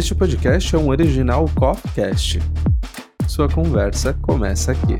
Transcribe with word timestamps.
Este 0.00 0.14
podcast 0.14 0.74
é 0.74 0.78
um 0.78 0.88
original 0.88 1.46
Copcast. 1.54 2.38
Sua 3.28 3.50
conversa 3.50 4.14
começa 4.22 4.72
aqui. 4.72 4.96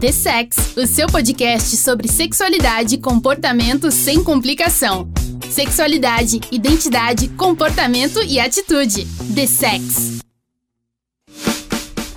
The 0.00 0.10
Sex, 0.10 0.76
o 0.76 0.84
seu 0.84 1.06
podcast 1.06 1.76
sobre 1.76 2.08
sexualidade 2.08 2.96
e 2.96 2.98
comportamento 2.98 3.92
sem 3.92 4.24
complicação. 4.24 5.08
Sexualidade, 5.48 6.40
identidade, 6.50 7.28
comportamento 7.28 8.20
e 8.20 8.40
atitude. 8.40 9.06
The 9.32 9.46
Sex. 9.46 10.09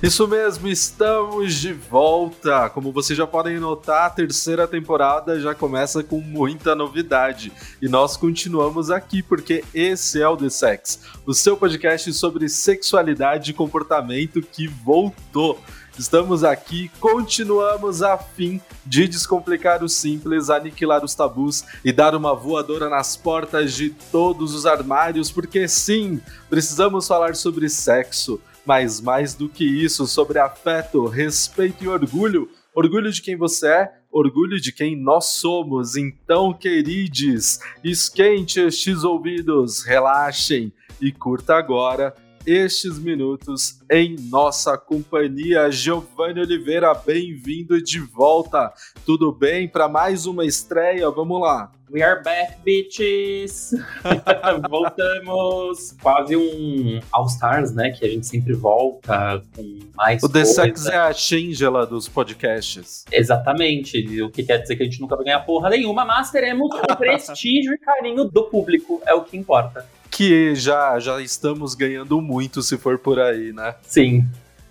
Isso 0.04 0.28
mesmo, 0.28 0.68
estamos 0.68 1.54
de 1.54 1.72
volta. 1.72 2.70
Como 2.72 2.92
vocês 2.92 3.18
já 3.18 3.26
podem 3.26 3.58
notar, 3.58 4.08
a 4.08 4.10
terceira 4.10 4.68
temporada 4.68 5.40
já 5.40 5.55
começa 5.55 6.04
com 6.04 6.20
muita 6.20 6.76
novidade. 6.76 7.54
E 7.82 7.88
nós 7.88 8.18
continuamos 8.18 8.91
aqui 8.91 9.24
porque 9.24 9.63
esse 9.74 10.22
é 10.22 10.27
o 10.27 10.36
The 10.36 10.50
Sex, 10.50 11.00
o 11.26 11.34
seu 11.34 11.55
podcast 11.55 12.12
sobre 12.12 12.50
sexualidade 12.50 13.52
e 13.52 13.54
comportamento 13.54 14.41
que 14.41 14.68
voltou. 14.68 15.58
Estamos 15.98 16.44
aqui, 16.44 16.91
continuamos 16.99 18.04
a 18.04 18.18
fim 18.18 18.60
de 18.85 19.08
descomplicar 19.08 19.85
o 19.85 19.88
simples, 19.88 20.49
aniquilar 20.49 21.05
os 21.05 21.16
tabus 21.16 21.63
e 21.85 21.94
dar 21.94 22.13
uma 22.13 22.35
voadora 22.35 22.90
nas 22.90 23.16
portas 23.16 23.72
de 23.72 23.91
todos 24.12 24.54
os 24.54 24.66
armários, 24.66 25.32
porque 25.32 25.66
sim, 25.66 26.20
precisamos 26.49 27.08
falar 27.08 27.38
sobre 27.38 27.70
sexo 27.70 28.41
mas 28.66 29.02
mais 29.02 29.34
do 29.34 29.49
que 29.49 29.63
isso, 29.63 30.08
sobre 30.08 30.40
afeto, 30.40 31.05
respeito 31.05 31.84
e 31.84 31.88
orgulho. 31.88 32.49
Orgulho 32.73 33.12
de 33.12 33.21
quem 33.21 33.35
você 33.35 33.67
é, 33.67 33.91
orgulho 34.12 34.59
de 34.59 34.71
quem 34.71 34.95
nós 34.95 35.26
somos. 35.26 35.95
Então, 35.95 36.54
queridos, 36.54 37.60
esquente 37.84 38.60
estes 38.60 39.04
ouvidos, 39.04 39.84
relaxem 39.84 40.73
e 41.01 41.12
curta 41.12 41.55
agora 41.55 42.15
estes 42.46 42.99
minutos 42.99 43.80
em 43.90 44.16
nossa 44.30 44.77
companhia. 44.77 45.72
Giovanni 45.72 46.41
Oliveira, 46.41 46.94
bem-vindo 46.94 47.82
de 47.82 48.00
volta. 48.00 48.74
Tudo 49.05 49.32
bem 49.32 49.68
para 49.68 49.88
mais 49.88 50.26
uma 50.26 50.46
estreia? 50.46 51.10
Vamos 51.10 51.40
lá. 51.40 51.72
We 51.91 52.02
are 52.02 52.24
back, 52.24 52.58
bitches! 52.63 53.72
Voltamos! 54.68 55.96
Quase 56.02 56.35
um 56.35 57.00
All 57.12 57.27
Stars, 57.27 57.74
né? 57.74 57.91
Que 57.91 58.05
a 58.05 58.10
gente 58.10 58.26
sempre 58.26 58.54
volta 58.54 59.44
com 59.55 59.80
mais. 59.96 60.24
O 60.24 60.30
The 60.30 60.44
Sex 60.44 60.88
é 60.88 60.98
a 60.98 61.13
Shangela 61.13 61.85
dos 61.85 62.10
podcasts. 62.10 63.05
Exatamente. 63.12 64.22
O 64.24 64.31
que 64.31 64.44
quer 64.44 64.57
dizer 64.57 64.75
que 64.75 64.81
a 64.81 64.85
gente 64.85 65.00
nunca 65.00 65.16
vai 65.16 65.25
ganhar 65.25 65.41
porra 65.41 65.69
nenhuma, 65.69 66.03
mas 66.03 66.31
teremos 66.31 66.68
o 66.74 66.81
prestígio 66.97 67.74
e 67.74 67.78
carinho 67.78 68.25
do 68.25 68.44
público. 68.46 69.02
É 69.06 69.13
o 69.13 69.24
que 69.24 69.38
importa 69.38 69.85
que 70.14 70.53
já, 70.53 71.00
já 71.00 71.19
estamos 71.22 71.74
ganhando 71.74 72.22
muito 72.22 72.62
se 72.62 72.78
for 72.78 73.00
por 73.00 73.19
aí, 73.19 73.52
né? 73.52 73.75
Sim. 73.81 74.28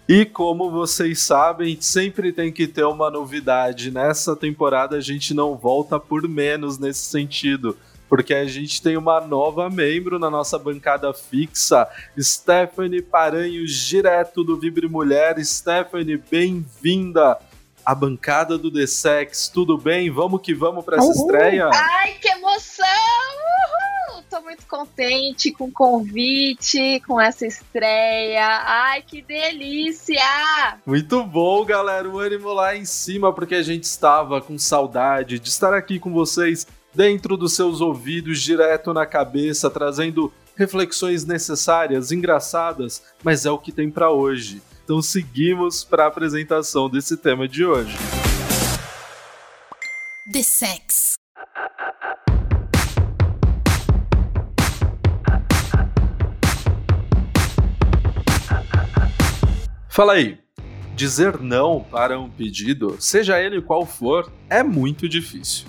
E 0.08 0.24
como 0.24 0.70
vocês 0.70 1.20
sabem, 1.20 1.76
sempre 1.80 2.32
tem 2.32 2.52
que 2.52 2.66
ter 2.66 2.84
uma 2.84 3.10
novidade. 3.10 3.90
Nessa 3.90 4.36
temporada 4.36 4.96
a 4.96 5.00
gente 5.00 5.34
não 5.34 5.56
volta 5.56 5.98
por 5.98 6.28
menos 6.28 6.78
nesse 6.78 7.00
sentido, 7.06 7.76
porque 8.08 8.34
a 8.34 8.44
gente 8.44 8.80
tem 8.80 8.96
uma 8.96 9.20
nova 9.20 9.68
membro 9.68 10.18
na 10.18 10.30
nossa 10.30 10.58
bancada 10.58 11.12
fixa, 11.12 11.88
Stephanie 12.18 13.02
Paranhos, 13.02 13.72
direto 13.72 14.44
do 14.44 14.56
Vibre 14.56 14.88
Mulher. 14.88 15.44
Stephanie, 15.44 16.22
bem-vinda 16.30 17.38
à 17.84 17.94
bancada 17.94 18.56
do 18.56 18.70
The 18.70 18.86
Sex. 18.86 19.48
Tudo 19.48 19.76
bem? 19.76 20.08
Vamos 20.10 20.40
que 20.40 20.54
vamos 20.54 20.84
para 20.84 20.98
essa 20.98 21.06
Uhul. 21.06 21.16
estreia? 21.16 21.68
Ai, 21.72 22.14
que 22.20 22.28
emoção! 22.28 23.41
Tô 24.32 24.40
muito 24.40 24.66
contente 24.66 25.52
com 25.52 25.64
o 25.64 25.70
convite, 25.72 27.02
com 27.06 27.20
essa 27.20 27.46
estreia. 27.46 28.46
Ai, 28.64 29.02
que 29.02 29.20
delícia! 29.20 30.22
Muito 30.86 31.22
bom, 31.22 31.62
galera. 31.66 32.08
O 32.08 32.18
ânimo 32.18 32.50
lá 32.54 32.74
em 32.74 32.86
cima, 32.86 33.30
porque 33.30 33.54
a 33.54 33.62
gente 33.62 33.84
estava 33.84 34.40
com 34.40 34.58
saudade 34.58 35.38
de 35.38 35.50
estar 35.50 35.74
aqui 35.74 35.98
com 35.98 36.10
vocês 36.10 36.66
dentro 36.94 37.36
dos 37.36 37.52
seus 37.52 37.82
ouvidos, 37.82 38.40
direto 38.40 38.94
na 38.94 39.04
cabeça, 39.04 39.68
trazendo 39.68 40.32
reflexões 40.56 41.26
necessárias, 41.26 42.10
engraçadas, 42.10 43.02
mas 43.22 43.44
é 43.44 43.50
o 43.50 43.58
que 43.58 43.70
tem 43.70 43.90
para 43.90 44.10
hoje. 44.10 44.62
Então 44.82 45.02
seguimos 45.02 45.84
para 45.84 46.04
a 46.04 46.08
apresentação 46.08 46.88
desse 46.88 47.18
tema 47.18 47.46
de 47.46 47.66
hoje. 47.66 47.98
The 50.32 50.42
Sex. 50.42 50.91
Fala 59.92 60.14
aí. 60.14 60.38
Dizer 60.96 61.38
não 61.38 61.84
para 61.84 62.18
um 62.18 62.30
pedido, 62.30 62.96
seja 62.98 63.38
ele 63.38 63.60
qual 63.60 63.84
for, 63.84 64.32
é 64.48 64.62
muito 64.62 65.06
difícil. 65.06 65.68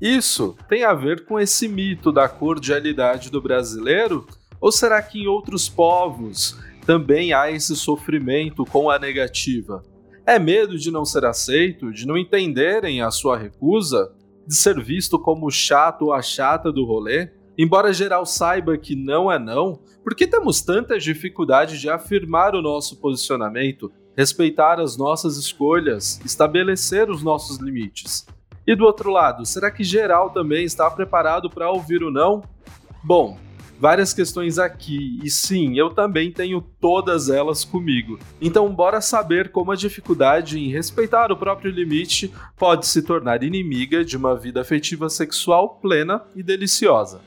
Isso 0.00 0.56
tem 0.68 0.82
a 0.82 0.92
ver 0.92 1.24
com 1.24 1.38
esse 1.38 1.68
mito 1.68 2.10
da 2.10 2.28
cordialidade 2.28 3.30
do 3.30 3.40
brasileiro? 3.40 4.26
Ou 4.60 4.72
será 4.72 5.00
que 5.00 5.20
em 5.20 5.28
outros 5.28 5.68
povos 5.68 6.58
também 6.84 7.32
há 7.32 7.48
esse 7.48 7.76
sofrimento 7.76 8.64
com 8.64 8.90
a 8.90 8.98
negativa? 8.98 9.84
É 10.26 10.36
medo 10.36 10.76
de 10.76 10.90
não 10.90 11.04
ser 11.04 11.24
aceito, 11.24 11.92
de 11.92 12.08
não 12.08 12.18
entenderem 12.18 13.02
a 13.02 13.12
sua 13.12 13.38
recusa, 13.38 14.12
de 14.44 14.56
ser 14.56 14.82
visto 14.82 15.16
como 15.16 15.48
chato 15.48 16.06
ou 16.06 16.12
a 16.12 16.20
chata 16.20 16.72
do 16.72 16.84
rolê? 16.84 17.30
Embora 17.62 17.92
geral 17.92 18.24
saiba 18.24 18.78
que 18.78 18.96
não 18.96 19.30
é 19.30 19.38
não, 19.38 19.78
por 20.02 20.14
que 20.14 20.26
temos 20.26 20.62
tanta 20.62 20.98
dificuldade 20.98 21.78
de 21.78 21.90
afirmar 21.90 22.54
o 22.54 22.62
nosso 22.62 22.96
posicionamento, 22.96 23.92
respeitar 24.16 24.80
as 24.80 24.96
nossas 24.96 25.36
escolhas, 25.36 26.18
estabelecer 26.24 27.10
os 27.10 27.22
nossos 27.22 27.58
limites? 27.58 28.26
E 28.66 28.74
do 28.74 28.86
outro 28.86 29.10
lado, 29.10 29.44
será 29.44 29.70
que 29.70 29.84
geral 29.84 30.30
também 30.30 30.64
está 30.64 30.90
preparado 30.90 31.50
para 31.50 31.70
ouvir 31.70 32.02
o 32.02 32.10
não? 32.10 32.42
Bom, 33.04 33.36
várias 33.78 34.14
questões 34.14 34.58
aqui, 34.58 35.20
e 35.22 35.28
sim, 35.28 35.78
eu 35.78 35.90
também 35.90 36.32
tenho 36.32 36.62
todas 36.80 37.28
elas 37.28 37.62
comigo. 37.62 38.18
Então, 38.40 38.74
bora 38.74 39.02
saber 39.02 39.52
como 39.52 39.70
a 39.70 39.76
dificuldade 39.76 40.58
em 40.58 40.70
respeitar 40.70 41.30
o 41.30 41.36
próprio 41.36 41.70
limite 41.70 42.32
pode 42.56 42.86
se 42.86 43.02
tornar 43.02 43.42
inimiga 43.42 44.02
de 44.02 44.16
uma 44.16 44.34
vida 44.34 44.62
afetiva 44.62 45.10
sexual 45.10 45.78
plena 45.82 46.22
e 46.34 46.42
deliciosa. 46.42 47.20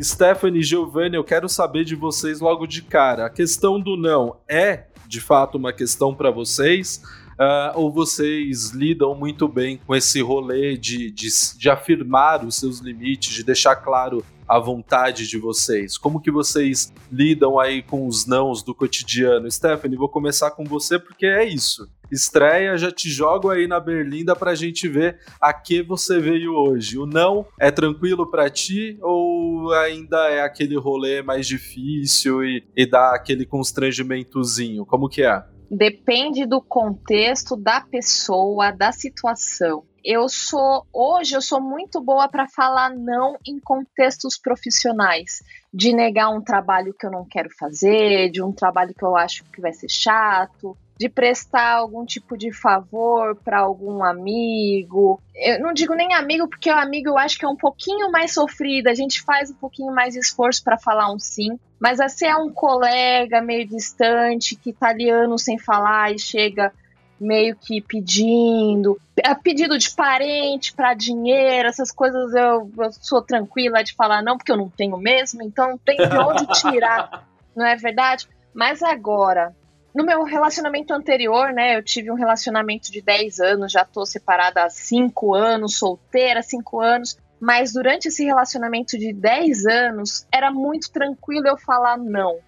Stephanie 0.00 0.62
Giovanni, 0.62 1.16
eu 1.16 1.24
quero 1.24 1.48
saber 1.48 1.84
de 1.84 1.96
vocês 1.96 2.40
logo 2.40 2.66
de 2.66 2.82
cara. 2.82 3.26
A 3.26 3.30
questão 3.30 3.80
do 3.80 3.96
não 3.96 4.36
é 4.48 4.84
de 5.06 5.20
fato 5.20 5.58
uma 5.58 5.72
questão 5.72 6.14
para 6.14 6.30
vocês? 6.30 7.02
Uh, 7.34 7.70
ou 7.76 7.92
vocês 7.92 8.70
lidam 8.70 9.14
muito 9.14 9.46
bem 9.46 9.76
com 9.76 9.94
esse 9.94 10.20
rolê 10.20 10.76
de, 10.76 11.10
de, 11.10 11.28
de, 11.56 11.70
afirmar 11.70 12.44
os 12.44 12.56
seus 12.56 12.80
limites, 12.80 13.32
de 13.32 13.44
deixar 13.44 13.76
claro 13.76 14.24
a 14.46 14.58
vontade 14.58 15.26
de 15.26 15.38
vocês? 15.38 15.96
Como 15.96 16.20
que 16.20 16.30
vocês 16.30 16.92
lidam 17.10 17.58
aí 17.58 17.80
com 17.82 18.06
os 18.06 18.26
nãos 18.26 18.62
do 18.62 18.74
cotidiano? 18.74 19.50
Stephanie, 19.50 19.96
vou 19.96 20.08
começar 20.08 20.50
com 20.50 20.64
você 20.64 20.98
porque 20.98 21.26
é 21.26 21.44
isso. 21.44 21.88
Estreia, 22.10 22.76
já 22.76 22.90
te 22.90 23.08
jogo 23.10 23.50
aí 23.50 23.66
na 23.66 23.78
berlinda 23.78 24.34
pra 24.34 24.54
gente 24.54 24.88
ver 24.88 25.18
a 25.40 25.52
que 25.52 25.82
você 25.82 26.18
veio 26.18 26.52
hoje. 26.54 26.98
O 26.98 27.06
não 27.06 27.46
é 27.60 27.70
tranquilo 27.70 28.30
para 28.30 28.48
ti 28.50 28.98
ou 29.02 29.72
ainda 29.72 30.28
é 30.28 30.40
aquele 30.40 30.76
rolê 30.76 31.22
mais 31.22 31.46
difícil 31.46 32.44
e, 32.44 32.66
e 32.76 32.86
dá 32.86 33.14
aquele 33.14 33.44
constrangimentozinho? 33.44 34.86
Como 34.86 35.08
que 35.08 35.22
é? 35.22 35.44
Depende 35.70 36.46
do 36.46 36.62
contexto, 36.62 37.54
da 37.54 37.80
pessoa, 37.82 38.70
da 38.70 38.90
situação. 38.90 39.84
Eu 40.02 40.26
sou 40.28 40.86
hoje 40.90 41.34
eu 41.34 41.42
sou 41.42 41.60
muito 41.60 42.00
boa 42.00 42.26
para 42.28 42.48
falar 42.48 42.88
não 42.88 43.36
em 43.46 43.58
contextos 43.58 44.38
profissionais, 44.38 45.42
de 45.74 45.92
negar 45.92 46.30
um 46.30 46.40
trabalho 46.40 46.94
que 46.98 47.06
eu 47.06 47.10
não 47.10 47.26
quero 47.26 47.50
fazer, 47.58 48.30
de 48.30 48.42
um 48.42 48.50
trabalho 48.50 48.94
que 48.94 49.04
eu 49.04 49.14
acho 49.14 49.44
que 49.52 49.60
vai 49.60 49.72
ser 49.74 49.90
chato, 49.90 50.74
de 50.98 51.08
prestar 51.08 51.74
algum 51.74 52.04
tipo 52.04 52.36
de 52.36 52.52
favor 52.52 53.36
para 53.36 53.60
algum 53.60 54.02
amigo. 54.02 55.20
Eu 55.34 55.60
não 55.60 55.72
digo 55.72 55.94
nem 55.94 56.12
amigo, 56.12 56.48
porque 56.48 56.70
o 56.70 56.76
amigo 56.76 57.10
eu 57.10 57.18
acho 57.18 57.38
que 57.38 57.44
é 57.44 57.48
um 57.48 57.56
pouquinho 57.56 58.10
mais 58.10 58.34
sofrido, 58.34 58.88
a 58.88 58.94
gente 58.94 59.22
faz 59.22 59.50
um 59.50 59.54
pouquinho 59.54 59.94
mais 59.94 60.16
esforço 60.16 60.62
para 60.64 60.76
falar 60.76 61.12
um 61.12 61.18
sim. 61.18 61.58
Mas 61.78 62.00
assim 62.00 62.26
é 62.26 62.36
um 62.36 62.50
colega 62.52 63.40
meio 63.40 63.66
distante 63.66 64.56
que 64.56 64.72
tá 64.72 64.88
ali 64.88 65.08
anos 65.08 65.44
sem 65.44 65.56
falar 65.56 66.12
e 66.12 66.18
chega 66.18 66.72
meio 67.20 67.56
que 67.56 67.80
pedindo, 67.80 68.96
a 69.24 69.34
pedido 69.34 69.76
de 69.76 69.90
parente 69.90 70.72
para 70.72 70.94
dinheiro, 70.94 71.68
essas 71.68 71.90
coisas 71.90 72.32
eu, 72.32 72.70
eu, 72.78 72.92
sou 72.92 73.20
tranquila 73.20 73.82
de 73.82 73.94
falar 73.94 74.22
não, 74.22 74.36
porque 74.36 74.52
eu 74.52 74.56
não 74.56 74.68
tenho 74.68 74.96
mesmo, 74.96 75.42
então 75.42 75.70
não 75.70 75.78
tem 75.78 75.96
de 75.96 76.16
onde 76.16 76.46
tirar, 76.60 77.26
não 77.56 77.66
é 77.66 77.74
verdade? 77.74 78.28
Mas 78.54 78.82
agora, 78.82 79.54
no 79.98 80.04
meu 80.04 80.22
relacionamento 80.22 80.94
anterior, 80.94 81.52
né, 81.52 81.76
eu 81.76 81.82
tive 81.82 82.08
um 82.08 82.14
relacionamento 82.14 82.88
de 82.92 83.02
10 83.02 83.40
anos, 83.40 83.72
já 83.72 83.84
tô 83.84 84.06
separada 84.06 84.62
há 84.62 84.70
5 84.70 85.34
anos, 85.34 85.76
solteira 85.76 86.38
há 86.38 86.42
5 86.42 86.80
anos, 86.80 87.18
mas 87.40 87.72
durante 87.72 88.06
esse 88.06 88.24
relacionamento 88.24 88.96
de 88.96 89.12
10 89.12 89.66
anos, 89.66 90.24
era 90.32 90.52
muito 90.52 90.92
tranquilo 90.92 91.48
eu 91.48 91.58
falar 91.58 91.98
não, 91.98 92.38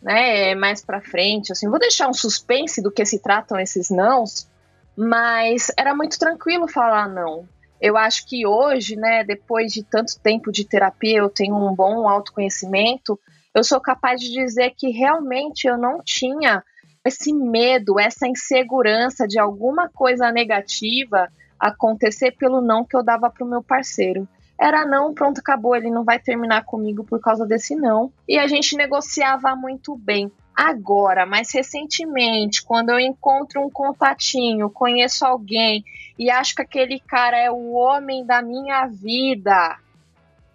né, 0.00 0.54
mais 0.54 0.82
pra 0.82 1.02
frente, 1.02 1.52
assim, 1.52 1.68
vou 1.68 1.78
deixar 1.78 2.08
um 2.08 2.14
suspense 2.14 2.80
do 2.80 2.90
que 2.90 3.04
se 3.04 3.18
tratam 3.18 3.60
esses 3.60 3.90
nãos, 3.90 4.48
mas 4.96 5.70
era 5.76 5.94
muito 5.94 6.18
tranquilo 6.18 6.66
falar 6.66 7.10
não. 7.10 7.46
Eu 7.78 7.98
acho 7.98 8.26
que 8.26 8.46
hoje, 8.46 8.96
né, 8.96 9.22
depois 9.22 9.70
de 9.70 9.84
tanto 9.84 10.18
tempo 10.18 10.50
de 10.50 10.64
terapia, 10.64 11.18
eu 11.18 11.28
tenho 11.28 11.56
um 11.56 11.74
bom 11.74 12.08
autoconhecimento, 12.08 13.20
eu 13.54 13.62
sou 13.62 13.82
capaz 13.82 14.18
de 14.18 14.32
dizer 14.32 14.72
que 14.74 14.88
realmente 14.88 15.68
eu 15.68 15.76
não 15.76 16.00
tinha 16.02 16.64
esse 17.06 17.32
medo, 17.32 17.98
essa 17.98 18.26
insegurança 18.26 19.26
de 19.26 19.38
alguma 19.38 19.88
coisa 19.88 20.30
negativa 20.30 21.30
acontecer 21.58 22.32
pelo 22.32 22.60
não 22.60 22.84
que 22.84 22.96
eu 22.96 23.02
dava 23.02 23.30
para 23.30 23.44
o 23.44 23.48
meu 23.48 23.62
parceiro. 23.62 24.28
Era 24.58 24.86
não, 24.86 25.12
pronto, 25.12 25.38
acabou, 25.38 25.76
ele 25.76 25.90
não 25.90 26.04
vai 26.04 26.18
terminar 26.18 26.64
comigo 26.64 27.04
por 27.04 27.20
causa 27.20 27.44
desse 27.46 27.74
não. 27.74 28.10
E 28.26 28.38
a 28.38 28.46
gente 28.46 28.76
negociava 28.76 29.54
muito 29.54 29.96
bem. 29.96 30.32
Agora, 30.54 31.26
mais 31.26 31.52
recentemente, 31.52 32.62
quando 32.64 32.88
eu 32.88 32.98
encontro 32.98 33.60
um 33.60 33.68
contatinho, 33.68 34.70
conheço 34.70 35.26
alguém 35.26 35.84
e 36.18 36.30
acho 36.30 36.54
que 36.54 36.62
aquele 36.62 36.98
cara 36.98 37.36
é 37.36 37.50
o 37.50 37.72
homem 37.72 38.24
da 38.24 38.40
minha 38.40 38.86
vida, 38.86 39.78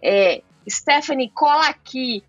é, 0.02 0.42
Stephanie, 0.68 1.30
cola 1.30 1.68
aqui, 1.68 2.24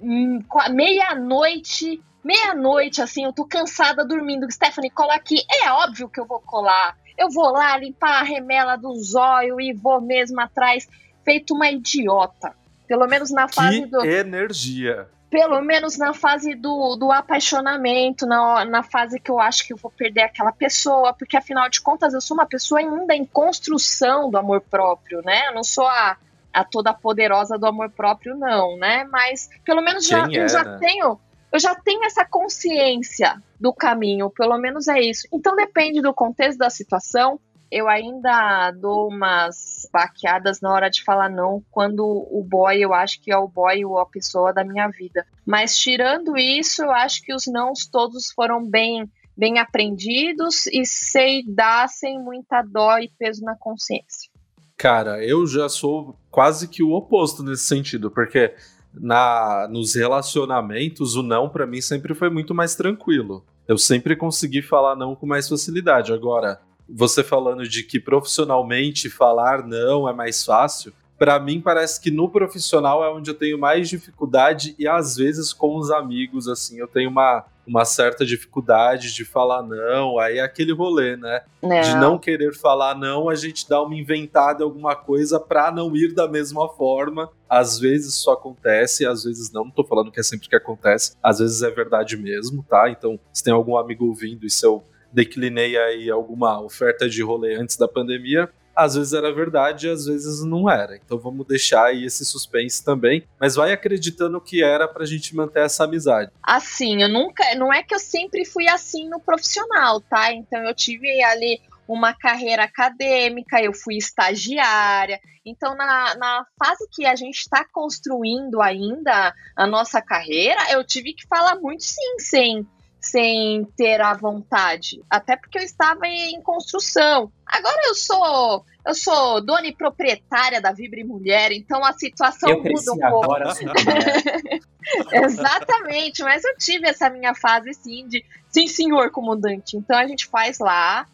hum, 0.00 0.42
meia-noite 0.70 2.02
meia-noite, 2.28 3.00
assim, 3.00 3.24
eu 3.24 3.32
tô 3.32 3.46
cansada 3.46 4.04
dormindo. 4.04 4.50
Stephanie, 4.52 4.90
cola 4.90 5.14
aqui. 5.14 5.42
É 5.64 5.72
óbvio 5.72 6.10
que 6.10 6.20
eu 6.20 6.26
vou 6.26 6.40
colar. 6.40 6.94
Eu 7.16 7.30
vou 7.30 7.50
lá 7.50 7.78
limpar 7.78 8.20
a 8.20 8.22
remela 8.22 8.76
do 8.76 8.94
zóio 9.02 9.58
e 9.58 9.72
vou 9.72 9.98
mesmo 9.98 10.38
atrás, 10.38 10.86
feito 11.24 11.54
uma 11.54 11.70
idiota. 11.70 12.54
Pelo 12.86 13.06
menos 13.06 13.30
na 13.30 13.48
fase 13.48 13.80
que 13.80 13.86
do. 13.86 14.04
Energia. 14.04 15.08
Pelo 15.30 15.60
menos 15.60 15.98
na 15.98 16.14
fase 16.14 16.54
do, 16.54 16.96
do 16.96 17.12
apaixonamento, 17.12 18.26
na, 18.26 18.64
na 18.64 18.82
fase 18.82 19.20
que 19.20 19.30
eu 19.30 19.38
acho 19.38 19.66
que 19.66 19.74
eu 19.74 19.76
vou 19.76 19.90
perder 19.90 20.22
aquela 20.22 20.52
pessoa, 20.52 21.12
porque 21.12 21.36
afinal 21.36 21.68
de 21.68 21.82
contas 21.82 22.14
eu 22.14 22.20
sou 22.20 22.34
uma 22.34 22.46
pessoa 22.46 22.80
ainda 22.80 23.14
em 23.14 23.26
construção 23.26 24.30
do 24.30 24.38
amor 24.38 24.62
próprio, 24.62 25.20
né? 25.22 25.48
Eu 25.48 25.54
não 25.54 25.62
sou 25.64 25.86
a, 25.86 26.16
a 26.50 26.64
toda 26.64 26.94
poderosa 26.94 27.58
do 27.58 27.66
amor 27.66 27.90
próprio, 27.90 28.36
não, 28.36 28.78
né? 28.78 29.04
Mas 29.10 29.50
pelo 29.66 29.82
menos 29.82 30.06
já, 30.06 30.26
eu 30.30 30.48
já 30.48 30.78
tenho 30.78 31.20
eu 31.52 31.58
já 31.58 31.74
tenho 31.74 32.04
essa 32.04 32.24
consciência 32.24 33.42
do 33.58 33.72
caminho, 33.72 34.30
pelo 34.30 34.58
menos 34.58 34.88
é 34.88 35.00
isso. 35.00 35.26
Então 35.32 35.56
depende 35.56 36.00
do 36.00 36.12
contexto 36.12 36.58
da 36.58 36.70
situação. 36.70 37.40
Eu 37.70 37.88
ainda 37.88 38.70
dou 38.72 39.08
umas 39.08 39.88
baqueadas 39.92 40.60
na 40.60 40.72
hora 40.72 40.88
de 40.88 41.04
falar 41.04 41.28
não 41.28 41.62
quando 41.70 42.00
o 42.02 42.42
boy 42.42 42.78
eu 42.78 42.94
acho 42.94 43.20
que 43.20 43.30
é 43.30 43.36
o 43.36 43.48
boy 43.48 43.84
ou 43.84 43.98
a 43.98 44.06
pessoa 44.06 44.52
da 44.52 44.64
minha 44.64 44.88
vida. 44.88 45.26
Mas 45.46 45.76
tirando 45.76 46.36
isso, 46.36 46.82
eu 46.82 46.90
acho 46.90 47.22
que 47.22 47.34
os 47.34 47.46
nãos 47.46 47.86
todos 47.86 48.30
foram 48.32 48.64
bem 48.64 49.10
bem 49.36 49.60
aprendidos 49.60 50.66
e 50.66 50.84
sei 50.84 51.44
dar 51.46 51.88
sem 51.88 52.18
muita 52.20 52.60
dó 52.60 52.98
e 52.98 53.08
peso 53.16 53.44
na 53.44 53.54
consciência. 53.56 54.28
Cara, 54.76 55.24
eu 55.24 55.46
já 55.46 55.68
sou 55.68 56.16
quase 56.28 56.66
que 56.66 56.82
o 56.82 56.90
oposto 56.90 57.44
nesse 57.44 57.62
sentido, 57.64 58.10
porque 58.10 58.52
na 59.00 59.68
nos 59.70 59.94
relacionamentos, 59.94 61.16
o 61.16 61.22
não 61.22 61.48
para 61.48 61.66
mim 61.66 61.80
sempre 61.80 62.14
foi 62.14 62.30
muito 62.30 62.54
mais 62.54 62.74
tranquilo. 62.74 63.44
Eu 63.66 63.76
sempre 63.78 64.16
consegui 64.16 64.62
falar 64.62 64.96
não 64.96 65.14
com 65.14 65.26
mais 65.26 65.48
facilidade. 65.48 66.12
Agora, 66.12 66.60
você 66.88 67.22
falando 67.22 67.68
de 67.68 67.82
que 67.82 68.00
profissionalmente 68.00 69.10
falar 69.10 69.66
não 69.66 70.08
é 70.08 70.12
mais 70.12 70.44
fácil, 70.44 70.92
para 71.18 71.38
mim 71.38 71.60
parece 71.60 72.00
que 72.00 72.10
no 72.10 72.30
profissional 72.30 73.04
é 73.04 73.10
onde 73.10 73.30
eu 73.30 73.34
tenho 73.34 73.58
mais 73.58 73.88
dificuldade 73.88 74.74
e 74.78 74.86
às 74.86 75.16
vezes 75.16 75.52
com 75.52 75.76
os 75.76 75.90
amigos 75.90 76.48
assim, 76.48 76.78
eu 76.78 76.86
tenho 76.86 77.10
uma 77.10 77.44
uma 77.68 77.84
certa 77.84 78.24
dificuldade 78.24 79.14
de 79.14 79.24
falar 79.24 79.62
não, 79.62 80.18
aí 80.18 80.38
é 80.38 80.40
aquele 80.40 80.72
rolê, 80.72 81.16
né? 81.16 81.42
Não. 81.62 81.80
De 81.80 81.94
não 81.96 82.18
querer 82.18 82.54
falar 82.54 82.94
não, 82.96 83.28
a 83.28 83.34
gente 83.34 83.68
dá 83.68 83.82
uma 83.82 83.94
inventada 83.94 84.64
alguma 84.64 84.96
coisa 84.96 85.38
pra 85.38 85.70
não 85.70 85.94
ir 85.94 86.14
da 86.14 86.26
mesma 86.26 86.66
forma. 86.70 87.30
Às 87.48 87.78
vezes 87.78 88.14
isso 88.14 88.30
acontece, 88.30 89.06
às 89.06 89.24
vezes 89.24 89.52
não. 89.52 89.64
Não 89.64 89.70
tô 89.70 89.84
falando 89.84 90.10
que 90.10 90.18
é 90.18 90.22
sempre 90.22 90.48
que 90.48 90.56
acontece, 90.56 91.14
às 91.22 91.38
vezes 91.40 91.62
é 91.62 91.70
verdade 91.70 92.16
mesmo, 92.16 92.64
tá? 92.66 92.88
Então, 92.88 93.20
se 93.32 93.44
tem 93.44 93.52
algum 93.52 93.76
amigo 93.76 94.06
ouvindo 94.06 94.46
e 94.46 94.50
se 94.50 94.64
eu 94.64 94.82
declinei 95.12 95.76
aí 95.76 96.10
alguma 96.10 96.60
oferta 96.60 97.08
de 97.08 97.22
rolê 97.22 97.54
antes 97.54 97.76
da 97.76 97.88
pandemia, 97.88 98.48
às 98.78 98.94
vezes 98.94 99.12
era 99.12 99.34
verdade, 99.34 99.88
às 99.88 100.06
vezes 100.06 100.44
não 100.44 100.70
era. 100.70 100.96
Então 100.96 101.18
vamos 101.18 101.44
deixar 101.44 101.86
aí 101.86 102.04
esse 102.04 102.24
suspense 102.24 102.84
também, 102.84 103.26
mas 103.40 103.56
vai 103.56 103.72
acreditando 103.72 104.40
que 104.40 104.62
era 104.62 104.86
pra 104.86 105.04
gente 105.04 105.34
manter 105.34 105.64
essa 105.64 105.82
amizade. 105.82 106.30
Assim, 106.40 107.02
eu 107.02 107.08
nunca, 107.08 107.42
não 107.56 107.72
é 107.72 107.82
que 107.82 107.92
eu 107.92 107.98
sempre 107.98 108.44
fui 108.44 108.68
assim 108.68 109.08
no 109.08 109.18
profissional, 109.18 110.00
tá? 110.00 110.32
Então 110.32 110.62
eu 110.62 110.72
tive 110.72 111.20
ali 111.24 111.60
uma 111.88 112.14
carreira 112.14 112.62
acadêmica, 112.64 113.60
eu 113.60 113.72
fui 113.72 113.96
estagiária. 113.96 115.18
Então, 115.44 115.74
na, 115.74 116.14
na 116.16 116.46
fase 116.62 116.86
que 116.92 117.04
a 117.04 117.16
gente 117.16 117.38
está 117.38 117.64
construindo 117.72 118.60
ainda 118.60 119.34
a 119.56 119.66
nossa 119.66 120.00
carreira, 120.00 120.60
eu 120.70 120.84
tive 120.84 121.14
que 121.14 121.26
falar 121.26 121.56
muito 121.56 121.82
sim, 121.82 122.18
sem 122.20 122.66
sem 123.10 123.64
ter 123.76 124.00
a 124.00 124.14
vontade, 124.14 125.02
até 125.08 125.36
porque 125.36 125.58
eu 125.58 125.62
estava 125.62 126.06
em 126.06 126.40
construção. 126.42 127.30
Agora 127.46 127.80
eu 127.86 127.94
sou 127.94 128.64
eu 128.86 128.94
sou 128.94 129.44
dona 129.44 129.66
e 129.66 129.74
proprietária 129.74 130.60
da 130.60 130.72
Vibre 130.72 131.04
Mulher, 131.04 131.52
então 131.52 131.84
a 131.84 131.92
situação 131.92 132.50
eu 132.50 132.62
muda 132.62 132.92
um 132.92 133.10
pouco. 133.10 133.24
Agora, 133.24 133.52
Exatamente, 135.12 136.22
mas 136.22 136.42
eu 136.44 136.56
tive 136.56 136.88
essa 136.88 137.10
minha 137.10 137.34
fase 137.34 137.74
sim 137.74 138.06
de 138.08 138.24
sim, 138.48 138.66
senhor 138.66 139.10
comandante. 139.10 139.76
Então 139.76 139.98
a 139.98 140.06
gente 140.06 140.26
faz 140.26 140.58
lá, 140.58 141.06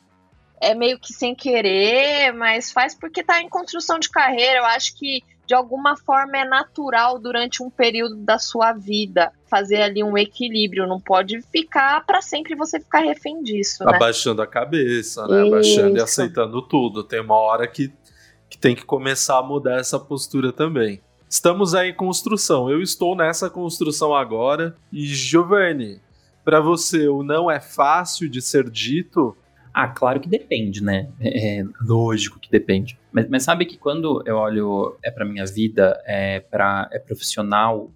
é 0.61 0.75
meio 0.75 0.99
que 0.99 1.13
sem 1.13 1.35
querer, 1.35 2.33
mas 2.33 2.71
faz 2.71 2.95
porque 2.95 3.21
está 3.21 3.41
em 3.41 3.49
construção 3.49 3.99
de 3.99 4.09
carreira. 4.09 4.61
Eu 4.61 4.65
acho 4.67 4.97
que 4.97 5.23
de 5.47 5.55
alguma 5.55 5.97
forma 5.97 6.39
é 6.39 6.45
natural 6.45 7.19
durante 7.19 7.63
um 7.63 7.71
período 7.71 8.17
da 8.17 8.39
sua 8.39 8.73
vida 8.73 9.33
fazer 9.49 9.83
ali 9.83 10.03
um 10.03 10.17
equilíbrio, 10.17 10.87
não 10.87 11.01
pode 11.01 11.41
ficar 11.43 12.05
para 12.05 12.21
sempre 12.21 12.55
você 12.55 12.81
ficar 12.81 13.01
refém 13.01 13.43
disso, 13.43 13.85
né? 13.85 13.97
Abaixando 13.97 14.43
a 14.43 14.47
cabeça, 14.47 15.27
né? 15.29 15.43
Isso. 15.43 15.55
Abaixando 15.55 15.97
e 15.97 16.01
aceitando 16.01 16.63
tudo. 16.63 17.05
Tem 17.05 17.21
uma 17.21 17.37
hora 17.37 17.67
que, 17.67 17.93
que 18.49 18.59
tem 18.59 18.75
que 18.75 18.85
começar 18.85 19.39
a 19.39 19.43
mudar 19.43 19.79
essa 19.79 19.99
postura 19.99 20.53
também. 20.53 21.01
Estamos 21.29 21.75
aí 21.75 21.91
em 21.91 21.95
construção. 21.95 22.71
Eu 22.71 22.81
estou 22.81 23.17
nessa 23.17 23.51
construção 23.51 24.15
agora. 24.15 24.77
E 24.93 25.05
Giovanni, 25.07 26.01
para 26.45 26.61
você 26.61 27.09
o 27.09 27.23
não 27.23 27.51
é 27.51 27.61
fácil 27.61 28.29
de 28.29 28.41
ser 28.41 28.71
dito? 28.71 29.37
Ah, 29.75 29.89
claro 29.89 30.21
que 30.21 30.29
depende, 30.29 30.81
né? 30.81 31.11
É, 31.21 31.59
é 31.59 31.65
lógico 31.83 32.39
que 32.39 32.49
depende. 32.49 32.97
Mas, 33.13 33.29
mas, 33.29 33.43
sabe 33.43 33.67
que 33.67 33.77
quando 33.77 34.23
eu 34.25 34.37
olho 34.37 34.97
é 35.03 35.11
para 35.11 35.25
minha 35.25 35.45
vida, 35.45 36.01
é 36.07 36.39
para 36.39 36.89
é 36.93 36.99
profissional, 37.01 37.91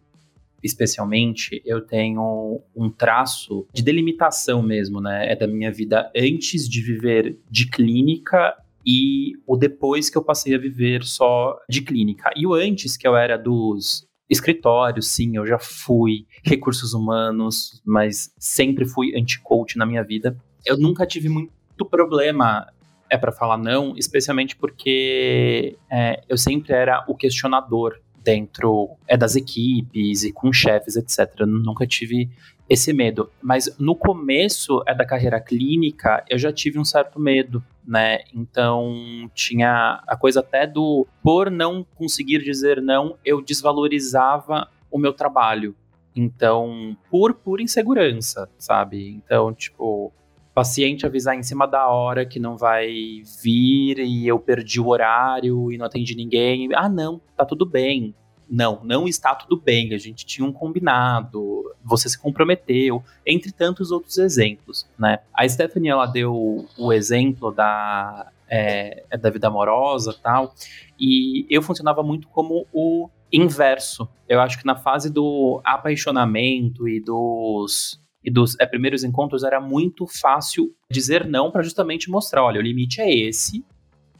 especialmente, 0.60 1.62
eu 1.64 1.80
tenho 1.80 2.60
um 2.74 2.90
traço 2.90 3.64
de 3.72 3.80
delimitação 3.80 4.60
mesmo, 4.60 5.00
né? 5.00 5.30
É 5.30 5.36
da 5.36 5.46
minha 5.46 5.70
vida 5.70 6.10
antes 6.16 6.68
de 6.68 6.82
viver 6.82 7.38
de 7.48 7.70
clínica 7.70 8.56
e 8.84 9.34
o 9.46 9.56
depois 9.56 10.10
que 10.10 10.18
eu 10.18 10.24
passei 10.24 10.56
a 10.56 10.58
viver 10.58 11.04
só 11.04 11.56
de 11.68 11.80
clínica. 11.82 12.30
E 12.34 12.44
o 12.44 12.54
antes, 12.54 12.96
que 12.96 13.06
eu 13.06 13.16
era 13.16 13.36
dos 13.38 14.04
escritórios, 14.28 15.08
sim, 15.08 15.36
eu 15.36 15.46
já 15.46 15.58
fui 15.58 16.26
recursos 16.42 16.92
humanos, 16.92 17.80
mas 17.84 18.32
sempre 18.36 18.84
fui 18.84 19.16
anti-coach 19.16 19.78
na 19.78 19.86
minha 19.86 20.02
vida. 20.02 20.36
Eu 20.66 20.76
nunca 20.76 21.06
tive 21.06 21.28
muito 21.28 21.57
problema 21.84 22.66
é 23.10 23.16
para 23.16 23.32
falar 23.32 23.56
não, 23.56 23.94
especialmente 23.96 24.54
porque 24.56 25.76
é, 25.90 26.22
eu 26.28 26.36
sempre 26.36 26.72
era 26.74 27.04
o 27.08 27.14
questionador 27.14 27.98
dentro 28.22 28.90
é 29.06 29.16
das 29.16 29.36
equipes 29.36 30.24
e 30.24 30.32
com 30.32 30.52
chefes, 30.52 30.96
etc. 30.96 31.32
Eu 31.40 31.46
nunca 31.46 31.86
tive 31.86 32.28
esse 32.68 32.92
medo. 32.92 33.30
Mas 33.40 33.74
no 33.78 33.96
começo 33.96 34.82
é 34.86 34.94
da 34.94 35.06
carreira 35.06 35.40
clínica, 35.40 36.22
eu 36.28 36.38
já 36.38 36.52
tive 36.52 36.78
um 36.78 36.84
certo 36.84 37.18
medo, 37.18 37.64
né? 37.86 38.20
Então 38.34 39.30
tinha 39.34 40.02
a 40.06 40.16
coisa 40.16 40.40
até 40.40 40.66
do 40.66 41.06
por 41.22 41.50
não 41.50 41.86
conseguir 41.94 42.42
dizer 42.44 42.82
não, 42.82 43.16
eu 43.24 43.40
desvalorizava 43.40 44.68
o 44.90 44.98
meu 44.98 45.12
trabalho. 45.12 45.74
Então, 46.14 46.96
por 47.10 47.32
pura 47.32 47.62
insegurança, 47.62 48.50
sabe? 48.58 49.10
Então, 49.10 49.54
tipo, 49.54 50.12
paciente 50.58 51.06
avisar 51.06 51.36
em 51.36 51.42
cima 51.44 51.68
da 51.68 51.86
hora 51.86 52.26
que 52.26 52.40
não 52.40 52.56
vai 52.56 53.22
vir 53.40 54.00
e 54.00 54.26
eu 54.26 54.40
perdi 54.40 54.80
o 54.80 54.88
horário 54.88 55.70
e 55.70 55.78
não 55.78 55.86
atendi 55.86 56.16
ninguém. 56.16 56.68
Ah, 56.74 56.88
não, 56.88 57.20
tá 57.36 57.44
tudo 57.44 57.64
bem. 57.64 58.12
não, 58.50 58.80
não 58.82 59.06
está 59.06 59.36
tudo 59.36 59.56
bem, 59.56 59.94
a 59.94 59.98
gente 59.98 60.26
tinha 60.26 60.44
um 60.44 60.52
combinado, 60.52 61.62
você 61.84 62.08
se 62.08 62.18
comprometeu, 62.18 63.04
entre 63.24 63.52
tantos 63.52 63.92
outros 63.92 64.18
exemplos, 64.18 64.84
né? 64.98 65.20
A 65.32 65.46
Stephanie, 65.48 65.90
ela 65.90 66.06
deu 66.06 66.66
o 66.76 66.92
exemplo 66.92 67.52
da, 67.52 68.32
é, 68.48 69.04
da 69.20 69.30
vida 69.30 69.46
amorosa 69.46 70.12
tal, 70.20 70.54
e 70.98 71.46
eu 71.48 71.62
funcionava 71.62 72.02
muito 72.02 72.26
como 72.28 72.66
o 72.72 73.08
inverso. 73.30 74.08
Eu 74.28 74.40
acho 74.40 74.58
que 74.58 74.66
na 74.66 74.74
fase 74.74 75.08
do 75.08 75.60
apaixonamento 75.62 76.88
e 76.88 76.98
dos 76.98 78.00
e 78.28 78.30
dos 78.30 78.54
é, 78.60 78.66
primeiros 78.66 79.04
encontros 79.04 79.42
era 79.42 79.58
muito 79.58 80.06
fácil 80.06 80.70
dizer 80.90 81.26
não 81.26 81.50
para 81.50 81.62
justamente 81.62 82.10
mostrar, 82.10 82.44
olha, 82.44 82.60
o 82.60 82.62
limite 82.62 83.00
é 83.00 83.10
esse, 83.10 83.64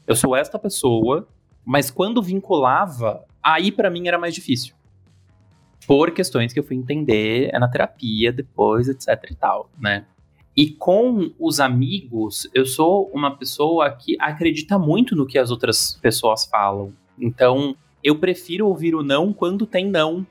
eu 0.07 0.15
sou 0.15 0.35
esta 0.35 0.57
pessoa, 0.57 1.27
mas 1.63 1.91
quando 1.91 2.19
vinculava, 2.19 3.23
aí 3.41 3.71
para 3.71 3.91
mim 3.91 4.07
era 4.07 4.17
mais 4.17 4.33
difícil. 4.33 4.73
Por 5.85 6.09
questões 6.09 6.51
que 6.51 6.59
eu 6.59 6.63
fui 6.63 6.75
entender 6.75 7.51
é 7.53 7.59
na 7.59 7.67
terapia 7.67 8.33
depois, 8.33 8.89
etc 8.89 9.29
e 9.29 9.35
tal, 9.35 9.69
né? 9.79 10.07
E 10.57 10.71
com 10.71 11.31
os 11.37 11.59
amigos, 11.59 12.49
eu 12.51 12.65
sou 12.65 13.11
uma 13.13 13.37
pessoa 13.37 13.91
que 13.91 14.17
acredita 14.19 14.79
muito 14.79 15.15
no 15.15 15.27
que 15.27 15.37
as 15.37 15.51
outras 15.51 15.99
pessoas 16.01 16.47
falam. 16.47 16.91
Então, 17.19 17.75
eu 18.03 18.17
prefiro 18.17 18.67
ouvir 18.67 18.95
o 18.95 19.03
não 19.03 19.31
quando 19.31 19.67
tem 19.67 19.87
não 19.87 20.25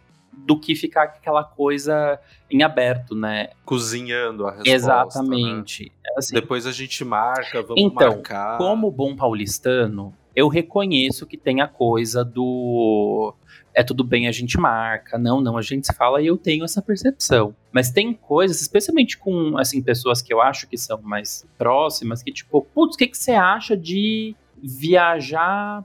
do 0.47 0.59
que 0.59 0.75
ficar 0.75 1.05
aquela 1.05 1.45
coisa 1.45 2.19
em 2.51 2.63
aberto, 2.63 3.15
né? 3.15 3.51
Cozinhando 3.65 4.47
a 4.47 4.51
resposta. 4.51 4.71
Exatamente. 4.71 5.85
Né? 5.85 6.11
Assim, 6.17 6.35
Depois 6.35 6.67
a 6.67 6.73
gente 6.73 7.05
marca, 7.05 7.63
vamos 7.63 7.83
então, 7.83 8.15
marcar. 8.15 8.59
Como 8.59 8.91
bom 8.91 9.15
paulistano, 9.15 10.15
eu 10.35 10.49
reconheço 10.49 11.27
que 11.27 11.37
tem 11.37 11.61
a 11.61 11.69
coisa 11.69 12.25
do 12.25 13.35
é 13.75 13.85
tudo 13.85 14.03
bem, 14.03 14.27
a 14.27 14.33
gente 14.33 14.59
marca, 14.59 15.17
não, 15.17 15.41
não, 15.41 15.57
a 15.57 15.63
gente 15.63 15.87
se 15.87 15.95
fala 15.95 16.21
e 16.21 16.27
eu 16.27 16.37
tenho 16.37 16.65
essa 16.65 16.83
percepção. 16.83 17.55
Mas 17.71 17.93
tem 17.93 18.13
coisas, 18.13 18.61
especialmente 18.61 19.17
com 19.17 19.57
assim 19.57 19.81
pessoas 19.81 20.21
que 20.21 20.35
eu 20.35 20.43
acho 20.43 20.67
que 20.67 20.77
são 20.77 21.01
mais 21.01 21.47
próximas, 21.57 22.23
que 22.23 22.33
tipo, 22.33 22.63
putz, 22.75 22.97
o 22.97 22.99
que, 22.99 23.07
que 23.07 23.17
você 23.17 23.33
acha 23.33 23.77
de 23.77 24.35
viajar 24.61 25.85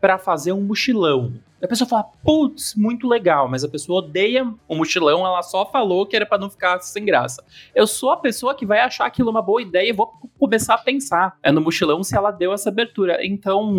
para 0.00 0.18
fazer 0.18 0.52
um 0.52 0.62
mochilão? 0.62 1.34
A 1.62 1.66
pessoa 1.68 1.88
fala, 1.88 2.04
putz, 2.24 2.74
muito 2.76 3.08
legal, 3.08 3.48
mas 3.48 3.64
a 3.64 3.68
pessoa 3.68 3.98
odeia 3.98 4.52
o 4.68 4.76
mochilão, 4.76 5.26
ela 5.26 5.42
só 5.42 5.66
falou 5.66 6.06
que 6.06 6.14
era 6.14 6.24
para 6.24 6.38
não 6.38 6.48
ficar 6.48 6.78
sem 6.80 7.04
graça. 7.04 7.44
Eu 7.74 7.86
sou 7.86 8.10
a 8.10 8.16
pessoa 8.16 8.54
que 8.54 8.64
vai 8.64 8.80
achar 8.80 9.06
aquilo 9.06 9.30
uma 9.30 9.42
boa 9.42 9.60
ideia 9.60 9.90
e 9.90 9.92
vou 9.92 10.06
começar 10.38 10.74
a 10.74 10.78
pensar 10.78 11.36
é 11.42 11.50
no 11.50 11.60
mochilão 11.60 12.02
se 12.02 12.16
ela 12.16 12.30
deu 12.30 12.52
essa 12.52 12.68
abertura. 12.68 13.18
Então, 13.24 13.74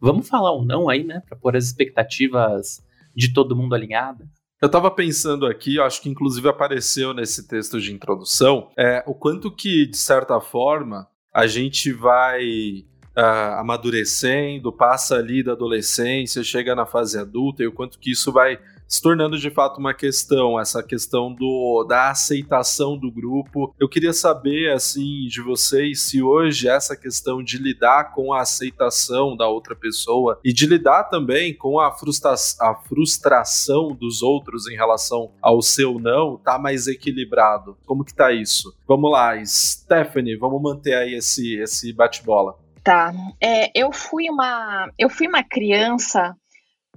vamos 0.00 0.28
falar 0.28 0.52
ou 0.52 0.64
não 0.64 0.88
aí, 0.88 1.02
né, 1.02 1.22
para 1.26 1.36
pôr 1.36 1.56
as 1.56 1.64
expectativas 1.64 2.84
de 3.14 3.32
todo 3.32 3.56
mundo 3.56 3.74
alinhada. 3.74 4.28
Eu 4.62 4.66
estava 4.66 4.90
pensando 4.90 5.46
aqui, 5.46 5.78
acho 5.80 6.00
que 6.00 6.08
inclusive 6.08 6.48
apareceu 6.48 7.12
nesse 7.12 7.46
texto 7.46 7.80
de 7.80 7.92
introdução, 7.92 8.70
é, 8.78 9.02
o 9.06 9.14
quanto 9.14 9.50
que, 9.50 9.86
de 9.86 9.96
certa 9.96 10.40
forma, 10.40 11.06
a 11.34 11.46
gente 11.46 11.92
vai 11.92 12.86
uh, 13.16 13.60
amadurecendo, 13.60 14.72
passa 14.72 15.16
ali 15.16 15.42
da 15.42 15.52
adolescência, 15.52 16.42
chega 16.42 16.74
na 16.74 16.86
fase 16.86 17.18
adulta 17.18 17.62
e 17.62 17.66
o 17.66 17.72
quanto 17.72 17.98
que 17.98 18.10
isso 18.10 18.32
vai 18.32 18.58
se 18.86 19.00
tornando 19.02 19.38
de 19.38 19.50
fato 19.50 19.78
uma 19.78 19.94
questão, 19.94 20.60
essa 20.60 20.82
questão 20.82 21.32
do, 21.32 21.84
da 21.88 22.10
aceitação 22.10 22.96
do 22.96 23.10
grupo. 23.10 23.74
Eu 23.78 23.88
queria 23.88 24.12
saber, 24.12 24.72
assim, 24.72 25.26
de 25.26 25.40
vocês, 25.40 26.02
se 26.02 26.22
hoje 26.22 26.68
essa 26.68 26.96
questão 26.96 27.42
de 27.42 27.58
lidar 27.58 28.12
com 28.12 28.32
a 28.32 28.42
aceitação 28.42 29.36
da 29.36 29.48
outra 29.48 29.74
pessoa 29.74 30.38
e 30.44 30.52
de 30.52 30.66
lidar 30.66 31.04
também 31.04 31.54
com 31.54 31.80
a, 31.80 31.92
frustra 31.92 32.34
a 32.60 32.74
frustração 32.74 33.94
dos 33.94 34.22
outros 34.22 34.68
em 34.68 34.76
relação 34.76 35.32
ao 35.40 35.60
seu 35.60 35.98
não, 35.98 36.36
tá 36.36 36.58
mais 36.58 36.86
equilibrado. 36.86 37.76
Como 37.86 38.04
que 38.04 38.14
tá 38.14 38.32
isso? 38.32 38.74
Vamos 38.86 39.10
lá, 39.10 39.34
Stephanie, 39.44 40.36
vamos 40.36 40.62
manter 40.62 40.94
aí 40.94 41.14
esse, 41.14 41.56
esse 41.56 41.92
bate-bola. 41.92 42.63
Tá. 42.84 43.14
É, 43.40 43.70
eu 43.74 43.90
fui 43.90 44.28
uma 44.28 44.92
eu 44.98 45.08
fui 45.08 45.26
uma 45.26 45.42
criança 45.42 46.36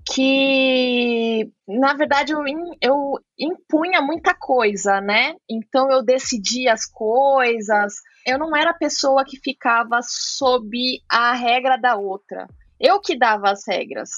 que 0.06 1.50
na 1.66 1.94
verdade 1.94 2.34
eu, 2.34 2.44
eu 2.82 3.14
impunha 3.40 4.02
muita 4.02 4.34
coisa, 4.34 5.00
né? 5.00 5.36
Então 5.50 5.90
eu 5.90 6.04
decidia 6.04 6.74
as 6.74 6.86
coisas. 6.86 7.96
Eu 8.26 8.38
não 8.38 8.54
era 8.54 8.72
a 8.72 8.78
pessoa 8.78 9.24
que 9.24 9.40
ficava 9.40 10.00
sob 10.02 10.78
a 11.10 11.34
regra 11.34 11.78
da 11.78 11.96
outra. 11.96 12.48
Eu 12.78 13.00
que 13.00 13.18
dava 13.18 13.50
as 13.50 13.66
regras. 13.66 14.10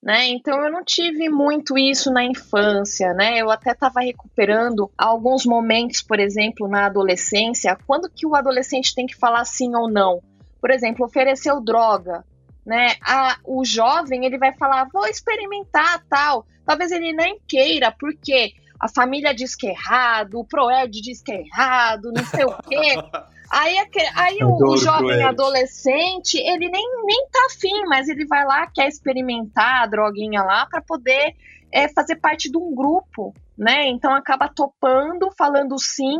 Né? 0.00 0.28
Então 0.28 0.64
eu 0.64 0.70
não 0.70 0.84
tive 0.84 1.28
muito 1.28 1.76
isso 1.76 2.12
na 2.12 2.22
infância, 2.22 3.12
né? 3.14 3.38
Eu 3.38 3.50
até 3.50 3.72
estava 3.72 4.00
recuperando 4.00 4.88
alguns 4.96 5.44
momentos, 5.44 6.02
por 6.02 6.20
exemplo, 6.20 6.68
na 6.68 6.86
adolescência, 6.86 7.76
quando 7.84 8.08
que 8.08 8.24
o 8.24 8.36
adolescente 8.36 8.94
tem 8.94 9.06
que 9.06 9.16
falar 9.16 9.44
sim 9.44 9.74
ou 9.74 9.90
não 9.90 10.22
por 10.66 10.72
exemplo, 10.72 11.06
ofereceu 11.06 11.60
droga, 11.60 12.24
né? 12.66 12.96
A, 13.00 13.38
o 13.44 13.64
jovem 13.64 14.24
ele 14.24 14.36
vai 14.36 14.52
falar, 14.56 14.88
vou 14.92 15.06
experimentar 15.06 16.02
tal. 16.10 16.44
Talvez 16.66 16.90
ele 16.90 17.12
nem 17.12 17.38
queira, 17.46 17.94
porque 17.96 18.52
a 18.80 18.88
família 18.88 19.32
diz 19.32 19.54
que 19.54 19.68
é 19.68 19.70
errado, 19.70 20.40
o 20.40 20.44
Proed 20.44 20.90
diz 20.90 21.22
que 21.22 21.30
é 21.30 21.42
errado, 21.42 22.10
não 22.12 22.24
sei 22.24 22.44
o 22.44 22.56
quê. 22.68 22.96
Aí, 23.48 23.76
aí 24.16 24.38
o, 24.42 24.56
o, 24.56 24.76
jovem 24.76 25.22
adolescente, 25.22 26.36
ele 26.36 26.68
nem, 26.68 26.84
nem 27.04 27.28
tá 27.30 27.46
afim, 27.48 27.84
mas 27.86 28.08
ele 28.08 28.26
vai 28.26 28.44
lá, 28.44 28.66
quer 28.66 28.88
experimentar 28.88 29.84
a 29.84 29.86
droguinha 29.86 30.42
lá 30.42 30.66
para 30.66 30.82
poder 30.82 31.36
é, 31.70 31.86
fazer 31.86 32.16
parte 32.16 32.50
de 32.50 32.58
um 32.58 32.74
grupo, 32.74 33.32
né? 33.56 33.86
Então 33.86 34.12
acaba 34.12 34.48
topando, 34.48 35.30
falando 35.38 35.78
sim, 35.78 36.18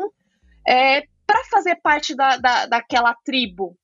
é, 0.65 1.03
para 1.27 1.43
fazer 1.51 1.75
parte 1.83 2.15
da, 2.15 2.37
da, 2.37 2.67
daquela 2.67 3.13
tribo, 3.25 3.77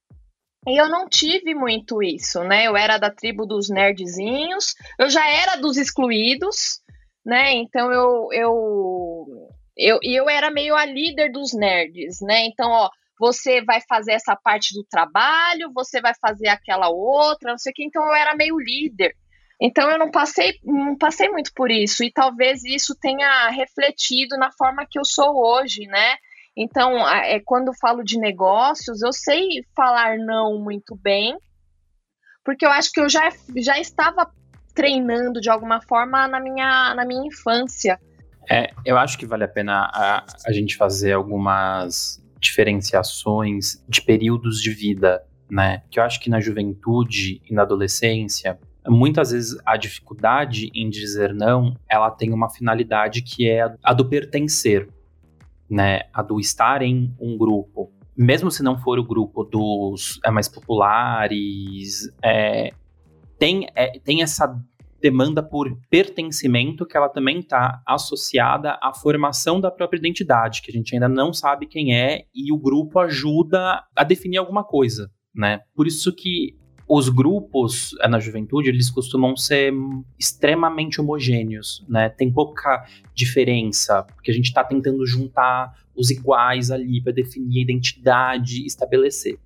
e 0.66 0.80
eu 0.80 0.88
não 0.88 1.08
tive 1.08 1.54
muito 1.54 2.02
isso, 2.02 2.42
né? 2.44 2.66
Eu 2.66 2.76
era 2.76 2.98
da 2.98 3.10
tribo 3.10 3.44
dos 3.46 3.68
nerdzinhos, 3.68 4.74
eu 4.98 5.10
já 5.10 5.28
era 5.28 5.56
dos 5.56 5.76
excluídos, 5.76 6.80
né? 7.24 7.52
Então 7.52 7.92
eu 7.92 8.28
eu 8.32 9.48
eu, 9.76 9.98
eu 10.02 10.28
era 10.28 10.50
meio 10.50 10.74
a 10.76 10.84
líder 10.84 11.32
dos 11.32 11.52
nerds, 11.52 12.20
né? 12.20 12.44
Então, 12.44 12.70
ó, 12.70 12.90
você 13.18 13.62
vai 13.62 13.80
fazer 13.88 14.12
essa 14.12 14.36
parte 14.36 14.74
do 14.74 14.84
trabalho, 14.84 15.72
você 15.72 16.00
vai 16.00 16.12
fazer 16.20 16.48
aquela 16.48 16.88
outra, 16.88 17.50
não 17.50 17.58
sei 17.58 17.72
o 17.72 17.74
que. 17.74 17.84
Então 17.84 18.04
eu 18.06 18.14
era 18.14 18.34
meio 18.36 18.58
líder. 18.58 19.14
Então 19.60 19.88
eu 19.90 19.98
não 19.98 20.10
passei, 20.10 20.54
não 20.64 20.96
passei 20.96 21.28
muito 21.28 21.52
por 21.54 21.70
isso 21.70 22.02
e 22.02 22.12
talvez 22.12 22.64
isso 22.64 22.96
tenha 23.00 23.48
refletido 23.50 24.36
na 24.36 24.50
forma 24.50 24.86
que 24.88 24.98
eu 24.98 25.04
sou 25.04 25.36
hoje, 25.36 25.86
né? 25.86 26.16
Então, 26.56 27.08
é, 27.08 27.40
quando 27.40 27.72
falo 27.80 28.02
de 28.02 28.18
negócios, 28.18 29.02
eu 29.02 29.12
sei 29.12 29.64
falar 29.74 30.18
não 30.18 30.58
muito 30.58 30.94
bem, 30.96 31.36
porque 32.44 32.66
eu 32.66 32.70
acho 32.70 32.90
que 32.92 33.00
eu 33.00 33.08
já, 33.08 33.30
já 33.56 33.78
estava 33.78 34.30
treinando 34.74 35.40
de 35.40 35.48
alguma 35.48 35.80
forma 35.80 36.26
na 36.28 36.40
minha, 36.40 36.94
na 36.94 37.04
minha 37.04 37.26
infância. 37.26 37.98
É, 38.50 38.70
eu 38.84 38.98
acho 38.98 39.16
que 39.16 39.26
vale 39.26 39.44
a 39.44 39.48
pena 39.48 39.90
a, 39.94 40.26
a 40.46 40.52
gente 40.52 40.76
fazer 40.76 41.12
algumas 41.12 42.22
diferenciações 42.38 43.82
de 43.88 44.02
períodos 44.02 44.60
de 44.60 44.70
vida, 44.72 45.22
né? 45.50 45.82
Que 45.90 46.00
eu 46.00 46.04
acho 46.04 46.20
que 46.20 46.28
na 46.28 46.40
juventude 46.40 47.40
e 47.48 47.54
na 47.54 47.62
adolescência, 47.62 48.58
muitas 48.86 49.30
vezes 49.30 49.56
a 49.64 49.76
dificuldade 49.76 50.70
em 50.74 50.90
dizer 50.90 51.32
não, 51.32 51.76
ela 51.88 52.10
tem 52.10 52.32
uma 52.32 52.50
finalidade 52.50 53.22
que 53.22 53.48
é 53.48 53.72
a 53.82 53.92
do 53.92 54.08
pertencer 54.08 54.88
né, 55.70 56.00
a 56.12 56.22
do 56.22 56.38
estar 56.38 56.82
em 56.82 57.14
um 57.20 57.36
grupo, 57.36 57.92
mesmo 58.16 58.50
se 58.50 58.62
não 58.62 58.78
for 58.78 58.98
o 58.98 59.04
grupo 59.04 59.44
dos 59.44 60.20
é, 60.24 60.30
mais 60.30 60.48
populares, 60.48 62.12
é, 62.22 62.72
tem, 63.38 63.66
é, 63.74 63.98
tem 63.98 64.22
essa 64.22 64.54
demanda 65.00 65.42
por 65.42 65.76
pertencimento 65.90 66.86
que 66.86 66.96
ela 66.96 67.08
também 67.08 67.40
está 67.40 67.82
associada 67.86 68.78
à 68.80 68.94
formação 68.94 69.60
da 69.60 69.70
própria 69.70 69.98
identidade, 69.98 70.62
que 70.62 70.70
a 70.70 70.72
gente 70.72 70.94
ainda 70.94 71.08
não 71.08 71.32
sabe 71.32 71.66
quem 71.66 71.96
é 71.96 72.24
e 72.32 72.52
o 72.52 72.58
grupo 72.58 73.00
ajuda 73.00 73.82
a 73.96 74.04
definir 74.04 74.36
alguma 74.36 74.62
coisa, 74.62 75.10
né? 75.34 75.60
Por 75.74 75.88
isso 75.88 76.14
que 76.14 76.56
os 76.94 77.08
grupos 77.08 77.96
eh, 78.02 78.06
na 78.06 78.20
juventude, 78.20 78.68
eles 78.68 78.90
costumam 78.90 79.34
ser 79.34 79.72
extremamente 80.18 81.00
homogêneos, 81.00 81.82
né? 81.88 82.10
Tem 82.10 82.30
pouca 82.30 82.86
diferença, 83.14 84.02
porque 84.02 84.30
a 84.30 84.34
gente 84.34 84.48
está 84.48 84.62
tentando 84.62 85.06
juntar 85.06 85.74
os 85.96 86.10
iguais 86.10 86.70
ali 86.70 87.00
para 87.00 87.14
definir 87.14 87.60
a 87.60 87.62
identidade, 87.62 88.66
estabelecer. 88.66 89.38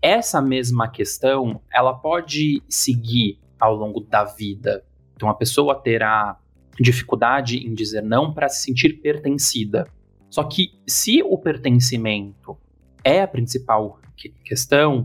Essa 0.00 0.40
mesma 0.40 0.88
questão, 0.88 1.60
ela 1.70 1.92
pode 1.92 2.62
seguir 2.70 3.38
ao 3.60 3.76
longo 3.76 4.00
da 4.00 4.24
vida. 4.24 4.82
Então 5.14 5.28
a 5.28 5.34
pessoa 5.34 5.74
terá 5.74 6.38
dificuldade 6.80 7.58
em 7.58 7.74
dizer 7.74 8.02
não 8.02 8.32
para 8.32 8.48
se 8.48 8.62
sentir 8.62 9.02
pertencida. 9.02 9.86
Só 10.30 10.42
que 10.42 10.72
se 10.86 11.22
o 11.22 11.36
pertencimento 11.36 12.56
é 13.04 13.20
a 13.20 13.28
principal 13.28 14.00
questão, 14.42 15.04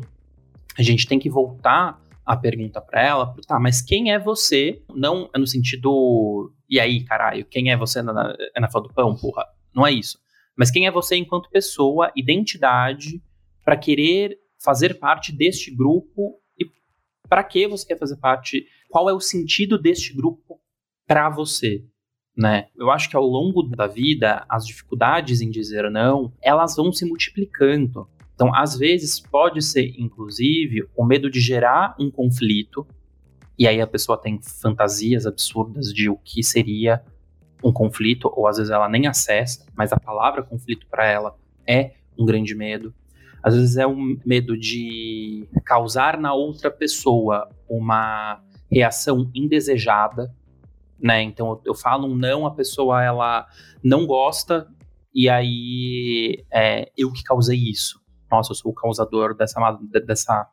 a 0.81 0.83
gente 0.83 1.07
tem 1.07 1.19
que 1.19 1.29
voltar 1.29 1.99
a 2.25 2.37
pergunta 2.37 2.79
para 2.79 3.01
ela, 3.01 3.35
tá, 3.47 3.59
mas 3.59 3.81
quem 3.81 4.11
é 4.11 4.19
você? 4.19 4.83
Não 4.93 5.29
no 5.35 5.47
sentido, 5.47 6.53
e 6.69 6.79
aí, 6.79 7.03
caralho, 7.03 7.43
quem 7.45 7.71
é 7.71 7.77
você 7.77 8.01
na, 8.01 8.35
é 8.55 8.59
na 8.59 8.69
fala 8.69 8.87
do 8.87 8.93
pão, 8.93 9.15
porra? 9.15 9.45
Não 9.73 9.85
é 9.85 9.91
isso. 9.91 10.19
Mas 10.55 10.69
quem 10.69 10.85
é 10.85 10.91
você 10.91 11.15
enquanto 11.15 11.49
pessoa, 11.49 12.11
identidade, 12.15 13.21
para 13.65 13.75
querer 13.75 14.37
fazer 14.61 14.99
parte 14.99 15.31
deste 15.31 15.73
grupo 15.73 16.39
e 16.57 16.65
para 17.27 17.43
que 17.43 17.67
você 17.67 17.87
quer 17.87 17.97
fazer 17.97 18.17
parte? 18.17 18.65
Qual 18.89 19.09
é 19.09 19.13
o 19.13 19.19
sentido 19.19 19.77
deste 19.77 20.13
grupo 20.13 20.59
para 21.07 21.29
você? 21.29 21.83
Né? 22.37 22.67
Eu 22.75 22.91
acho 22.91 23.09
que 23.09 23.15
ao 23.15 23.25
longo 23.25 23.63
da 23.63 23.87
vida, 23.87 24.45
as 24.47 24.65
dificuldades 24.65 25.41
em 25.41 25.49
dizer 25.49 25.89
não, 25.89 26.31
elas 26.41 26.75
vão 26.75 26.91
se 26.91 27.05
multiplicando. 27.05 28.07
Então, 28.39 28.55
às 28.55 28.77
vezes, 28.77 29.19
pode 29.19 29.61
ser, 29.61 29.93
inclusive, 29.97 30.87
o 30.95 31.03
medo 31.03 31.29
de 31.29 31.41
gerar 31.41 31.93
um 31.99 32.09
conflito, 32.09 32.87
e 33.57 33.67
aí 33.67 33.81
a 33.81 33.85
pessoa 33.85 34.17
tem 34.17 34.39
fantasias 34.41 35.25
absurdas 35.25 35.93
de 35.93 36.09
o 36.09 36.15
que 36.15 36.41
seria 36.41 37.03
um 37.61 37.73
conflito, 37.73 38.31
ou 38.33 38.47
às 38.47 38.55
vezes 38.55 38.71
ela 38.71 38.87
nem 38.87 39.07
acessa, 39.07 39.65
mas 39.75 39.91
a 39.91 39.99
palavra 39.99 40.41
conflito 40.41 40.87
para 40.87 41.05
ela 41.05 41.35
é 41.67 41.95
um 42.17 42.25
grande 42.25 42.55
medo. 42.55 42.93
Às 43.43 43.55
vezes 43.55 43.75
é 43.75 43.85
um 43.85 44.17
medo 44.25 44.57
de 44.57 45.45
causar 45.65 46.17
na 46.17 46.33
outra 46.33 46.71
pessoa 46.71 47.49
uma 47.69 48.41
reação 48.71 49.29
indesejada, 49.35 50.33
né? 50.97 51.21
Então 51.23 51.59
eu 51.65 51.75
falo 51.75 52.07
um 52.07 52.15
não, 52.15 52.47
a 52.47 52.51
pessoa 52.51 53.03
ela 53.03 53.45
não 53.83 54.07
gosta 54.07 54.65
e 55.13 55.27
aí 55.27 56.45
é 56.49 56.89
eu 56.97 57.11
que 57.11 57.21
causei 57.21 57.57
isso. 57.57 57.98
Nossa, 58.31 58.51
eu 58.51 58.55
sou 58.55 58.71
o 58.71 58.75
causador 58.75 59.35
dessa 59.35 59.59
dessa 60.05 60.47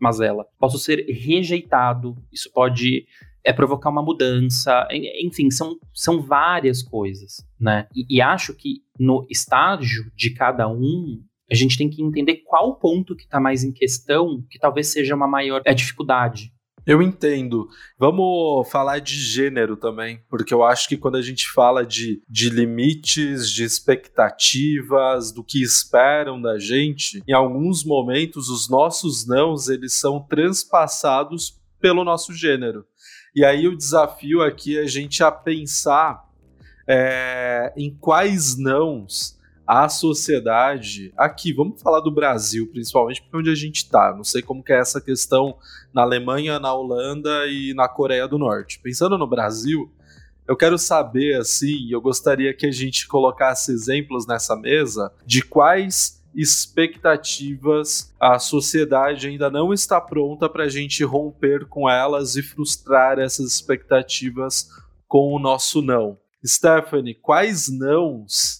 mazela. 0.00 0.46
Posso 0.58 0.78
ser 0.78 1.04
rejeitado. 1.08 2.16
Isso 2.32 2.50
pode 2.52 3.06
é 3.44 3.52
provocar 3.52 3.88
uma 3.88 4.02
mudança, 4.02 4.86
enfim, 5.22 5.50
são, 5.50 5.76
são 5.94 6.20
várias 6.20 6.82
coisas, 6.82 7.46
né? 7.58 7.88
E, 7.94 8.18
e, 8.18 8.20
acho 8.20 8.54
que 8.54 8.82
no 8.98 9.26
estágio 9.30 10.10
de 10.14 10.34
cada 10.34 10.68
um, 10.68 11.22
a 11.50 11.54
gente 11.54 11.78
tem 11.78 11.88
que 11.88 12.02
entender 12.02 12.42
qual 12.44 12.76
ponto 12.76 13.16
que 13.16 13.24
está 13.24 13.40
mais 13.40 13.64
em 13.64 13.72
questão, 13.72 14.44
que 14.50 14.58
talvez 14.58 14.88
seja 14.88 15.14
uma 15.14 15.26
maior 15.26 15.62
é, 15.64 15.72
dificuldade, 15.72 16.52
eu 16.90 17.00
entendo. 17.00 17.68
Vamos 17.96 18.68
falar 18.68 18.98
de 18.98 19.14
gênero 19.14 19.76
também, 19.76 20.20
porque 20.28 20.52
eu 20.52 20.64
acho 20.64 20.88
que 20.88 20.96
quando 20.96 21.16
a 21.16 21.22
gente 21.22 21.48
fala 21.48 21.86
de, 21.86 22.20
de 22.28 22.50
limites, 22.50 23.48
de 23.48 23.62
expectativas, 23.62 25.30
do 25.30 25.44
que 25.44 25.62
esperam 25.62 26.42
da 26.42 26.58
gente, 26.58 27.22
em 27.28 27.32
alguns 27.32 27.84
momentos 27.84 28.48
os 28.48 28.68
nossos 28.68 29.24
nãos 29.24 29.68
eles 29.68 29.92
são 29.92 30.20
transpassados 30.20 31.60
pelo 31.80 32.02
nosso 32.02 32.34
gênero. 32.34 32.84
E 33.36 33.44
aí 33.44 33.68
o 33.68 33.76
desafio 33.76 34.42
aqui 34.42 34.76
é 34.76 34.82
a 34.82 34.86
gente 34.88 35.22
a 35.22 35.30
pensar 35.30 36.28
é, 36.88 37.72
em 37.76 37.94
quais 37.94 38.58
nãos 38.58 39.38
a 39.70 39.88
sociedade 39.88 41.12
aqui, 41.16 41.52
vamos 41.52 41.80
falar 41.80 42.00
do 42.00 42.10
Brasil 42.10 42.66
principalmente, 42.72 43.22
porque 43.22 43.36
é 43.36 43.38
onde 43.38 43.50
a 43.50 43.54
gente 43.54 43.76
está. 43.76 44.12
Não 44.12 44.24
sei 44.24 44.42
como 44.42 44.64
que 44.64 44.72
é 44.72 44.80
essa 44.80 45.00
questão 45.00 45.56
na 45.94 46.02
Alemanha, 46.02 46.58
na 46.58 46.74
Holanda 46.74 47.46
e 47.46 47.72
na 47.72 47.88
Coreia 47.88 48.26
do 48.26 48.36
Norte. 48.36 48.80
Pensando 48.80 49.16
no 49.16 49.28
Brasil, 49.28 49.88
eu 50.48 50.56
quero 50.56 50.76
saber 50.76 51.36
assim, 51.36 51.88
eu 51.88 52.00
gostaria 52.00 52.52
que 52.52 52.66
a 52.66 52.72
gente 52.72 53.06
colocasse 53.06 53.70
exemplos 53.70 54.26
nessa 54.26 54.56
mesa 54.56 55.12
de 55.24 55.40
quais 55.40 56.20
expectativas 56.34 58.12
a 58.18 58.40
sociedade 58.40 59.28
ainda 59.28 59.48
não 59.48 59.72
está 59.72 60.00
pronta 60.00 60.48
para 60.48 60.64
a 60.64 60.68
gente 60.68 61.04
romper 61.04 61.64
com 61.66 61.88
elas 61.88 62.34
e 62.34 62.42
frustrar 62.42 63.20
essas 63.20 63.52
expectativas 63.52 64.68
com 65.06 65.32
o 65.32 65.38
nosso 65.38 65.80
não. 65.80 66.18
Stephanie, 66.44 67.14
quais 67.14 67.68
nãos 67.68 68.59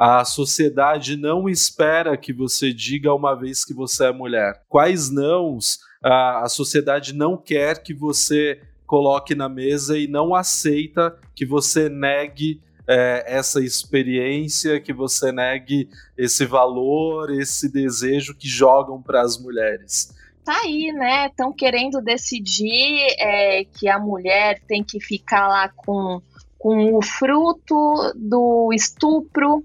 a 0.00 0.24
sociedade 0.24 1.14
não 1.14 1.46
espera 1.46 2.16
que 2.16 2.32
você 2.32 2.72
diga 2.72 3.12
uma 3.12 3.34
vez 3.34 3.66
que 3.66 3.74
você 3.74 4.06
é 4.06 4.12
mulher. 4.12 4.62
Quais 4.66 5.10
nãos 5.10 5.78
a, 6.02 6.44
a 6.44 6.48
sociedade 6.48 7.12
não 7.14 7.36
quer 7.36 7.82
que 7.82 7.92
você 7.92 8.62
coloque 8.86 9.34
na 9.34 9.46
mesa 9.46 9.98
e 9.98 10.06
não 10.06 10.34
aceita 10.34 11.14
que 11.36 11.44
você 11.44 11.90
negue 11.90 12.62
é, 12.88 13.24
essa 13.26 13.62
experiência, 13.62 14.80
que 14.80 14.94
você 14.94 15.30
negue 15.32 15.90
esse 16.16 16.46
valor, 16.46 17.30
esse 17.30 17.70
desejo 17.70 18.34
que 18.34 18.48
jogam 18.48 19.02
para 19.02 19.20
as 19.20 19.36
mulheres. 19.38 20.16
Tá 20.42 20.62
aí, 20.64 20.90
né? 20.92 21.26
Estão 21.26 21.52
querendo 21.52 22.00
decidir 22.00 23.02
é, 23.18 23.64
que 23.64 23.86
a 23.86 23.98
mulher 23.98 24.62
tem 24.66 24.82
que 24.82 24.98
ficar 24.98 25.46
lá 25.46 25.68
com, 25.68 26.22
com 26.58 26.94
o 26.94 27.02
fruto 27.02 28.14
do 28.16 28.72
estupro 28.72 29.62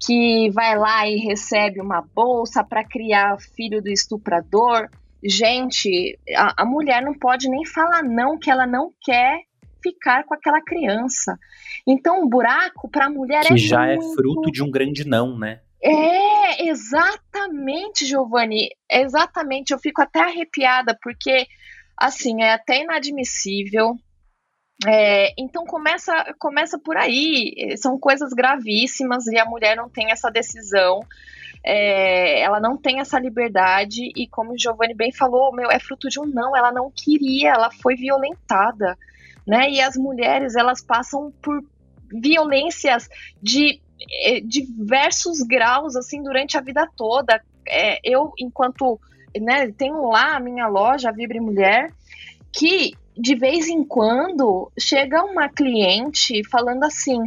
que 0.00 0.50
vai 0.50 0.76
lá 0.78 1.06
e 1.06 1.16
recebe 1.16 1.80
uma 1.80 2.00
bolsa 2.00 2.64
para 2.64 2.82
criar 2.82 3.38
filho 3.54 3.82
do 3.82 3.90
estuprador. 3.90 4.88
Gente, 5.22 6.18
a, 6.34 6.62
a, 6.62 6.64
mulher 6.64 7.02
não 7.02 7.12
pode 7.12 7.48
nem 7.50 7.66
falar 7.66 8.02
não, 8.02 8.38
que 8.38 8.50
ela 8.50 8.66
não 8.66 8.90
quer 9.02 9.42
ficar 9.82 10.24
com 10.24 10.32
aquela 10.32 10.62
criança. 10.62 11.38
Então, 11.86 12.22
o 12.22 12.28
buraco 12.28 12.88
para 12.88 13.06
a 13.06 13.10
mulher 13.10 13.44
que 13.44 13.52
é. 13.52 13.58
Já 13.58 13.86
muito... 13.86 14.12
é 14.12 14.14
fruto 14.14 14.50
de 14.50 14.62
um 14.62 14.70
grande 14.70 15.06
não, 15.06 15.38
né? 15.38 15.60
É, 15.82 16.66
exatamente, 16.66 18.06
Giovanni. 18.06 18.70
Exatamente. 18.90 19.72
Eu 19.72 19.78
fico 19.78 20.00
até 20.00 20.20
arrepiada, 20.20 20.98
porque, 21.02 21.46
assim, 21.96 22.42
é 22.42 22.52
até 22.52 22.82
inadmissível 22.82 23.98
é, 24.86 25.34
então 25.36 25.64
começa, 25.64 26.34
começa 26.38 26.78
por 26.78 26.96
aí. 26.96 27.76
São 27.76 27.98
coisas 27.98 28.32
gravíssimas 28.32 29.26
e 29.26 29.38
a 29.38 29.44
mulher 29.44 29.76
não 29.76 29.88
tem 29.88 30.10
essa 30.10 30.30
decisão. 30.30 31.00
É, 31.62 32.40
ela 32.40 32.58
não 32.58 32.76
tem 32.76 33.00
essa 33.00 33.18
liberdade 33.18 34.10
e 34.16 34.26
como 34.26 34.52
o 34.52 34.58
Giovanni 34.58 34.94
bem 34.94 35.12
falou, 35.12 35.52
meu, 35.52 35.70
é 35.70 35.78
fruto 35.78 36.08
de 36.08 36.18
um 36.18 36.24
não, 36.24 36.56
ela 36.56 36.72
não 36.72 36.90
queria, 36.90 37.50
ela 37.50 37.70
foi 37.70 37.96
violentada, 37.96 38.96
né? 39.46 39.68
E 39.68 39.80
as 39.80 39.94
mulheres, 39.96 40.56
elas 40.56 40.82
passam 40.82 41.30
por 41.42 41.62
violências 42.10 43.08
de 43.42 43.78
é, 44.24 44.40
diversos 44.40 45.42
graus, 45.42 45.96
assim, 45.96 46.22
durante 46.22 46.56
a 46.56 46.62
vida 46.62 46.88
toda. 46.96 47.42
É, 47.68 47.98
eu, 48.02 48.32
enquanto, 48.38 48.98
né, 49.38 49.70
tenho 49.72 50.08
lá 50.08 50.36
a 50.36 50.40
minha 50.40 50.66
loja, 50.66 51.12
Vibre 51.12 51.40
Mulher, 51.40 51.92
que 52.50 52.94
de 53.20 53.34
vez 53.34 53.68
em 53.68 53.84
quando 53.84 54.72
chega 54.78 55.22
uma 55.22 55.48
cliente 55.48 56.42
falando 56.48 56.84
assim: 56.84 57.18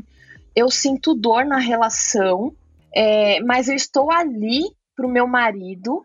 eu 0.56 0.70
sinto 0.72 1.14
dor 1.14 1.46
na 1.46 1.60
relação, 1.60 2.52
é, 2.94 3.40
mas 3.42 3.70
eu 3.70 3.76
estou 3.76 4.12
ali 4.12 4.64
para 4.96 5.06
o 5.06 5.10
meu 5.10 5.28
marido 5.28 6.04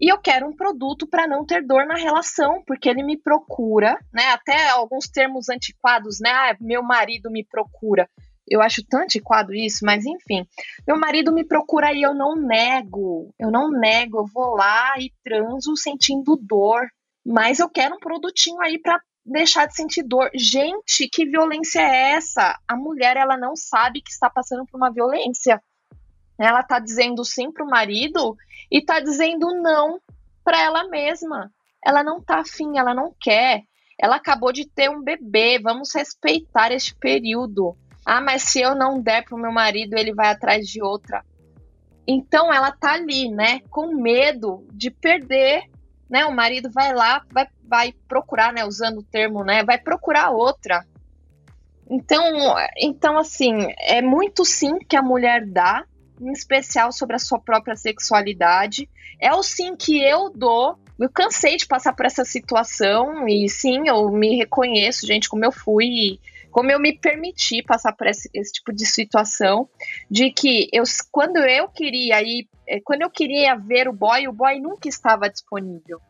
e 0.00 0.10
eu 0.10 0.18
quero 0.18 0.48
um 0.48 0.56
produto 0.56 1.06
para 1.06 1.28
não 1.28 1.46
ter 1.46 1.64
dor 1.64 1.86
na 1.86 1.94
relação, 1.94 2.60
porque 2.66 2.88
ele 2.88 3.04
me 3.04 3.16
procura, 3.16 3.96
né? 4.12 4.30
Até 4.32 4.68
alguns 4.70 5.08
termos 5.08 5.48
antiquados, 5.48 6.18
né? 6.20 6.30
Ah, 6.30 6.56
meu 6.60 6.82
marido 6.82 7.30
me 7.30 7.44
procura. 7.44 8.08
Eu 8.48 8.60
acho 8.60 8.84
tão 8.84 9.02
antiquado 9.02 9.54
isso, 9.54 9.84
mas 9.84 10.04
enfim. 10.04 10.44
Meu 10.86 10.98
marido 10.98 11.32
me 11.32 11.44
procura 11.44 11.92
e 11.92 12.02
eu 12.02 12.12
não 12.12 12.34
nego. 12.34 13.32
Eu 13.38 13.50
não 13.50 13.70
nego, 13.70 14.18
eu 14.18 14.26
vou 14.26 14.56
lá 14.56 14.98
e 14.98 15.12
transo 15.22 15.76
sentindo 15.76 16.36
dor 16.36 16.88
mas 17.24 17.58
eu 17.58 17.68
quero 17.68 17.96
um 17.96 17.98
produtinho 17.98 18.60
aí 18.60 18.78
para 18.78 19.00
deixar 19.24 19.66
de 19.66 19.74
sentir 19.74 20.02
dor. 20.02 20.30
Gente, 20.34 21.08
que 21.08 21.24
violência 21.24 21.80
é 21.80 22.12
essa? 22.12 22.58
A 22.68 22.76
mulher 22.76 23.16
ela 23.16 23.36
não 23.36 23.56
sabe 23.56 24.02
que 24.02 24.10
está 24.10 24.28
passando 24.28 24.66
por 24.66 24.76
uma 24.76 24.92
violência. 24.92 25.62
Ela 26.38 26.60
está 26.60 26.78
dizendo 26.78 27.24
sim 27.24 27.50
para 27.50 27.64
o 27.64 27.70
marido 27.70 28.36
e 28.70 28.78
está 28.78 29.00
dizendo 29.00 29.46
não 29.62 29.98
para 30.44 30.60
ela 30.60 30.88
mesma. 30.88 31.50
Ela 31.84 32.02
não 32.02 32.18
está 32.18 32.40
afim, 32.40 32.76
ela 32.76 32.92
não 32.92 33.14
quer. 33.18 33.62
Ela 33.98 34.16
acabou 34.16 34.52
de 34.52 34.68
ter 34.68 34.90
um 34.90 35.02
bebê, 35.02 35.58
vamos 35.58 35.94
respeitar 35.94 36.72
este 36.72 36.94
período. 36.96 37.76
Ah, 38.04 38.20
mas 38.20 38.42
se 38.42 38.60
eu 38.60 38.74
não 38.74 39.00
der 39.00 39.24
para 39.24 39.36
o 39.36 39.40
meu 39.40 39.52
marido, 39.52 39.94
ele 39.96 40.12
vai 40.12 40.28
atrás 40.28 40.66
de 40.66 40.82
outra. 40.82 41.24
Então 42.06 42.52
ela 42.52 42.70
tá 42.70 42.92
ali, 42.92 43.30
né, 43.30 43.60
com 43.70 43.94
medo 43.94 44.66
de 44.72 44.90
perder 44.90 45.62
né? 46.14 46.24
O 46.26 46.32
marido 46.32 46.70
vai 46.70 46.94
lá, 46.94 47.24
vai, 47.28 47.48
vai 47.64 47.94
procurar, 48.06 48.52
né? 48.52 48.64
Usando 48.64 48.98
o 48.98 49.02
termo, 49.02 49.42
né? 49.42 49.64
Vai 49.64 49.78
procurar 49.78 50.30
outra. 50.30 50.86
Então, 51.90 52.22
então, 52.78 53.18
assim, 53.18 53.66
é 53.80 54.00
muito 54.00 54.44
sim 54.44 54.78
que 54.78 54.96
a 54.96 55.02
mulher 55.02 55.44
dá, 55.44 55.84
em 56.20 56.30
especial 56.30 56.92
sobre 56.92 57.16
a 57.16 57.18
sua 57.18 57.40
própria 57.40 57.74
sexualidade. 57.74 58.88
É 59.20 59.34
o 59.34 59.42
sim 59.42 59.74
que 59.74 60.00
eu 60.00 60.30
dou. 60.30 60.78
Eu 61.00 61.10
cansei 61.10 61.56
de 61.56 61.66
passar 61.66 61.92
por 61.92 62.06
essa 62.06 62.24
situação 62.24 63.26
e 63.26 63.48
sim, 63.48 63.88
eu 63.88 64.08
me 64.12 64.36
reconheço, 64.36 65.08
gente, 65.08 65.28
como 65.28 65.44
eu 65.44 65.50
fui 65.50 66.20
como 66.54 66.70
eu 66.70 66.78
me 66.78 66.96
permiti 66.96 67.64
passar 67.64 67.92
por 67.94 68.06
esse, 68.06 68.30
esse, 68.32 68.52
tipo 68.52 68.72
de 68.72 68.86
situação, 68.86 69.68
de 70.08 70.30
que 70.30 70.68
eu, 70.72 70.84
quando 71.10 71.38
eu 71.38 71.66
queria 71.66 72.22
ir, 72.22 72.48
eh, 72.64 72.80
quando 72.84 73.02
eu 73.02 73.10
queria 73.10 73.56
ver 73.56 73.88
o 73.88 73.92
boy, 73.92 74.28
o 74.28 74.32
boy 74.32 74.60
nunca 74.60 74.88
estava 74.88 75.28
disponível. 75.28 76.00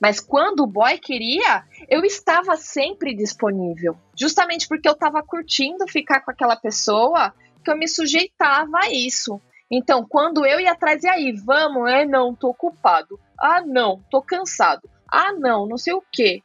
Mas 0.00 0.18
quando 0.18 0.60
o 0.60 0.66
boy 0.66 0.96
queria, 0.96 1.64
eu 1.86 2.02
estava 2.02 2.56
sempre 2.56 3.14
disponível. 3.14 3.94
Justamente 4.18 4.66
porque 4.66 4.88
eu 4.88 4.94
estava 4.94 5.22
curtindo 5.22 5.86
ficar 5.86 6.22
com 6.22 6.30
aquela 6.30 6.56
pessoa, 6.56 7.34
que 7.62 7.70
eu 7.70 7.76
me 7.76 7.86
sujeitava 7.86 8.78
a 8.84 8.90
isso. 8.90 9.38
Então, 9.70 10.06
quando 10.08 10.46
eu 10.46 10.58
ia 10.58 10.72
atrás, 10.72 11.04
e 11.04 11.08
aí, 11.08 11.32
vamos? 11.32 11.90
É, 11.90 12.06
não, 12.06 12.34
tô 12.34 12.48
ocupado. 12.48 13.20
Ah, 13.38 13.60
não, 13.60 14.02
tô 14.10 14.22
cansado. 14.22 14.88
Ah, 15.06 15.34
não, 15.34 15.66
não 15.66 15.76
sei 15.76 15.92
o 15.92 16.02
quê. 16.10 16.42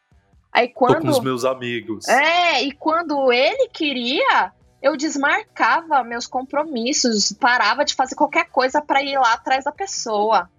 Aí 0.55 0.69
quando. 0.69 0.95
Tô 0.95 1.01
com 1.01 1.09
os 1.09 1.19
meus 1.19 1.43
amigos. 1.43 2.07
É, 2.07 2.63
e 2.63 2.71
quando 2.71 3.31
ele 3.31 3.67
queria, 3.69 4.51
eu 4.81 4.95
desmarcava 4.95 6.03
meus 6.03 6.25
compromissos, 6.27 7.31
parava 7.33 7.83
de 7.83 7.93
fazer 7.93 8.15
qualquer 8.15 8.49
coisa 8.49 8.81
para 8.81 9.03
ir 9.03 9.17
lá 9.17 9.33
atrás 9.33 9.65
da 9.65 9.71
pessoa. 9.71 10.49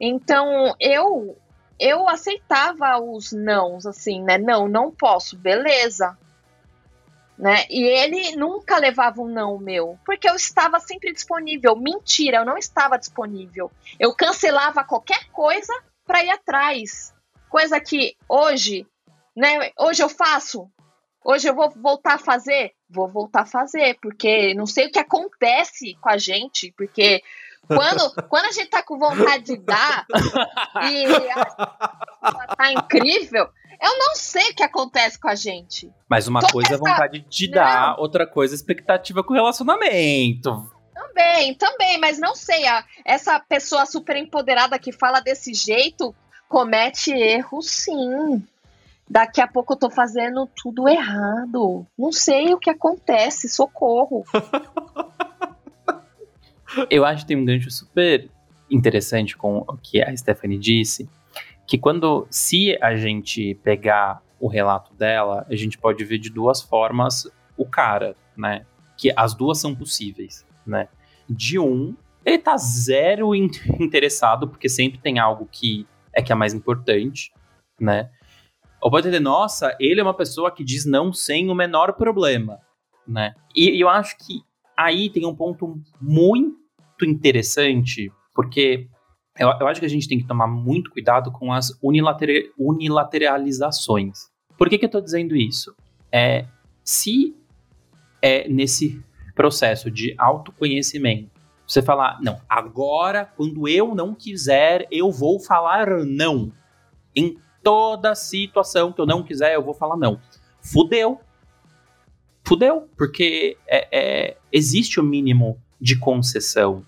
Então, 0.00 0.74
eu 0.78 1.36
eu 1.80 2.08
aceitava 2.08 2.98
os 3.00 3.32
nãos, 3.32 3.86
assim, 3.86 4.22
né? 4.22 4.36
Não, 4.36 4.68
não 4.68 4.90
posso, 4.90 5.38
beleza 5.38 6.16
né? 7.38 7.64
E 7.70 7.82
ele 7.84 8.36
nunca 8.36 8.78
levava 8.78 9.22
um 9.22 9.28
não 9.28 9.58
meu, 9.58 9.96
porque 10.04 10.28
eu 10.28 10.34
estava 10.34 10.80
sempre 10.80 11.12
disponível. 11.12 11.76
Mentira, 11.76 12.38
eu 12.38 12.44
não 12.44 12.58
estava 12.58 12.98
disponível. 12.98 13.70
Eu 13.98 14.12
cancelava 14.12 14.82
qualquer 14.82 15.28
coisa 15.30 15.72
para 16.04 16.24
ir 16.24 16.30
atrás. 16.30 17.14
Coisa 17.48 17.80
que 17.80 18.16
hoje, 18.28 18.86
né? 19.38 19.70
Hoje 19.78 20.02
eu 20.02 20.08
faço. 20.08 20.68
Hoje 21.24 21.48
eu 21.48 21.54
vou 21.54 21.70
voltar 21.70 22.14
a 22.14 22.18
fazer, 22.18 22.72
vou 22.88 23.08
voltar 23.08 23.42
a 23.42 23.46
fazer, 23.46 23.98
porque 24.00 24.54
não 24.54 24.66
sei 24.66 24.86
o 24.86 24.90
que 24.90 24.98
acontece 24.98 25.96
com 26.00 26.08
a 26.08 26.16
gente, 26.16 26.72
porque 26.76 27.22
quando, 27.66 28.14
quando 28.28 28.46
a 28.46 28.52
gente 28.52 28.68
tá 28.68 28.82
com 28.82 28.98
vontade 28.98 29.44
de 29.44 29.56
dar 29.58 30.06
e 30.90 31.06
a, 31.30 32.54
tá 32.56 32.72
incrível, 32.72 33.48
eu 33.80 33.98
não 33.98 34.16
sei 34.16 34.50
o 34.50 34.54
que 34.54 34.62
acontece 34.62 35.20
com 35.20 35.28
a 35.28 35.34
gente. 35.34 35.90
Mas 36.08 36.26
uma 36.26 36.40
Toda 36.40 36.52
coisa 36.52 36.74
é 36.74 36.78
vontade 36.78 37.20
de 37.28 37.50
dar, 37.50 37.90
não. 37.90 38.02
outra 38.02 38.26
coisa 38.26 38.54
é 38.54 38.56
expectativa 38.56 39.22
com 39.22 39.32
o 39.32 39.36
relacionamento. 39.36 40.70
Também, 40.94 41.54
também, 41.54 41.98
mas 41.98 42.18
não 42.18 42.34
sei. 42.34 42.66
A, 42.66 42.84
essa 43.04 43.38
pessoa 43.40 43.86
super 43.86 44.16
empoderada 44.16 44.78
que 44.78 44.92
fala 44.92 45.20
desse 45.20 45.52
jeito 45.52 46.14
comete 46.48 47.12
erro 47.12 47.60
sim. 47.60 48.42
Daqui 49.10 49.40
a 49.40 49.48
pouco 49.48 49.72
eu 49.72 49.78
tô 49.78 49.90
fazendo 49.90 50.46
tudo 50.54 50.88
errado. 50.88 51.86
Não 51.98 52.12
sei 52.12 52.52
o 52.52 52.58
que 52.58 52.68
acontece, 52.68 53.48
socorro. 53.48 54.24
eu 56.90 57.04
acho 57.04 57.22
que 57.22 57.28
tem 57.28 57.36
um 57.36 57.44
gancho 57.44 57.70
super 57.70 58.30
interessante 58.70 59.36
com 59.36 59.58
o 59.58 59.76
que 59.78 60.02
a 60.02 60.14
Stephanie 60.14 60.58
disse, 60.58 61.08
que 61.66 61.78
quando, 61.78 62.26
se 62.30 62.76
a 62.82 62.94
gente 62.96 63.54
pegar 63.62 64.22
o 64.38 64.46
relato 64.46 64.94
dela, 64.94 65.46
a 65.48 65.56
gente 65.56 65.78
pode 65.78 66.04
ver 66.04 66.18
de 66.18 66.30
duas 66.30 66.60
formas 66.60 67.26
o 67.56 67.64
cara, 67.64 68.14
né? 68.36 68.66
Que 68.96 69.12
as 69.16 69.34
duas 69.34 69.58
são 69.58 69.74
possíveis, 69.74 70.46
né? 70.66 70.88
De 71.28 71.58
um, 71.58 71.94
ele 72.24 72.38
tá 72.38 72.56
zero 72.56 73.34
interessado, 73.34 74.48
porque 74.48 74.68
sempre 74.68 74.98
tem 74.98 75.18
algo 75.18 75.48
que 75.50 75.86
é 76.12 76.22
que 76.22 76.32
é 76.32 76.34
mais 76.34 76.52
importante, 76.52 77.32
né? 77.80 78.10
Ou 78.80 78.90
pode 78.90 79.06
dizer, 79.08 79.20
nossa, 79.20 79.76
ele 79.80 80.00
é 80.00 80.02
uma 80.02 80.14
pessoa 80.14 80.50
que 80.50 80.64
diz 80.64 80.84
não 80.84 81.12
sem 81.12 81.50
o 81.50 81.54
menor 81.54 81.94
problema, 81.94 82.60
né? 83.06 83.34
E, 83.54 83.80
eu 83.80 83.88
acho 83.88 84.16
que 84.18 84.42
aí 84.76 85.10
tem 85.10 85.26
um 85.26 85.34
ponto 85.34 85.80
muito 86.00 87.04
interessante, 87.04 88.12
porque 88.34 88.88
eu, 89.38 89.48
eu, 89.60 89.66
acho 89.66 89.80
que 89.80 89.86
a 89.86 89.90
gente 89.90 90.08
tem 90.08 90.18
que 90.18 90.26
tomar 90.26 90.46
muito 90.46 90.90
cuidado 90.90 91.30
com 91.32 91.52
as 91.52 91.76
unilater, 91.82 92.52
unilateralizações. 92.58 94.30
Por 94.56 94.68
que, 94.68 94.78
que 94.78 94.84
eu 94.84 94.88
estou 94.88 95.00
dizendo 95.00 95.36
isso? 95.36 95.74
É, 96.10 96.46
se 96.84 97.36
é 98.22 98.48
nesse 98.48 99.02
processo 99.34 99.90
de 99.90 100.14
autoconhecimento, 100.18 101.30
você 101.66 101.82
falar, 101.82 102.18
não, 102.22 102.40
agora, 102.48 103.26
quando 103.36 103.68
eu 103.68 103.94
não 103.94 104.14
quiser, 104.14 104.88
eu 104.90 105.12
vou 105.12 105.38
falar 105.38 106.04
não. 106.04 106.50
Em 107.14 107.36
toda 107.62 108.14
situação 108.14 108.92
que 108.92 109.00
eu 109.00 109.06
não 109.06 109.22
quiser, 109.22 109.54
eu 109.54 109.62
vou 109.62 109.74
falar 109.74 109.96
não. 109.96 110.20
Fudeu. 110.60 111.20
Fudeu, 112.44 112.88
porque 112.96 113.56
é, 113.66 113.88
é, 113.92 114.36
existe 114.52 114.98
o 114.98 115.02
mínimo 115.02 115.60
de 115.80 115.98
concessão 115.98 116.84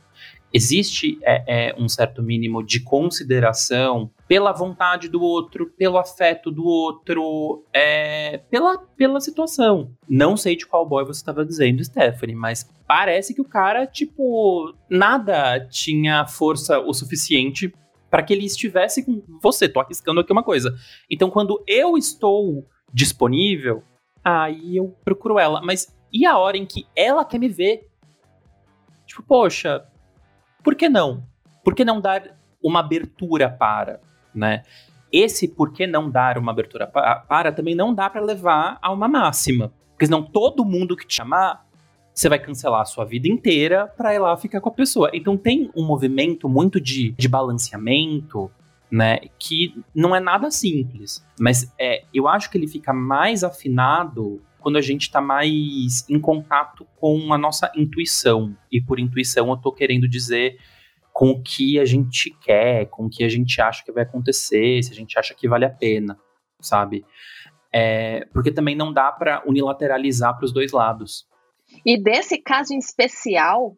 existe 0.53 1.19
é, 1.23 1.69
é, 1.71 1.75
um 1.79 1.89
certo 1.89 2.23
mínimo 2.23 2.63
de 2.63 2.81
consideração 2.81 4.11
pela 4.27 4.53
vontade 4.53 5.09
do 5.09 5.21
outro, 5.23 5.73
pelo 5.77 5.99
afeto 5.99 6.51
do 6.51 6.65
outro, 6.65 7.65
é, 7.73 8.39
pela, 8.51 8.79
pela 8.97 9.21
situação. 9.21 9.93
Não 10.09 10.37
sei 10.37 10.57
de 10.57 10.67
qual 10.67 10.87
boy 10.87 11.05
você 11.05 11.21
estava 11.21 11.45
dizendo, 11.45 11.85
Stephanie, 11.85 12.35
mas 12.35 12.69
parece 12.87 13.35
que 13.35 13.41
o 13.41 13.49
cara, 13.49 13.87
tipo, 13.87 14.75
nada 14.89 15.67
tinha 15.69 16.27
força 16.27 16.79
o 16.79 16.93
suficiente 16.93 17.73
para 18.11 18.23
que 18.23 18.33
ele 18.33 18.45
estivesse 18.45 19.05
com 19.05 19.23
você. 19.41 19.69
Tô 19.69 19.81
arriscando 19.81 20.21
aqui 20.21 20.33
uma 20.33 20.43
coisa. 20.43 20.75
Então, 21.09 21.31
quando 21.31 21.63
eu 21.67 21.97
estou 21.97 22.67
disponível, 22.93 23.83
aí 24.25 24.77
eu 24.77 24.97
procuro 25.05 25.39
ela. 25.39 25.63
Mas 25.63 25.95
e 26.13 26.27
a 26.27 26.37
hora 26.37 26.57
em 26.57 26.67
que 26.67 26.87
ela 26.97 27.25
quer 27.25 27.39
me 27.39 27.49
ver? 27.49 27.89
Tipo, 29.07 29.23
poxa, 29.23 29.85
por 30.63 30.75
que 30.75 30.89
não? 30.89 31.25
Por 31.65 31.75
que 31.75 31.85
não 31.85 32.01
dar 32.01 32.37
uma 32.63 32.81
abertura 32.81 33.49
para, 33.49 34.01
né? 34.35 34.63
Esse 35.13 35.49
por 35.49 35.73
que 35.73 35.87
não 35.87 36.11
dar 36.11 36.39
uma 36.39 36.53
abertura 36.53 36.87
para 36.87 37.53
também 37.53 37.75
não 37.75 37.95
dá 37.95 38.09
para 38.09 38.21
levar 38.21 38.79
a 38.81 38.93
uma 38.93 39.09
máxima. 39.09 39.73
Porque 39.91 40.07
senão 40.07 40.23
todo 40.23 40.65
mundo 40.65 40.97
que 40.97 41.07
te 41.07 41.17
chamar, 41.17 41.67
você 42.21 42.29
vai 42.29 42.39
cancelar 42.39 42.83
a 42.83 42.85
sua 42.85 43.07
vida 43.07 43.27
inteira 43.27 43.87
para 43.87 44.15
ir 44.15 44.19
lá 44.19 44.37
ficar 44.37 44.61
com 44.61 44.69
a 44.69 44.73
pessoa. 44.73 45.11
Então 45.15 45.39
tem 45.39 45.71
um 45.75 45.87
movimento 45.87 46.51
muito 46.51 46.79
de, 46.79 47.13
de 47.13 47.27
balanceamento, 47.27 48.51
né? 48.91 49.21
Que 49.39 49.75
não 49.95 50.15
é 50.15 50.21
nada 50.21 50.51
simples. 50.51 51.25
Mas 51.39 51.73
é, 51.79 52.05
eu 52.13 52.29
acho 52.29 52.51
que 52.51 52.59
ele 52.59 52.69
fica 52.69 52.93
mais 52.93 53.43
afinado 53.43 54.43
quando 54.59 54.77
a 54.77 54.83
gente 54.83 55.03
está 55.03 55.19
mais 55.19 56.07
em 56.11 56.21
contato 56.21 56.87
com 56.97 57.33
a 57.33 57.39
nossa 57.39 57.73
intuição. 57.75 58.55
E 58.71 58.83
por 58.83 59.01
intuição 59.01 59.49
eu 59.49 59.55
estou 59.55 59.73
querendo 59.73 60.07
dizer 60.07 60.59
com 61.15 61.31
o 61.31 61.43
que 61.43 61.81
a 61.81 61.87
gente 61.87 62.37
quer, 62.43 62.85
com 62.91 63.07
o 63.07 63.11
que 63.11 63.25
a 63.25 63.31
gente 63.31 63.63
acha 63.63 63.83
que 63.83 63.93
vai 63.93 64.03
acontecer, 64.03 64.83
se 64.83 64.93
a 64.93 64.95
gente 64.95 65.19
acha 65.19 65.35
que 65.35 65.49
vale 65.49 65.65
a 65.65 65.71
pena, 65.71 66.19
sabe? 66.61 67.03
É, 67.73 68.27
porque 68.31 68.53
também 68.53 68.77
não 68.77 68.93
dá 68.93 69.11
para 69.11 69.43
unilateralizar 69.47 70.37
para 70.37 70.45
os 70.45 70.53
dois 70.53 70.73
lados. 70.73 71.30
E 71.85 71.97
desse 71.97 72.39
caso 72.39 72.73
em 72.73 72.79
especial, 72.79 73.77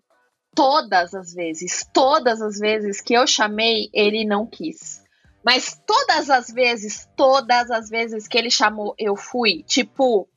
todas 0.54 1.14
as 1.14 1.32
vezes, 1.32 1.86
todas 1.92 2.40
as 2.40 2.58
vezes 2.58 3.00
que 3.00 3.14
eu 3.14 3.26
chamei, 3.26 3.88
ele 3.92 4.24
não 4.24 4.46
quis. 4.46 5.02
Mas 5.44 5.80
todas 5.86 6.30
as 6.30 6.48
vezes, 6.48 7.08
todas 7.16 7.70
as 7.70 7.88
vezes 7.88 8.28
que 8.28 8.38
ele 8.38 8.50
chamou, 8.50 8.94
eu 8.98 9.16
fui. 9.16 9.62
Tipo, 9.66 10.28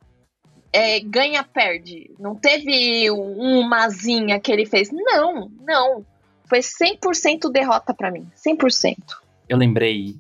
é, 0.73 0.99
ganha-perde. 0.99 2.11
Não 2.19 2.35
teve 2.35 3.09
uma 3.11 3.87
zinha 3.89 4.39
que 4.39 4.51
ele 4.51 4.65
fez. 4.65 4.89
Não, 4.91 5.49
não. 5.61 6.05
Foi 6.49 6.59
100% 6.59 7.51
derrota 7.51 7.93
para 7.93 8.11
mim. 8.11 8.27
100%. 8.35 8.97
Eu 9.47 9.57
lembrei 9.57 10.15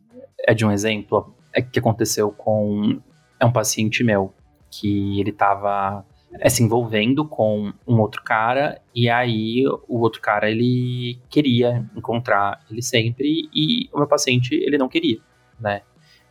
é 0.47 0.53
de 0.53 0.65
um 0.65 0.71
exemplo 0.71 1.35
é, 1.53 1.61
que 1.61 1.79
aconteceu 1.79 2.31
com 2.31 3.01
é 3.39 3.45
um 3.45 3.51
paciente 3.51 4.03
meu 4.03 4.33
que 4.69 5.19
ele 5.19 5.31
tava 5.31 6.05
é, 6.39 6.49
se 6.49 6.63
envolvendo 6.63 7.27
com 7.27 7.73
um 7.87 7.99
outro 7.99 8.23
cara 8.23 8.81
e 8.93 9.09
aí 9.09 9.63
o 9.87 9.99
outro 9.99 10.21
cara 10.21 10.49
ele 10.49 11.19
queria 11.29 11.89
encontrar 11.95 12.63
ele 12.69 12.81
sempre 12.81 13.49
e 13.53 13.89
o 13.93 13.97
meu 13.97 14.07
paciente 14.07 14.53
ele 14.53 14.77
não 14.77 14.89
queria, 14.89 15.19
né? 15.59 15.81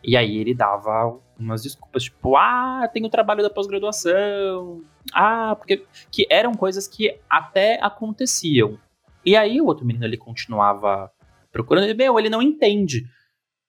E 0.02 0.16
aí 0.16 0.36
ele 0.36 0.54
dava 0.54 1.18
umas 1.38 1.62
desculpas, 1.62 2.04
tipo, 2.04 2.36
ah, 2.36 2.88
tem 2.92 3.04
o 3.04 3.10
trabalho 3.10 3.42
da 3.42 3.50
pós-graduação, 3.50 4.82
ah, 5.12 5.56
porque 5.56 5.84
que 6.10 6.26
eram 6.30 6.52
coisas 6.52 6.86
que 6.86 7.18
até 7.28 7.78
aconteciam. 7.82 8.78
E 9.24 9.34
aí 9.34 9.60
o 9.60 9.66
outro 9.66 9.86
menino 9.86 10.04
ele 10.04 10.18
continuava 10.18 11.10
procurando, 11.50 11.88
e, 11.88 11.94
meu, 11.94 12.18
ele 12.18 12.28
não 12.28 12.42
entende. 12.42 13.06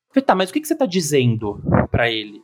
Falei, 0.09 0.25
tá, 0.25 0.35
mas 0.35 0.49
o 0.49 0.53
que, 0.53 0.59
que 0.59 0.67
você 0.67 0.75
tá 0.75 0.85
dizendo 0.85 1.61
para 1.89 2.11
ele? 2.11 2.41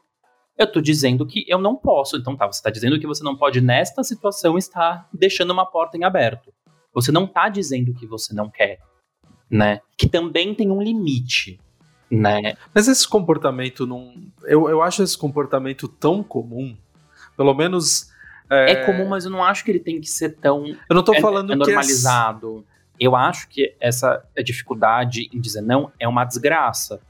Eu 0.57 0.71
tô 0.71 0.81
dizendo 0.81 1.25
que 1.25 1.45
eu 1.47 1.57
não 1.57 1.75
posso. 1.75 2.17
Então 2.17 2.35
tá, 2.35 2.45
você 2.45 2.61
tá 2.61 2.69
dizendo 2.69 2.99
que 2.99 3.07
você 3.07 3.23
não 3.23 3.35
pode, 3.35 3.61
nesta 3.61 4.03
situação, 4.03 4.57
estar 4.57 5.07
deixando 5.13 5.51
uma 5.51 5.65
porta 5.65 5.97
em 5.97 6.03
aberto. 6.03 6.53
Você 6.93 7.11
não 7.11 7.25
tá 7.25 7.49
dizendo 7.49 7.93
que 7.93 8.05
você 8.05 8.33
não 8.33 8.49
quer, 8.49 8.79
né? 9.49 9.79
Que 9.97 10.07
também 10.07 10.53
tem 10.53 10.69
um 10.69 10.81
limite 10.81 11.59
né? 12.11 12.55
Mas 12.73 12.87
esse 12.89 13.07
comportamento 13.07 13.87
não. 13.87 14.13
Eu, 14.43 14.69
eu 14.69 14.81
acho 14.81 15.01
esse 15.01 15.17
comportamento 15.17 15.87
tão 15.87 16.21
comum. 16.21 16.75
Pelo 17.37 17.53
menos. 17.53 18.11
É... 18.49 18.71
é 18.73 18.85
comum, 18.85 19.07
mas 19.07 19.23
eu 19.23 19.31
não 19.31 19.43
acho 19.43 19.63
que 19.63 19.71
ele 19.71 19.79
tem 19.79 20.01
que 20.01 20.09
ser 20.09 20.35
tão. 20.35 20.65
Eu 20.67 20.95
não 20.95 21.03
tô 21.03 21.13
é, 21.13 21.21
falando 21.21 21.51
é, 21.51 21.53
é 21.53 21.55
normalizado. 21.55 22.65
Eu 22.99 23.15
acho 23.15 23.47
que 23.47 23.73
essa 23.79 24.23
dificuldade 24.43 25.29
em 25.33 25.39
dizer 25.39 25.61
não 25.61 25.91
é 25.97 26.07
uma 26.07 26.25
desgraça. 26.25 27.01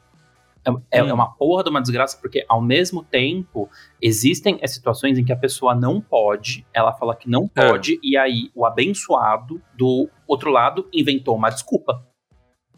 É, 0.66 1.00
é, 1.00 1.04
hum. 1.04 1.14
uma 1.14 1.32
porra 1.36 1.64
de 1.64 1.70
uma 1.70 1.82
desgraça, 1.82 2.18
porque 2.20 2.46
ao 2.48 2.62
mesmo 2.62 3.04
tempo 3.04 3.70
existem 4.02 4.60
as 4.62 4.72
situações 4.72 5.18
em 5.18 5.26
que 5.26 5.34
a 5.34 5.38
pessoa 5.38 5.74
não 5.74 6.00
pode, 6.00 6.66
ela 6.74 6.94
fala 6.94 7.16
que 7.16 7.30
não 7.30 7.50
é. 7.56 7.68
pode, 7.68 7.96
é. 7.96 8.00
e 8.04 8.18
aí 8.18 8.52
o 8.54 8.66
abençoado 8.66 9.62
do 9.76 10.10
outro 10.28 10.52
lado 10.52 10.88
inventou 10.94 11.36
uma 11.36 11.50
desculpa. 11.50 12.06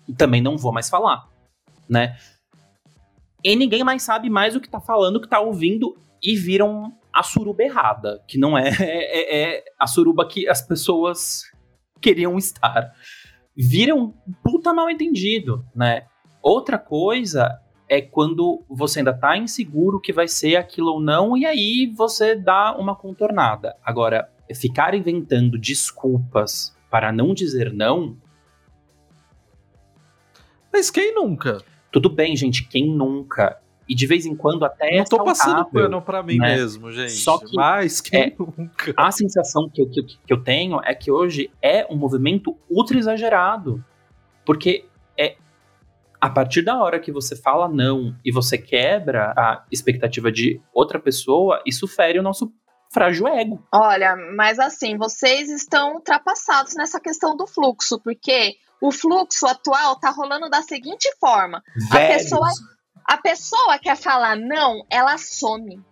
E 0.08 0.13
também 0.13 0.41
não 0.41 0.58
vou 0.58 0.72
mais 0.72 0.89
falar, 0.89 1.30
né? 1.89 2.17
E 3.43 3.56
ninguém 3.56 3.84
mais 3.84 4.04
sabe 4.04 4.30
mais 4.30 4.56
o 4.56 4.62
que 4.62 4.69
tá 4.69 4.80
falando, 4.80 5.17
o 5.17 5.22
que 5.22 5.28
tá 5.28 5.39
ouvindo, 5.39 5.98
e 6.22 6.36
viram 6.38 6.93
a 7.12 7.22
suruba 7.22 7.63
errada, 7.63 8.24
que 8.28 8.38
não 8.38 8.58
é, 8.58 8.69
é, 8.80 9.56
é 9.56 9.63
a 9.78 9.86
suruba 9.86 10.26
que 10.28 10.48
as 10.48 10.62
pessoas 10.62 11.43
queriam 12.02 12.38
estar. 12.38 12.93
Viram 13.56 14.00
um 14.00 14.34
puta 14.41 14.74
mal 14.74 14.89
entendido, 14.89 15.65
né? 15.76 16.08
Outra 16.41 16.78
coisa 16.78 17.60
é 17.94 18.02
quando 18.02 18.64
você 18.68 19.00
ainda 19.00 19.14
tá 19.14 19.38
inseguro 19.38 20.02
que 20.02 20.12
vai 20.12 20.28
ser 20.28 20.56
aquilo 20.56 20.94
ou 20.94 21.00
não, 21.00 21.38
e 21.38 21.46
aí 21.46 21.94
você 21.96 22.36
dá 22.36 22.76
uma 22.76 22.96
contornada. 22.96 23.76
Agora, 23.86 24.28
ficar 24.56 24.96
inventando 24.96 25.60
desculpas 25.60 26.76
para 26.90 27.12
não 27.12 27.36
dizer 27.36 27.72
não. 27.72 28.18
Mas 30.72 30.90
quem 30.90 31.14
nunca? 31.14 31.64
Tudo 31.92 32.10
bem, 32.10 32.36
gente, 32.36 32.68
quem 32.68 32.90
nunca? 32.90 33.62
E 33.88 33.94
de 33.94 34.08
vez 34.08 34.26
em 34.26 34.36
quando 34.36 34.66
até 34.66 34.96
Não 34.96 35.02
é 35.04 35.04
tô 35.04 35.24
passando 35.24 35.64
pano 35.66 36.02
pra 36.02 36.24
mim 36.24 36.38
né? 36.38 36.56
mesmo, 36.56 36.92
gente. 36.92 37.12
Só 37.12 37.38
que 37.38 37.56
Mas 37.56 38.02
quem 38.02 38.22
é, 38.22 38.36
nunca? 38.40 38.92
A 38.98 39.12
sensação 39.12 39.70
que 39.70 39.80
eu, 39.80 39.88
que, 39.88 40.02
que 40.02 40.34
eu 40.34 40.44
tenho 40.44 40.82
é 40.84 40.96
que 40.96 41.12
hoje 41.12 41.52
é 41.62 41.86
um 41.92 41.96
movimento 41.96 42.58
ultra 42.68 42.98
exagerado. 42.98 43.86
Porque 44.44 44.86
é 45.16 45.36
a 46.24 46.30
partir 46.30 46.62
da 46.62 46.82
hora 46.82 47.02
que 47.02 47.12
você 47.12 47.36
fala 47.36 47.68
não 47.68 48.16
e 48.24 48.32
você 48.32 48.58
quebra 48.58 49.34
a 49.38 49.66
expectativa 49.70 50.32
de 50.32 50.62
outra 50.74 50.98
pessoa, 50.98 51.62
isso 51.66 51.86
fere 51.86 52.18
o 52.18 52.24
nosso 52.24 52.50
frágil 52.94 53.28
ego. 53.28 53.62
Olha, 53.74 54.16
mas 54.34 54.58
assim, 54.58 54.98
vocês 54.98 55.50
estão 55.50 55.96
ultrapassados 55.96 56.76
nessa 56.76 56.98
questão 56.98 57.36
do 57.36 57.46
fluxo, 57.46 58.00
porque 58.00 58.56
o 58.82 58.90
fluxo 58.90 59.46
atual 59.46 60.00
tá 60.00 60.12
rolando 60.12 60.50
da 60.50 60.62
seguinte 60.62 61.14
forma: 61.20 61.62
Velhos. 61.92 61.94
a 61.94 62.08
pessoa 62.08 62.50
a 63.06 63.18
pessoa 63.18 63.80
quer 63.80 63.98
falar 63.98 64.38
não, 64.38 64.86
ela 64.90 65.18
some. 65.18 65.84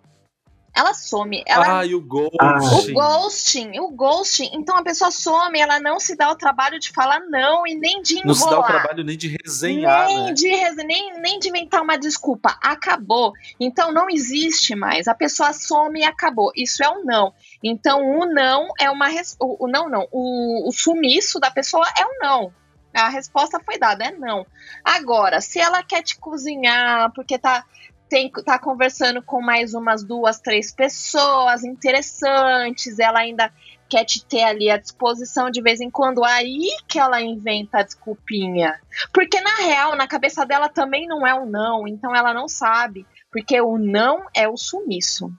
Ela 0.73 0.93
some. 0.93 1.43
Ela... 1.45 1.79
Ah, 1.79 1.85
e 1.85 1.93
o 1.93 2.01
ghosting. 2.01 2.91
O 2.91 2.93
ghosting, 2.93 3.79
o 3.79 3.91
ghosting. 3.91 4.49
Então 4.53 4.77
a 4.77 4.83
pessoa 4.83 5.11
some, 5.11 5.59
ela 5.59 5.79
não 5.79 5.99
se 5.99 6.15
dá 6.15 6.31
o 6.31 6.35
trabalho 6.35 6.79
de 6.79 6.91
falar 6.91 7.19
não 7.19 7.67
e 7.67 7.75
nem 7.75 8.01
de 8.01 8.15
enrolar. 8.15 8.27
Não 8.27 8.33
se 8.33 8.49
dá 8.49 8.59
o 8.59 8.63
trabalho 8.63 9.03
nem 9.03 9.17
de 9.17 9.37
resenhar, 9.43 10.07
nem 10.07 10.25
né? 10.25 10.33
De 10.33 10.83
nem, 10.83 11.19
nem 11.19 11.39
de 11.39 11.49
inventar 11.49 11.81
uma 11.81 11.97
desculpa. 11.97 12.57
Acabou. 12.61 13.33
Então 13.59 13.91
não 13.91 14.09
existe 14.09 14.73
mais. 14.73 15.07
A 15.07 15.13
pessoa 15.13 15.51
some 15.51 15.99
e 15.99 16.03
acabou. 16.05 16.51
Isso 16.55 16.83
é 16.83 16.89
um 16.89 17.03
não. 17.03 17.33
Então 17.61 18.01
o 18.19 18.25
não 18.25 18.69
é 18.79 18.89
uma... 18.89 19.07
Res... 19.07 19.35
O, 19.39 19.65
o 19.65 19.67
não, 19.67 19.89
não. 19.89 20.07
O, 20.11 20.69
o 20.69 20.71
sumiço 20.71 21.39
da 21.39 21.51
pessoa 21.51 21.85
é 21.97 22.05
um 22.05 22.19
não. 22.21 22.53
A 22.93 23.07
resposta 23.07 23.59
foi 23.63 23.77
dada, 23.77 24.05
é 24.05 24.11
não. 24.11 24.45
Agora, 24.83 25.39
se 25.39 25.59
ela 25.59 25.81
quer 25.81 26.03
te 26.03 26.17
cozinhar 26.17 27.11
porque 27.13 27.37
tá, 27.37 27.63
tem, 28.11 28.29
tá 28.29 28.59
conversando 28.59 29.21
com 29.21 29.41
mais 29.41 29.73
umas 29.73 30.03
duas, 30.03 30.37
três 30.37 30.69
pessoas 30.73 31.63
interessantes, 31.63 32.99
ela 32.99 33.19
ainda 33.19 33.49
quer 33.87 34.03
te 34.03 34.25
ter 34.25 34.43
ali 34.43 34.69
à 34.69 34.75
disposição 34.75 35.49
de 35.49 35.61
vez 35.61 35.79
em 35.79 35.89
quando, 35.89 36.21
aí 36.25 36.67
que 36.89 36.99
ela 36.99 37.21
inventa 37.21 37.79
a 37.79 37.83
desculpinha. 37.83 38.77
Porque 39.13 39.39
na 39.39 39.55
real, 39.55 39.95
na 39.95 40.09
cabeça 40.09 40.45
dela 40.45 40.67
também 40.67 41.07
não 41.07 41.25
é 41.25 41.33
o 41.33 41.45
não, 41.45 41.87
então 41.87 42.13
ela 42.13 42.33
não 42.33 42.49
sabe. 42.49 43.07
Porque 43.31 43.61
o 43.61 43.77
não 43.77 44.25
é 44.35 44.45
o 44.45 44.57
sumiço. 44.57 45.31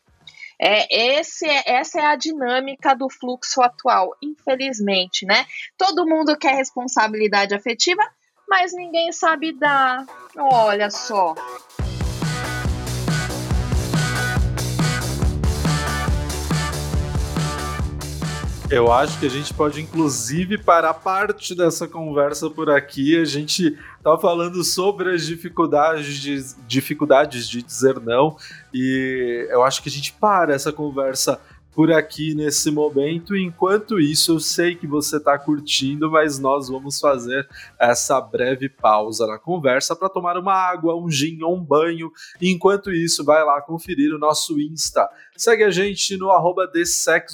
É, 0.59 1.19
esse, 1.19 1.47
essa 1.67 2.01
é 2.01 2.07
a 2.07 2.17
dinâmica 2.17 2.95
do 2.95 3.11
fluxo 3.11 3.61
atual, 3.61 4.17
infelizmente, 4.23 5.27
né? 5.27 5.45
Todo 5.77 6.07
mundo 6.07 6.39
quer 6.39 6.55
responsabilidade 6.55 7.55
afetiva, 7.55 8.03
mas 8.49 8.73
ninguém 8.73 9.13
sabe 9.13 9.53
dar. 9.53 10.07
Olha 10.39 10.89
só. 10.89 11.35
Eu 18.73 18.91
acho 18.91 19.21
que 19.21 19.27
a 19.27 19.29
gente 19.29 19.53
pode, 19.53 19.83
inclusive, 19.83 20.57
parar 20.57 20.95
parte 20.95 21.55
dessa 21.55 21.87
conversa 21.87 22.49
por 22.49 22.71
aqui. 22.71 23.21
A 23.21 23.25
gente 23.27 23.77
tá 24.03 24.17
falando 24.17 24.65
sobre 24.65 25.15
as 25.15 25.27
dificuldades 25.27 26.17
de, 26.17 26.43
dificuldades 26.67 27.47
de 27.47 27.63
dizer 27.63 28.01
não, 28.01 28.35
e 28.73 29.47
eu 29.51 29.63
acho 29.63 29.83
que 29.83 29.91
a 29.91 29.93
gente 29.93 30.15
para 30.15 30.55
essa 30.55 30.73
conversa 30.73 31.39
por 31.75 31.91
aqui 31.91 32.35
nesse 32.35 32.71
momento. 32.71 33.37
Enquanto 33.37 33.99
isso, 33.99 34.33
eu 34.33 34.41
sei 34.41 34.75
que 34.75 34.87
você 34.87 35.17
está 35.17 35.39
curtindo, 35.39 36.11
mas 36.11 36.39
nós 36.39 36.69
vamos 36.69 37.01
fazer 37.01 37.49
essa 37.79 38.21
breve 38.21 38.69
pausa 38.69 39.27
na 39.27 39.39
conversa 39.39 39.97
para 39.97 40.09
tomar 40.09 40.37
uma 40.37 40.55
água, 40.55 40.97
um 40.97 41.11
gin 41.11 41.43
ou 41.43 41.57
um 41.57 41.65
banho. 41.65 42.11
Enquanto 42.41 42.93
isso, 42.93 43.25
vai 43.25 43.45
lá 43.45 43.61
conferir 43.63 44.15
o 44.15 44.19
nosso 44.19 44.61
Insta. 44.61 45.09
Segue 45.37 45.65
a 45.65 45.71
gente 45.71 46.17
no 46.17 46.31
arroba 46.31 46.71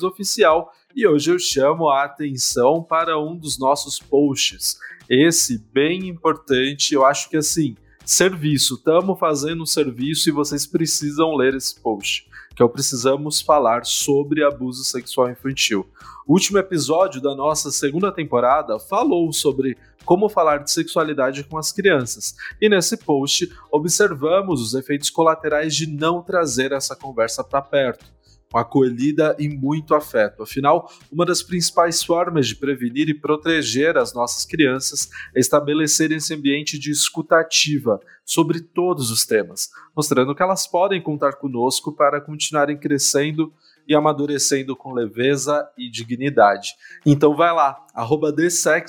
Oficial 0.02 0.72
e 0.94 1.06
hoje 1.06 1.30
eu 1.30 1.38
chamo 1.38 1.88
a 1.88 2.04
atenção 2.04 2.82
para 2.82 3.18
um 3.18 3.36
dos 3.36 3.58
nossos 3.58 3.98
posts. 3.98 4.78
Esse 5.08 5.58
bem 5.72 6.08
importante, 6.08 6.94
eu 6.94 7.04
acho 7.04 7.30
que 7.30 7.36
assim, 7.36 7.76
serviço, 8.04 8.74
estamos 8.74 9.18
fazendo 9.18 9.62
um 9.62 9.66
serviço 9.66 10.28
e 10.28 10.32
vocês 10.32 10.66
precisam 10.66 11.34
ler 11.34 11.54
esse 11.54 11.78
post, 11.80 12.27
que 12.58 12.62
é 12.62 12.64
o 12.64 12.68
Precisamos 12.68 13.40
Falar 13.40 13.86
sobre 13.86 14.42
Abuso 14.42 14.82
Sexual 14.82 15.30
Infantil. 15.30 15.86
O 16.26 16.32
último 16.32 16.58
episódio 16.58 17.20
da 17.20 17.32
nossa 17.32 17.70
segunda 17.70 18.10
temporada 18.10 18.80
falou 18.80 19.32
sobre 19.32 19.78
como 20.04 20.28
falar 20.28 20.64
de 20.64 20.72
sexualidade 20.72 21.44
com 21.44 21.56
as 21.56 21.70
crianças, 21.70 22.34
e 22.60 22.68
nesse 22.68 22.96
post 22.96 23.48
observamos 23.70 24.60
os 24.60 24.74
efeitos 24.74 25.08
colaterais 25.08 25.76
de 25.76 25.86
não 25.86 26.20
trazer 26.20 26.72
essa 26.72 26.96
conversa 26.96 27.44
para 27.44 27.62
perto 27.62 28.17
acolhida 28.54 29.36
e 29.38 29.48
muito 29.48 29.94
afeto. 29.94 30.42
Afinal, 30.42 30.90
uma 31.10 31.26
das 31.26 31.42
principais 31.42 32.02
formas 32.02 32.46
de 32.46 32.56
prevenir 32.56 33.08
e 33.08 33.14
proteger 33.14 33.96
as 33.96 34.14
nossas 34.14 34.44
crianças 34.44 35.10
é 35.34 35.40
estabelecer 35.40 36.10
esse 36.12 36.34
ambiente 36.34 36.78
de 36.78 36.90
escutativa 36.90 38.00
sobre 38.24 38.60
todos 38.60 39.10
os 39.10 39.26
temas, 39.26 39.70
mostrando 39.94 40.34
que 40.34 40.42
elas 40.42 40.66
podem 40.66 41.02
contar 41.02 41.34
conosco 41.34 41.92
para 41.92 42.20
continuarem 42.20 42.76
crescendo 42.76 43.52
e 43.88 43.94
amadurecendo 43.94 44.76
com 44.76 44.92
leveza 44.92 45.66
e 45.76 45.90
dignidade. 45.90 46.74
Então 47.06 47.34
vai 47.34 47.52
lá, 47.52 47.84
arroba 47.94 48.34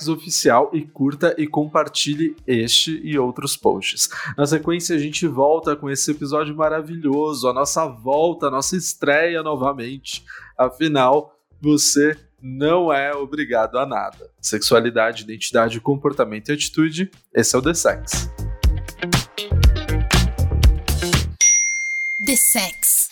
Oficial 0.08 0.70
e 0.72 0.82
curta 0.82 1.34
e 1.38 1.46
compartilhe 1.46 2.36
este 2.46 3.00
e 3.02 3.18
outros 3.18 3.56
posts. 3.56 4.10
Na 4.36 4.46
sequência 4.46 4.94
a 4.94 4.98
gente 4.98 5.26
volta 5.26 5.74
com 5.74 5.88
esse 5.88 6.10
episódio 6.10 6.54
maravilhoso, 6.54 7.48
a 7.48 7.52
nossa 7.52 7.86
volta, 7.86 8.46
a 8.46 8.50
nossa 8.50 8.76
estreia 8.76 9.42
novamente. 9.42 10.24
Afinal, 10.56 11.34
você 11.60 12.16
não 12.42 12.92
é 12.92 13.14
obrigado 13.14 13.78
a 13.78 13.86
nada. 13.86 14.28
Sexualidade, 14.40 15.24
identidade, 15.24 15.80
comportamento 15.80 16.50
e 16.50 16.52
atitude, 16.52 17.10
esse 17.34 17.54
é 17.54 17.58
o 17.58 17.62
The 17.62 17.74
Sex. 17.74 18.30
The 22.24 22.36
Sex. 22.36 23.09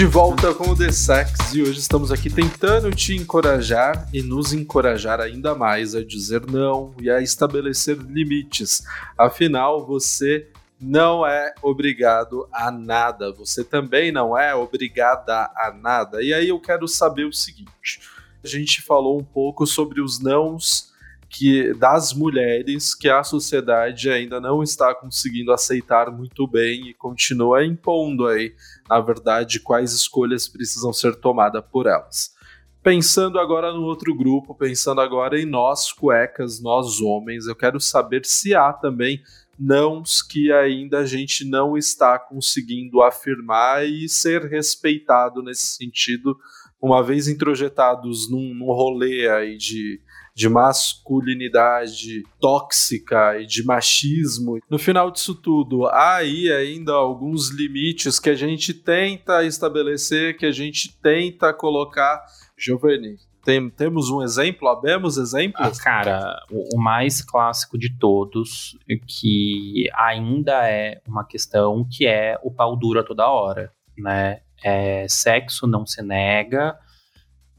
De 0.00 0.06
volta 0.06 0.54
com 0.54 0.70
o 0.70 0.74
The 0.74 0.90
Sex 0.90 1.52
e 1.52 1.60
hoje 1.60 1.78
estamos 1.78 2.10
aqui 2.10 2.30
tentando 2.30 2.90
te 2.90 3.14
encorajar 3.14 4.08
e 4.14 4.22
nos 4.22 4.50
encorajar 4.54 5.20
ainda 5.20 5.54
mais 5.54 5.94
a 5.94 6.02
dizer 6.02 6.46
não 6.46 6.94
e 6.98 7.10
a 7.10 7.20
estabelecer 7.20 7.98
limites. 7.98 8.82
Afinal, 9.18 9.86
você 9.86 10.48
não 10.80 11.26
é 11.26 11.52
obrigado 11.60 12.48
a 12.50 12.70
nada, 12.70 13.30
você 13.30 13.62
também 13.62 14.10
não 14.10 14.34
é 14.34 14.54
obrigada 14.54 15.50
a 15.54 15.70
nada. 15.70 16.22
E 16.22 16.32
aí 16.32 16.48
eu 16.48 16.58
quero 16.58 16.88
saber 16.88 17.26
o 17.26 17.32
seguinte: 17.34 18.00
a 18.42 18.48
gente 18.48 18.80
falou 18.80 19.20
um 19.20 19.24
pouco 19.24 19.66
sobre 19.66 20.00
os 20.00 20.18
nãos 20.18 20.90
que 21.30 21.72
das 21.74 22.12
mulheres 22.12 22.92
que 22.92 23.08
a 23.08 23.22
sociedade 23.22 24.10
ainda 24.10 24.40
não 24.40 24.62
está 24.62 24.92
conseguindo 24.94 25.52
aceitar 25.52 26.10
muito 26.10 26.46
bem 26.46 26.88
e 26.88 26.94
continua 26.94 27.64
impondo 27.64 28.26
aí, 28.26 28.52
na 28.90 28.98
verdade, 28.98 29.60
quais 29.60 29.92
escolhas 29.92 30.48
precisam 30.48 30.92
ser 30.92 31.14
tomadas 31.14 31.62
por 31.70 31.86
elas. 31.86 32.34
Pensando 32.82 33.38
agora 33.38 33.72
no 33.72 33.82
outro 33.82 34.12
grupo, 34.12 34.52
pensando 34.52 35.00
agora 35.00 35.38
em 35.38 35.46
nós, 35.46 35.92
cuecas, 35.92 36.60
nós 36.60 37.00
homens, 37.00 37.46
eu 37.46 37.54
quero 37.54 37.78
saber 37.78 38.26
se 38.26 38.52
há 38.52 38.72
também 38.72 39.22
nãos 39.56 40.22
que 40.22 40.50
ainda 40.50 41.00
a 41.00 41.06
gente 41.06 41.44
não 41.44 41.76
está 41.76 42.18
conseguindo 42.18 43.00
afirmar 43.00 43.86
e 43.86 44.08
ser 44.08 44.46
respeitado 44.46 45.40
nesse 45.40 45.76
sentido, 45.76 46.36
uma 46.82 47.02
vez 47.02 47.28
introjetados 47.28 48.28
num, 48.28 48.54
num 48.54 48.72
rolê 48.72 49.28
aí 49.30 49.56
de 49.56 50.00
de 50.40 50.48
masculinidade 50.48 52.22
tóxica 52.40 53.38
e 53.38 53.44
de 53.44 53.62
machismo. 53.62 54.58
No 54.70 54.78
final 54.78 55.10
disso 55.10 55.34
tudo, 55.34 55.84
há 55.84 56.16
aí 56.16 56.50
ainda 56.50 56.92
alguns 56.92 57.50
limites 57.50 58.18
que 58.18 58.30
a 58.30 58.34
gente 58.34 58.72
tenta 58.72 59.44
estabelecer, 59.44 60.38
que 60.38 60.46
a 60.46 60.50
gente 60.50 60.98
tenta 61.02 61.52
colocar. 61.52 62.24
Giovanni, 62.56 63.18
tem, 63.44 63.68
temos 63.68 64.08
um 64.08 64.22
exemplo? 64.22 64.66
Abemos 64.66 65.18
exemplos? 65.18 65.78
Ah, 65.78 65.84
cara, 65.84 66.42
o, 66.50 66.74
o, 66.74 66.80
mais 66.80 67.20
clássico 67.20 67.76
de 67.76 67.94
todos, 67.98 68.78
que 69.06 69.90
ainda 69.92 70.66
é 70.66 71.02
uma 71.06 71.26
questão, 71.26 71.86
que 71.86 72.06
é 72.06 72.38
o 72.42 72.50
pau 72.50 72.74
dura 72.78 73.04
toda 73.04 73.28
hora, 73.28 73.70
né? 73.98 74.40
É, 74.64 75.06
sexo 75.06 75.66
não 75.66 75.84
se 75.84 76.02
nega, 76.02 76.78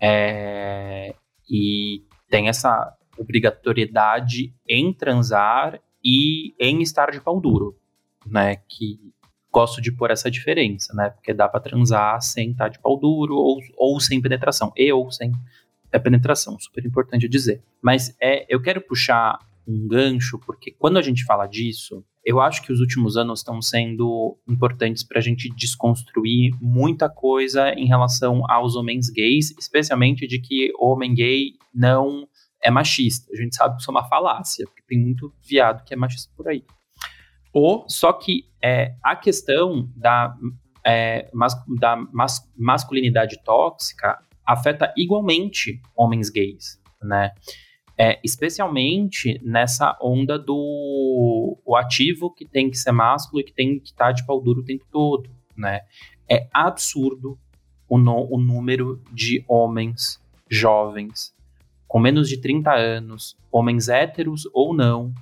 é, 0.01 1.13
e 1.47 2.01
tem 2.31 2.47
essa 2.47 2.95
obrigatoriedade 3.17 4.55
em 4.67 4.91
transar 4.93 5.79
e 6.03 6.55
em 6.57 6.81
estar 6.81 7.11
de 7.11 7.21
pau 7.21 7.39
duro, 7.39 7.77
né? 8.25 8.55
Que 8.67 8.99
gosto 9.51 9.81
de 9.81 9.91
pôr 9.91 10.09
essa 10.09 10.31
diferença, 10.31 10.93
né? 10.95 11.09
Porque 11.09 11.33
dá 11.33 11.47
para 11.47 11.59
transar 11.59 12.21
sem 12.21 12.51
estar 12.51 12.69
de 12.69 12.79
pau 12.79 12.97
duro 12.97 13.35
ou, 13.35 13.59
ou 13.77 13.99
sem 13.99 14.21
penetração, 14.21 14.71
e 14.75 14.91
ou 14.91 15.11
sem 15.11 15.31
é 15.91 15.99
penetração, 15.99 16.57
super 16.57 16.85
importante 16.85 17.27
dizer. 17.27 17.61
Mas 17.81 18.15
é, 18.19 18.45
eu 18.47 18.61
quero 18.61 18.79
puxar 18.79 19.37
um 19.67 19.87
gancho, 19.87 20.39
porque 20.39 20.71
quando 20.71 20.97
a 20.97 21.01
gente 21.01 21.25
fala 21.25 21.45
disso, 21.45 22.03
eu 22.23 22.39
acho 22.39 22.61
que 22.61 22.71
os 22.71 22.79
últimos 22.79 23.17
anos 23.17 23.39
estão 23.39 23.61
sendo 23.61 24.37
importantes 24.47 25.03
para 25.03 25.19
a 25.19 25.21
gente 25.21 25.49
desconstruir 25.55 26.51
muita 26.61 27.09
coisa 27.09 27.73
em 27.73 27.85
relação 27.85 28.43
aos 28.49 28.75
homens 28.75 29.09
gays, 29.09 29.51
especialmente 29.57 30.27
de 30.27 30.39
que 30.39 30.71
o 30.77 30.91
homem 30.91 31.13
gay 31.13 31.53
não 31.73 32.27
é 32.61 32.69
machista. 32.69 33.31
A 33.33 33.35
gente 33.35 33.55
sabe 33.55 33.75
que 33.75 33.81
isso 33.81 33.89
é 33.89 33.93
uma 33.93 34.07
falácia, 34.07 34.65
porque 34.65 34.83
tem 34.87 34.99
muito 34.99 35.33
viado 35.41 35.83
que 35.83 35.93
é 35.93 35.97
machista 35.97 36.31
por 36.37 36.47
aí. 36.47 36.63
Ou, 37.51 37.85
só 37.89 38.13
que 38.13 38.45
é, 38.63 38.95
a 39.03 39.15
questão 39.15 39.89
da, 39.95 40.35
é, 40.85 41.29
mas, 41.33 41.53
da 41.79 41.95
mas, 42.13 42.39
masculinidade 42.55 43.43
tóxica 43.43 44.19
afeta 44.45 44.93
igualmente 44.95 45.81
homens 45.95 46.29
gays, 46.29 46.79
né? 47.01 47.31
É, 48.03 48.19
especialmente 48.23 49.39
nessa 49.43 49.95
onda 50.01 50.39
do 50.39 51.59
o 51.63 51.75
ativo 51.75 52.33
que 52.33 52.45
tem 52.45 52.67
que 52.67 52.77
ser 52.77 52.91
másculo 52.91 53.41
e 53.41 53.43
que 53.43 53.53
tem 53.53 53.79
que 53.79 53.89
estar 53.89 54.05
tá 54.05 54.11
de 54.11 54.25
pau 54.25 54.41
duro 54.41 54.61
o 54.61 54.65
tempo 54.65 54.85
todo, 54.91 55.29
né? 55.55 55.81
É 56.27 56.47
absurdo 56.51 57.37
o, 57.87 57.99
no, 57.99 58.27
o 58.33 58.39
número 58.39 58.99
de 59.11 59.45
homens 59.47 60.19
jovens 60.49 61.35
com 61.91 61.99
menos 61.99 62.29
de 62.29 62.37
30 62.37 62.73
anos, 62.73 63.37
homens 63.51 63.89
héteros 63.89 64.49
ou 64.53 64.73
não, 64.73 65.13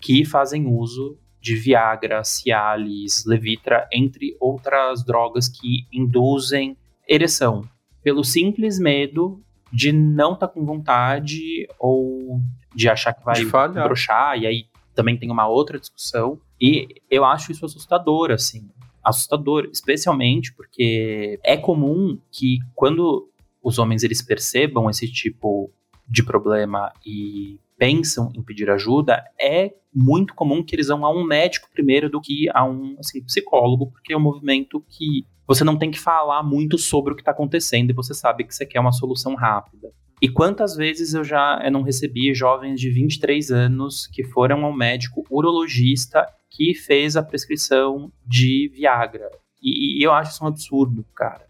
que 0.00 0.24
fazem 0.24 0.66
uso 0.66 1.18
de 1.38 1.54
Viagra, 1.54 2.24
Cialis, 2.24 3.26
Levitra, 3.26 3.86
entre 3.92 4.34
outras 4.40 5.04
drogas 5.04 5.48
que 5.48 5.86
induzem 5.92 6.78
ereção, 7.06 7.62
pelo 8.02 8.24
simples 8.24 8.78
medo 8.78 9.38
de 9.74 9.92
não 9.92 10.34
estar 10.34 10.46
tá 10.46 10.52
com 10.54 10.64
vontade 10.64 11.66
ou 11.78 12.40
de 12.74 12.88
achar 12.88 13.12
que 13.12 13.24
vai 13.24 13.44
brochar, 13.44 14.38
e 14.38 14.46
aí 14.46 14.66
também 14.94 15.18
tem 15.18 15.30
uma 15.30 15.48
outra 15.48 15.78
discussão. 15.78 16.38
E 16.60 17.02
eu 17.10 17.24
acho 17.24 17.50
isso 17.50 17.66
assustador, 17.66 18.30
assim. 18.30 18.70
Assustador, 19.02 19.68
especialmente 19.72 20.54
porque 20.54 21.40
é 21.42 21.56
comum 21.56 22.16
que 22.30 22.58
quando 22.74 23.28
os 23.62 23.78
homens 23.78 24.04
eles 24.04 24.22
percebam 24.22 24.88
esse 24.88 25.10
tipo 25.10 25.70
de 26.08 26.22
problema 26.22 26.92
e 27.04 27.58
pensam 27.78 28.30
em 28.34 28.42
pedir 28.42 28.70
ajuda, 28.70 29.22
é 29.40 29.72
muito 29.94 30.34
comum 30.34 30.62
que 30.62 30.74
eles 30.74 30.88
vão 30.88 31.04
a 31.04 31.10
um 31.10 31.24
médico 31.24 31.68
primeiro 31.72 32.08
do 32.10 32.20
que 32.20 32.48
a 32.52 32.64
um 32.64 32.96
assim, 32.98 33.22
psicólogo, 33.24 33.90
porque 33.90 34.12
é 34.12 34.16
um 34.16 34.20
movimento 34.20 34.84
que 34.88 35.26
você 35.46 35.62
não 35.62 35.78
tem 35.78 35.90
que 35.90 36.00
falar 36.00 36.42
muito 36.42 36.78
sobre 36.78 37.12
o 37.12 37.16
que 37.16 37.22
está 37.22 37.32
acontecendo 37.32 37.90
e 37.90 37.94
você 37.94 38.14
sabe 38.14 38.44
que 38.44 38.54
você 38.54 38.64
quer 38.64 38.80
uma 38.80 38.92
solução 38.92 39.34
rápida. 39.34 39.92
E 40.22 40.28
quantas 40.28 40.74
vezes 40.74 41.12
eu 41.12 41.22
já 41.22 41.60
eu 41.62 41.70
não 41.70 41.82
recebi 41.82 42.32
jovens 42.34 42.80
de 42.80 42.90
23 42.90 43.50
anos 43.50 44.06
que 44.06 44.24
foram 44.24 44.64
ao 44.64 44.74
médico 44.74 45.24
urologista 45.30 46.26
que 46.50 46.74
fez 46.74 47.16
a 47.16 47.22
prescrição 47.22 48.12
de 48.24 48.70
Viagra. 48.72 49.28
E, 49.60 49.98
e 49.98 50.02
eu 50.02 50.12
acho 50.12 50.32
isso 50.32 50.44
um 50.44 50.48
absurdo, 50.48 51.04
cara. 51.14 51.46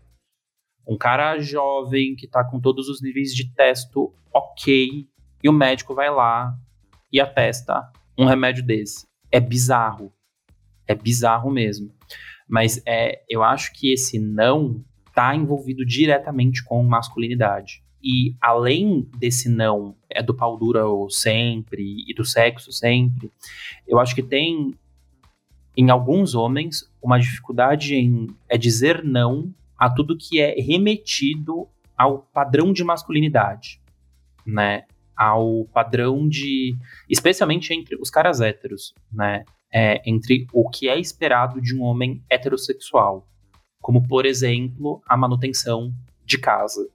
Um 0.86 0.96
cara 0.96 1.38
jovem 1.38 2.14
que 2.16 2.26
está 2.26 2.44
com 2.44 2.60
todos 2.60 2.88
os 2.88 3.02
níveis 3.02 3.34
de 3.34 3.52
testo 3.54 4.12
ok, 4.32 5.06
e 5.44 5.48
o 5.48 5.52
médico 5.52 5.94
vai 5.94 6.10
lá 6.10 6.56
e 7.12 7.20
atesta 7.20 7.92
um 8.16 8.24
remédio 8.24 8.64
desse. 8.64 9.06
É 9.30 9.38
bizarro. 9.38 10.10
É 10.88 10.94
bizarro 10.94 11.50
mesmo. 11.50 11.94
Mas 12.48 12.82
é, 12.86 13.22
eu 13.28 13.42
acho 13.42 13.70
que 13.74 13.92
esse 13.92 14.18
não 14.18 14.82
está 15.06 15.36
envolvido 15.36 15.84
diretamente 15.84 16.64
com 16.64 16.82
masculinidade. 16.82 17.84
E 18.02 18.34
além 18.40 19.08
desse 19.18 19.48
não, 19.48 19.94
é 20.08 20.22
do 20.22 20.34
pau 20.34 20.58
dura 20.58 20.82
sempre 21.10 22.04
e 22.08 22.14
do 22.14 22.24
sexo 22.24 22.72
sempre, 22.72 23.30
eu 23.86 23.98
acho 23.98 24.14
que 24.14 24.22
tem 24.22 24.74
em 25.76 25.90
alguns 25.90 26.34
homens 26.34 26.90
uma 27.02 27.18
dificuldade 27.18 27.94
em 27.94 28.28
é 28.48 28.56
dizer 28.56 29.02
não 29.02 29.52
a 29.76 29.90
tudo 29.90 30.16
que 30.16 30.40
é 30.40 30.54
remetido 30.60 31.68
ao 31.96 32.18
padrão 32.18 32.72
de 32.72 32.84
masculinidade, 32.84 33.80
né? 34.46 34.84
Ao 35.16 35.64
padrão 35.72 36.28
de, 36.28 36.76
especialmente 37.08 37.72
entre 37.72 37.96
os 37.96 38.10
caras 38.10 38.40
héteros, 38.40 38.94
né? 39.12 39.44
É, 39.72 40.02
entre 40.08 40.46
o 40.52 40.68
que 40.70 40.88
é 40.88 40.98
esperado 40.98 41.60
de 41.60 41.74
um 41.74 41.82
homem 41.82 42.22
heterossexual, 42.30 43.26
como 43.80 44.06
por 44.06 44.24
exemplo 44.24 45.02
a 45.08 45.16
manutenção 45.16 45.92
de 46.24 46.38
casa, 46.38 46.88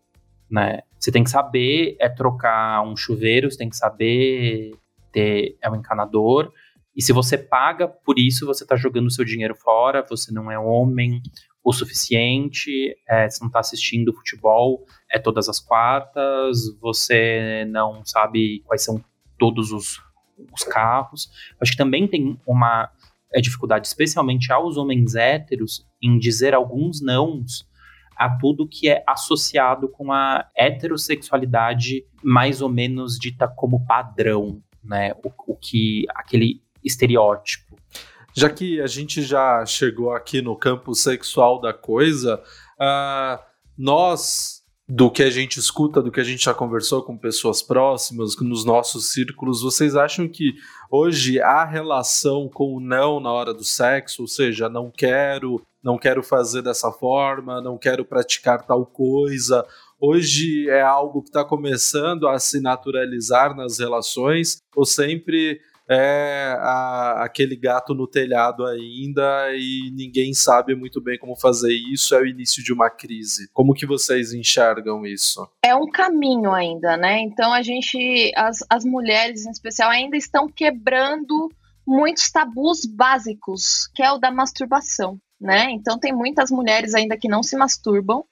né? 0.50 0.80
Você 0.98 1.12
tem 1.12 1.24
que 1.24 1.30
saber 1.30 1.96
é 2.00 2.10
trocar 2.10 2.82
um 2.82 2.96
chuveiro, 2.96 3.50
você 3.50 3.58
tem 3.58 3.70
que 3.70 3.76
saber 3.76 4.72
ter 5.12 5.58
é 5.62 5.70
um 5.70 5.76
encanador, 5.76 6.54
e 6.96 7.02
se 7.02 7.14
você 7.14 7.38
paga 7.38 7.88
por 7.88 8.20
isso, 8.20 8.46
você 8.46 8.64
está 8.64 8.76
jogando 8.76 9.10
seu 9.10 9.24
dinheiro 9.24 9.56
fora, 9.56 10.06
você 10.08 10.34
não 10.34 10.52
é 10.52 10.60
homem, 10.60 11.22
o 11.64 11.74
suficiente, 11.74 12.96
é, 13.08 13.30
você 13.30 13.40
não 13.42 13.48
está 13.48 13.60
assistindo 13.60 14.14
futebol 14.14 14.86
é 15.12 15.20
todas 15.20 15.50
as 15.50 15.60
quartas, 15.60 16.58
você 16.80 17.66
não 17.70 18.04
sabe 18.06 18.62
quais 18.66 18.84
são 18.84 19.04
todos 19.38 19.72
os, 19.72 20.02
os 20.54 20.64
carros. 20.64 21.30
Acho 21.60 21.72
que 21.72 21.78
também 21.78 22.08
tem 22.08 22.40
uma 22.46 22.90
é, 23.34 23.42
dificuldade, 23.42 23.88
especialmente 23.88 24.52
aos 24.52 24.78
homens 24.78 25.16
héteros, 25.16 25.86
em 26.02 26.18
dizer 26.18 26.54
alguns 26.54 27.02
nãos 27.02 27.68
a 28.16 28.30
tudo 28.30 28.68
que 28.68 28.90
é 28.90 29.04
associado 29.08 29.88
com 29.88 30.12
a 30.12 30.46
heterossexualidade 30.56 32.06
mais 32.22 32.62
ou 32.62 32.68
menos 32.68 33.18
dita 33.18 33.48
como 33.48 33.86
padrão, 33.86 34.62
né? 34.84 35.14
O, 35.24 35.54
o 35.54 35.56
que 35.56 36.06
aquele 36.14 36.62
estereótipo. 36.84 37.78
Já 38.40 38.50
que 38.50 38.80
a 38.80 38.88
gente 38.88 39.22
já 39.22 39.66
chegou 39.66 40.14
aqui 40.14 40.42
no 40.42 40.56
campo 40.56 40.96
sexual 40.96 41.60
da 41.60 41.74
coisa, 41.74 42.42
uh, 42.80 43.38
nós, 43.78 44.62
do 44.88 45.12
que 45.12 45.24
a 45.24 45.30
gente 45.30 45.60
escuta, 45.60 46.02
do 46.02 46.10
que 46.10 46.22
a 46.22 46.24
gente 46.24 46.46
já 46.46 46.54
conversou 46.54 47.04
com 47.04 47.18
pessoas 47.18 47.62
próximas, 47.62 48.38
nos 48.40 48.64
nossos 48.64 49.12
círculos, 49.12 49.62
vocês 49.62 49.94
acham 49.94 50.26
que 50.26 50.54
hoje 50.90 51.42
a 51.42 51.66
relação 51.66 52.48
com 52.48 52.78
o 52.78 52.80
não 52.80 53.20
na 53.20 53.30
hora 53.30 53.54
do 53.54 53.66
sexo, 53.66 54.22
ou 54.22 54.28
seja, 54.30 54.70
não 54.70 54.90
quero, 54.90 55.62
não 55.84 55.98
quero 55.98 56.24
fazer 56.24 56.62
dessa 56.62 56.94
forma, 56.94 57.60
não 57.60 57.78
quero 57.78 58.06
praticar 58.06 58.66
tal 58.66 58.86
coisa, 58.86 59.68
hoje 60.00 60.70
é 60.70 60.82
algo 60.82 61.22
que 61.22 61.28
está 61.28 61.44
começando 61.44 62.26
a 62.26 62.40
se 62.40 62.62
naturalizar 62.62 63.54
nas 63.54 63.80
relações, 63.80 64.60
ou 64.74 64.86
sempre 64.86 65.60
é 65.90 66.56
a, 66.60 67.24
aquele 67.24 67.56
gato 67.56 67.96
no 67.96 68.06
telhado 68.08 68.64
ainda 68.66 69.50
e 69.56 69.92
ninguém 69.92 70.34
sabe 70.36 70.76
muito 70.76 71.02
bem 71.02 71.18
como 71.18 71.36
fazer 71.36 71.74
isso, 71.74 72.14
é 72.14 72.22
o 72.22 72.28
início 72.28 72.64
de 72.64 72.72
uma 72.72 72.92
crise. 72.92 73.50
Como 73.52 73.74
que 73.74 73.88
vocês 73.88 74.32
enxergam 74.32 75.04
isso? 75.04 75.50
É 75.66 75.76
um 75.76 75.90
caminho 75.90 76.52
ainda, 76.52 76.96
né? 76.96 77.20
Então 77.22 77.52
a 77.52 77.64
gente, 77.64 78.32
as, 78.36 78.60
as 78.70 78.86
mulheres 78.86 79.46
em 79.46 79.50
especial, 79.50 79.90
ainda 79.90 80.16
estão 80.16 80.48
quebrando 80.48 81.50
muitos 81.88 82.30
tabus 82.30 82.86
básicos, 82.86 83.90
que 83.96 84.04
é 84.04 84.12
o 84.12 84.20
da 84.20 84.30
masturbação, 84.30 85.20
né? 85.42 85.72
Então 85.72 85.98
tem 85.98 86.14
muitas 86.14 86.52
mulheres 86.52 86.94
ainda 86.94 87.18
que 87.18 87.28
não 87.28 87.42
se 87.42 87.58
masturbam. 87.58 88.24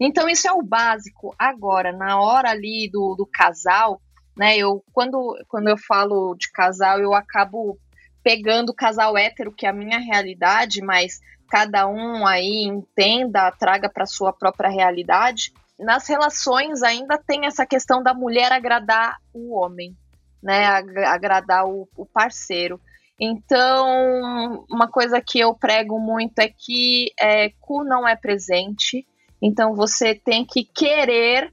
Então 0.00 0.28
isso 0.28 0.48
é 0.48 0.52
o 0.52 0.62
básico. 0.62 1.32
Agora, 1.38 1.92
na 1.92 2.20
hora 2.20 2.50
ali 2.50 2.90
do, 2.92 3.14
do 3.14 3.24
casal, 3.24 4.00
né? 4.36 4.56
Eu 4.56 4.84
quando, 4.92 5.36
quando 5.48 5.68
eu 5.68 5.78
falo 5.78 6.34
de 6.34 6.50
casal, 6.52 7.00
eu 7.00 7.14
acabo 7.14 7.78
pegando 8.22 8.70
o 8.70 8.74
casal 8.74 9.16
hétero, 9.16 9.52
que 9.52 9.66
é 9.66 9.68
a 9.68 9.72
minha 9.72 9.98
realidade, 9.98 10.82
mas 10.82 11.20
cada 11.48 11.86
um 11.86 12.26
aí 12.26 12.64
entenda, 12.64 13.52
traga 13.52 13.88
para 13.88 14.04
sua 14.04 14.32
própria 14.32 14.68
realidade. 14.68 15.52
Nas 15.78 16.08
relações 16.08 16.82
ainda 16.82 17.18
tem 17.18 17.46
essa 17.46 17.64
questão 17.64 18.02
da 18.02 18.12
mulher 18.12 18.52
agradar 18.52 19.16
o 19.32 19.54
homem, 19.54 19.96
né? 20.42 20.66
Agradar 21.06 21.66
o, 21.66 21.88
o 21.96 22.04
parceiro. 22.04 22.80
Então, 23.18 24.66
uma 24.70 24.88
coisa 24.88 25.20
que 25.20 25.38
eu 25.38 25.54
prego 25.54 25.98
muito 25.98 26.38
é 26.38 26.48
que 26.48 27.12
é, 27.18 27.50
cu 27.60 27.82
não 27.84 28.06
é 28.06 28.14
presente. 28.14 29.06
Então, 29.40 29.74
você 29.74 30.14
tem 30.14 30.44
que 30.44 30.64
querer 30.64 31.52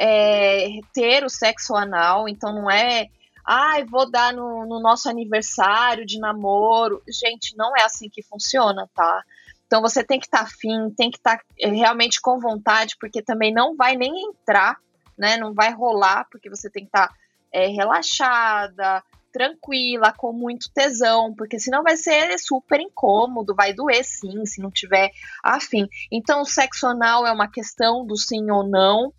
é, 0.00 0.68
ter 0.92 1.24
o 1.24 1.30
sexo 1.30 1.74
anal. 1.74 2.28
Então, 2.28 2.52
não 2.52 2.70
é 2.70 3.08
ai, 3.44 3.82
ah, 3.82 3.86
vou 3.86 4.10
dar 4.10 4.32
no, 4.32 4.66
no, 4.66 4.80
nosso 4.80 5.08
aniversário 5.08 6.06
de 6.06 6.18
namoro. 6.18 7.02
Gente, 7.08 7.54
não 7.56 7.76
é 7.76 7.82
assim 7.84 8.08
que 8.08 8.22
funciona, 8.22 8.88
tá? 8.94 9.22
Então 9.66 9.82
você 9.82 10.02
tem 10.02 10.18
que 10.18 10.26
estar 10.26 10.38
tá 10.38 10.44
afim, 10.44 10.90
tem 10.96 11.10
que 11.10 11.18
estar 11.18 11.36
tá 11.36 11.44
eh, 11.60 11.68
realmente 11.68 12.20
com 12.20 12.38
vontade, 12.40 12.96
porque 12.98 13.22
também 13.22 13.52
não 13.52 13.76
vai 13.76 13.96
nem 13.96 14.28
entrar, 14.28 14.78
né? 15.18 15.36
Não 15.36 15.52
vai 15.52 15.72
rolar, 15.72 16.26
porque 16.30 16.48
você 16.48 16.70
tem 16.70 16.84
que 16.84 16.88
estar 16.88 17.08
tá, 17.08 17.14
é, 17.52 17.66
relaxada, 17.66 19.02
tranquila, 19.34 20.14
com 20.16 20.32
muito 20.32 20.70
tesão, 20.72 21.34
porque 21.34 21.58
senão 21.58 21.82
vai 21.82 21.96
ser 21.96 22.38
super 22.38 22.80
incômodo, 22.80 23.52
vai 23.52 23.74
doer 23.74 24.04
sim, 24.04 24.46
se 24.46 24.62
não 24.62 24.70
tiver 24.70 25.10
afim. 25.42 25.88
Então, 26.10 26.42
o 26.42 26.46
sexo 26.46 26.86
anal 26.86 27.26
é 27.26 27.32
uma 27.32 27.50
questão 27.50 28.06
do 28.06 28.16
sim 28.16 28.48
ou 28.48 28.62
não. 28.62 29.12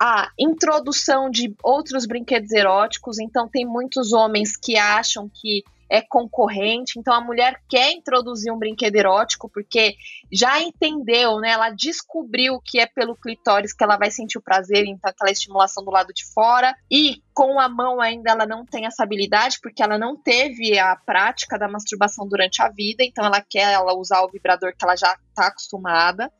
A 0.00 0.30
introdução 0.38 1.28
de 1.28 1.54
outros 1.62 2.06
brinquedos 2.06 2.52
eróticos, 2.52 3.18
então 3.18 3.46
tem 3.46 3.66
muitos 3.66 4.14
homens 4.14 4.56
que 4.56 4.78
acham 4.78 5.28
que 5.28 5.62
é 5.90 6.00
concorrente, 6.00 6.98
então 6.98 7.12
a 7.12 7.20
mulher 7.20 7.60
quer 7.68 7.90
introduzir 7.90 8.52
um 8.52 8.58
brinquedo 8.58 8.94
erótico 8.94 9.50
porque 9.52 9.96
já 10.32 10.60
entendeu, 10.60 11.40
né? 11.40 11.50
Ela 11.50 11.70
descobriu 11.70 12.60
que 12.64 12.78
é 12.78 12.86
pelo 12.86 13.16
clitóris 13.16 13.72
que 13.72 13.82
ela 13.82 13.96
vai 13.96 14.08
sentir 14.08 14.38
o 14.38 14.42
prazer, 14.42 14.86
então 14.86 15.10
aquela 15.10 15.32
estimulação 15.32 15.84
do 15.84 15.90
lado 15.90 16.12
de 16.14 16.24
fora. 16.32 16.72
E 16.88 17.20
com 17.34 17.58
a 17.58 17.68
mão 17.68 18.00
ainda 18.00 18.30
ela 18.30 18.46
não 18.46 18.64
tem 18.64 18.86
essa 18.86 19.02
habilidade 19.02 19.58
porque 19.60 19.82
ela 19.82 19.98
não 19.98 20.16
teve 20.16 20.78
a 20.78 20.94
prática 20.94 21.58
da 21.58 21.66
masturbação 21.66 22.28
durante 22.28 22.62
a 22.62 22.68
vida, 22.68 23.02
então 23.02 23.24
ela 23.24 23.40
quer 23.40 23.72
ela 23.72 23.92
usar 23.94 24.22
o 24.22 24.28
vibrador 24.28 24.72
que 24.76 24.84
ela 24.84 24.96
já 24.96 25.16
está 25.30 25.48
acostumada. 25.48 26.30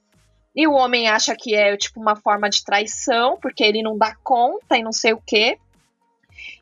E 0.55 0.66
o 0.66 0.72
homem 0.72 1.09
acha 1.09 1.34
que 1.34 1.55
é 1.55 1.76
tipo 1.76 2.01
uma 2.01 2.14
forma 2.14 2.48
de 2.48 2.64
traição, 2.64 3.36
porque 3.40 3.64
ele 3.64 3.82
não 3.82 3.98
dá 3.98 4.14
conta 4.22 4.76
e 4.76 4.82
não 4.82 4.92
sei 4.92 5.12
o 5.12 5.22
quê. 5.24 5.59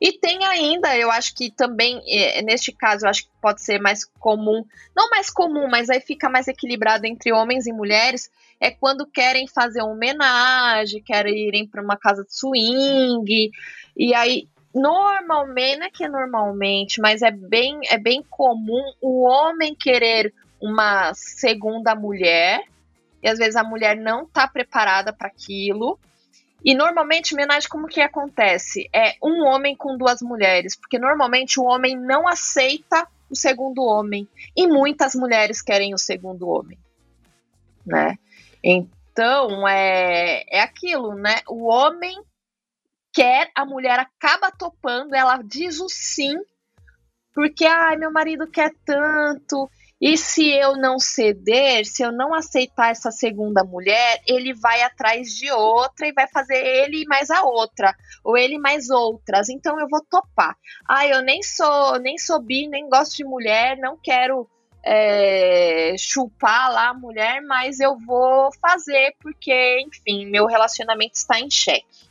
E 0.01 0.12
tem 0.12 0.45
ainda, 0.45 0.97
eu 0.97 1.11
acho 1.11 1.35
que 1.35 1.51
também, 1.51 2.01
é, 2.07 2.41
neste 2.43 2.72
caso, 2.72 3.05
eu 3.05 3.11
acho 3.11 3.24
que 3.24 3.31
pode 3.41 3.62
ser 3.62 3.81
mais 3.81 4.05
comum, 4.05 4.64
não 4.97 5.11
mais 5.11 5.29
comum, 5.31 5.68
mas 5.68 5.91
aí 5.91 6.01
fica 6.01 6.29
mais 6.29 6.47
equilibrado 6.47 7.07
entre 7.07 7.33
homens 7.33 7.66
e 7.66 7.72
mulheres, 7.72 8.31
é 8.61 8.70
quando 8.70 9.07
querem 9.07 9.47
fazer 9.47 9.83
uma 9.83 9.93
homenagem, 9.93 11.03
querem 11.03 11.49
irem 11.49 11.66
para 11.66 11.83
uma 11.83 11.97
casa 11.97 12.24
de 12.24 12.35
swing, 12.35 13.51
e 13.97 14.14
aí 14.14 14.49
normalmente, 14.74 15.79
não 15.79 15.87
é 15.87 15.91
que 15.91 16.05
é 16.05 16.09
normalmente, 16.09 17.01
mas 17.01 17.22
é 17.22 17.31
bem, 17.31 17.81
é 17.89 17.99
bem 17.99 18.22
comum 18.29 18.83
o 19.01 19.24
homem 19.24 19.74
querer 19.74 20.33
uma 20.61 21.12
segunda 21.14 21.95
mulher, 21.95 22.62
e 23.22 23.29
às 23.29 23.39
vezes 23.39 23.57
a 23.57 23.64
mulher 23.64 23.97
não 23.97 24.22
está 24.22 24.47
preparada 24.47 25.12
para 25.12 25.29
aquilo, 25.29 25.99
e 26.64 26.74
normalmente, 26.74 27.34
homenagem, 27.34 27.68
como 27.68 27.86
que 27.86 28.00
acontece? 28.00 28.88
É 28.92 29.14
um 29.22 29.44
homem 29.46 29.76
com 29.76 29.96
duas 29.96 30.20
mulheres, 30.20 30.76
porque 30.76 30.98
normalmente 30.98 31.61
o 31.61 31.64
homem 31.64 31.96
não 31.96 32.26
aceita 32.26 33.06
o 33.30 33.36
segundo 33.36 33.82
homem, 33.82 34.26
e 34.56 34.66
muitas 34.66 35.14
mulheres 35.14 35.61
querem 35.62 35.94
o 35.94 35.98
segundo 35.98 36.48
homem, 36.48 36.78
né? 37.86 38.18
Então, 38.62 39.68
é, 39.68 40.44
é 40.48 40.61
aquilo, 40.61 41.14
né? 41.14 41.42
O 41.48 41.66
homem 41.66 42.16
quer, 43.12 43.50
a 43.54 43.64
mulher 43.64 43.98
acaba 43.98 44.50
topando, 44.50 45.14
ela 45.14 45.42
diz 45.42 45.78
o 45.80 45.88
sim, 45.88 46.34
porque, 47.34 47.66
ai, 47.66 47.96
meu 47.96 48.11
marido 48.11 48.46
quer 48.48 48.72
tanto, 48.84 49.70
e 50.01 50.16
se 50.16 50.49
eu 50.49 50.76
não 50.76 50.99
ceder, 50.99 51.84
se 51.84 52.03
eu 52.03 52.12
não 52.12 52.32
aceitar 52.32 52.90
essa 52.90 53.11
segunda 53.11 53.64
mulher, 53.64 54.20
ele 54.26 54.55
vai 54.55 54.82
atrás 54.82 55.34
de 55.34 55.51
outra 55.51 56.07
e 56.07 56.12
vai 56.12 56.28
fazer 56.28 56.55
ele 56.55 57.05
mais 57.07 57.30
a 57.30 57.42
outra, 57.42 57.94
ou 58.22 58.36
ele 58.36 58.59
mais 58.59 58.88
outras. 58.90 59.49
Então 59.49 59.78
eu 59.80 59.88
vou 59.88 60.05
topar. 60.05 60.57
Ah, 60.88 61.07
eu 61.07 61.20
nem 61.22 61.42
sou, 61.42 61.99
nem 61.99 62.16
sou 62.16 62.40
bi, 62.40 62.68
nem 62.68 62.88
gosto 62.88 63.16
de 63.16 63.24
mulher, 63.24 63.76
não 63.78 63.96
quero 63.96 64.49
é, 64.84 65.96
chupar 65.99 66.72
lá 66.72 66.88
a 66.90 66.94
mulher, 66.94 67.42
mas 67.42 67.80
eu 67.80 67.99
vou 67.99 68.51
fazer 68.61 69.16
porque, 69.20 69.80
enfim, 69.80 70.26
meu 70.26 70.46
relacionamento 70.46 71.16
está 71.16 71.40
em 71.40 71.51
xeque 71.51 72.07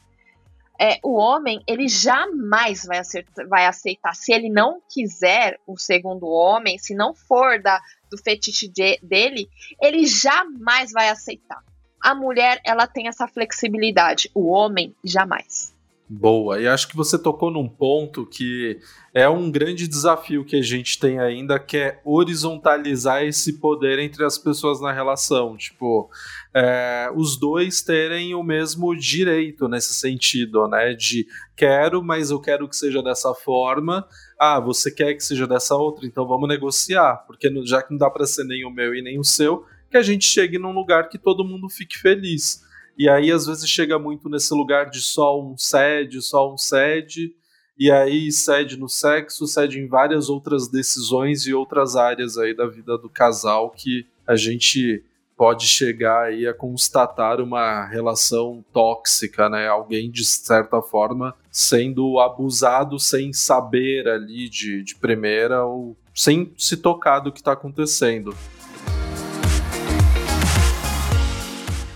é, 0.79 0.99
o 1.03 1.15
homem 1.15 1.61
ele 1.67 1.87
jamais 1.87 2.85
vai, 2.85 2.99
acertar, 2.99 3.47
vai 3.47 3.65
aceitar. 3.65 4.13
Se 4.15 4.31
ele 4.31 4.49
não 4.49 4.81
quiser 4.91 5.59
o 5.65 5.77
segundo 5.77 6.27
homem, 6.27 6.77
se 6.77 6.93
não 6.93 7.13
for 7.13 7.61
da, 7.61 7.81
do 8.09 8.17
fetiche 8.17 8.67
de, 8.67 8.99
dele, 9.01 9.49
ele 9.81 10.05
jamais 10.05 10.91
vai 10.91 11.09
aceitar. 11.09 11.63
A 12.01 12.13
mulher 12.13 12.61
ela 12.63 12.85
tem 12.87 13.07
essa 13.07 13.27
flexibilidade, 13.27 14.29
o 14.33 14.47
homem 14.47 14.95
jamais. 15.03 15.75
Boa, 16.09 16.57
e 16.61 16.65
acho 16.65 16.87
que 16.87 16.95
você 16.95 17.19
tocou 17.19 17.51
num 17.51 17.67
ponto 17.67 18.25
que 18.25 18.79
é 19.13 19.27
um 19.27 19.51
grande 19.51 19.89
desafio 19.89 20.45
que 20.45 20.55
a 20.55 20.61
gente 20.61 20.97
tem 20.97 21.19
ainda, 21.19 21.59
que 21.59 21.75
é 21.75 21.99
horizontalizar 22.05 23.23
esse 23.25 23.59
poder 23.59 23.99
entre 23.99 24.23
as 24.23 24.37
pessoas 24.37 24.79
na 24.79 24.93
relação. 24.93 25.57
Tipo, 25.57 26.09
é, 26.53 27.11
os 27.13 27.37
dois 27.37 27.81
terem 27.81 28.33
o 28.33 28.41
mesmo 28.41 28.95
direito 28.95 29.67
nesse 29.67 29.93
sentido, 29.93 30.65
né? 30.69 30.93
De 30.93 31.27
quero, 31.57 32.01
mas 32.01 32.31
eu 32.31 32.39
quero 32.39 32.69
que 32.69 32.77
seja 32.77 33.03
dessa 33.03 33.33
forma. 33.33 34.07
Ah, 34.39 34.61
você 34.61 34.89
quer 34.89 35.13
que 35.13 35.21
seja 35.21 35.45
dessa 35.45 35.75
outra, 35.75 36.05
então 36.05 36.25
vamos 36.25 36.47
negociar, 36.47 37.17
porque 37.27 37.51
já 37.65 37.83
que 37.83 37.91
não 37.91 37.97
dá 37.97 38.09
para 38.09 38.25
ser 38.25 38.45
nem 38.45 38.63
o 38.63 38.71
meu 38.71 38.95
e 38.95 39.01
nem 39.01 39.19
o 39.19 39.25
seu, 39.25 39.65
que 39.91 39.97
a 39.97 40.01
gente 40.01 40.23
chegue 40.23 40.57
num 40.57 40.71
lugar 40.71 41.09
que 41.09 41.17
todo 41.17 41.43
mundo 41.43 41.67
fique 41.67 41.97
feliz. 41.97 42.65
E 42.97 43.07
aí, 43.07 43.31
às 43.31 43.45
vezes, 43.45 43.69
chega 43.69 43.99
muito 43.99 44.27
nesse 44.27 44.53
lugar 44.53 44.89
de 44.89 45.01
só 45.01 45.39
um 45.39 45.55
cede, 45.57 46.21
só 46.21 46.51
um 46.51 46.57
cede, 46.57 47.35
e 47.77 47.91
aí 47.91 48.31
cede 48.31 48.75
no 48.75 48.89
sexo, 48.89 49.45
cede 49.45 49.79
em 49.79 49.87
várias 49.87 50.29
outras 50.29 50.67
decisões 50.67 51.45
e 51.45 51.53
outras 51.53 51.95
áreas 51.95 52.37
aí 52.37 52.55
da 52.55 52.65
vida 52.65 52.97
do 52.97 53.07
casal 53.07 53.69
que 53.69 54.07
a 54.25 54.35
gente 54.35 55.03
pode 55.37 55.67
chegar 55.67 56.23
aí 56.23 56.47
a 56.47 56.53
constatar 56.53 57.39
uma 57.39 57.85
relação 57.85 58.65
tóxica, 58.73 59.47
né? 59.47 59.67
Alguém, 59.67 60.09
de 60.09 60.25
certa 60.25 60.81
forma, 60.81 61.35
sendo 61.51 62.19
abusado 62.19 62.99
sem 62.99 63.31
saber 63.31 64.07
ali 64.07 64.49
de, 64.49 64.81
de 64.81 64.95
primeira 64.95 65.63
ou 65.63 65.95
sem 66.15 66.51
se 66.57 66.75
tocar 66.75 67.19
do 67.19 67.31
que 67.31 67.39
está 67.39 67.51
acontecendo. 67.51 68.35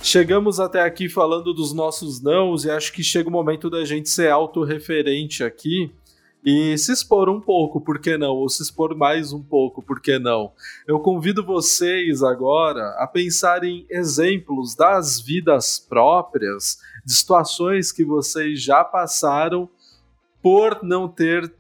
Chegamos 0.04 0.60
até 0.60 0.82
aqui 0.82 1.08
falando 1.08 1.54
dos 1.54 1.74
nossos 1.74 2.20
nãos 2.22 2.66
e 2.66 2.72
acho 2.72 2.92
que 2.92 3.04
chega 3.04 3.30
o 3.30 3.32
momento 3.32 3.70
da 3.70 3.86
gente 3.86 4.10
ser 4.10 4.32
autorreferente 4.32 5.44
aqui 5.44 5.92
e 6.44 6.76
se 6.76 6.92
expor 6.92 7.30
um 7.30 7.40
pouco, 7.40 7.80
por 7.80 8.00
que 8.00 8.18
não? 8.18 8.32
Ou 8.32 8.50
se 8.50 8.64
expor 8.64 8.96
mais 8.96 9.32
um 9.32 9.44
pouco, 9.44 9.80
por 9.80 10.02
que 10.02 10.18
não? 10.18 10.54
Eu 10.88 11.00
convido 11.00 11.46
vocês 11.46 12.24
agora 12.24 12.96
a 12.98 13.06
pensar 13.06 13.64
em 13.64 13.86
exemplos 13.92 14.76
das 14.76 15.20
vidas 15.20 15.78
próprias, 15.78 16.80
de 17.06 17.14
situações 17.14 17.92
que 17.92 18.04
vocês 18.04 18.60
já 18.60 18.84
passaram 18.84 19.70
por 20.42 20.80
não 20.82 21.08
ter 21.08 21.54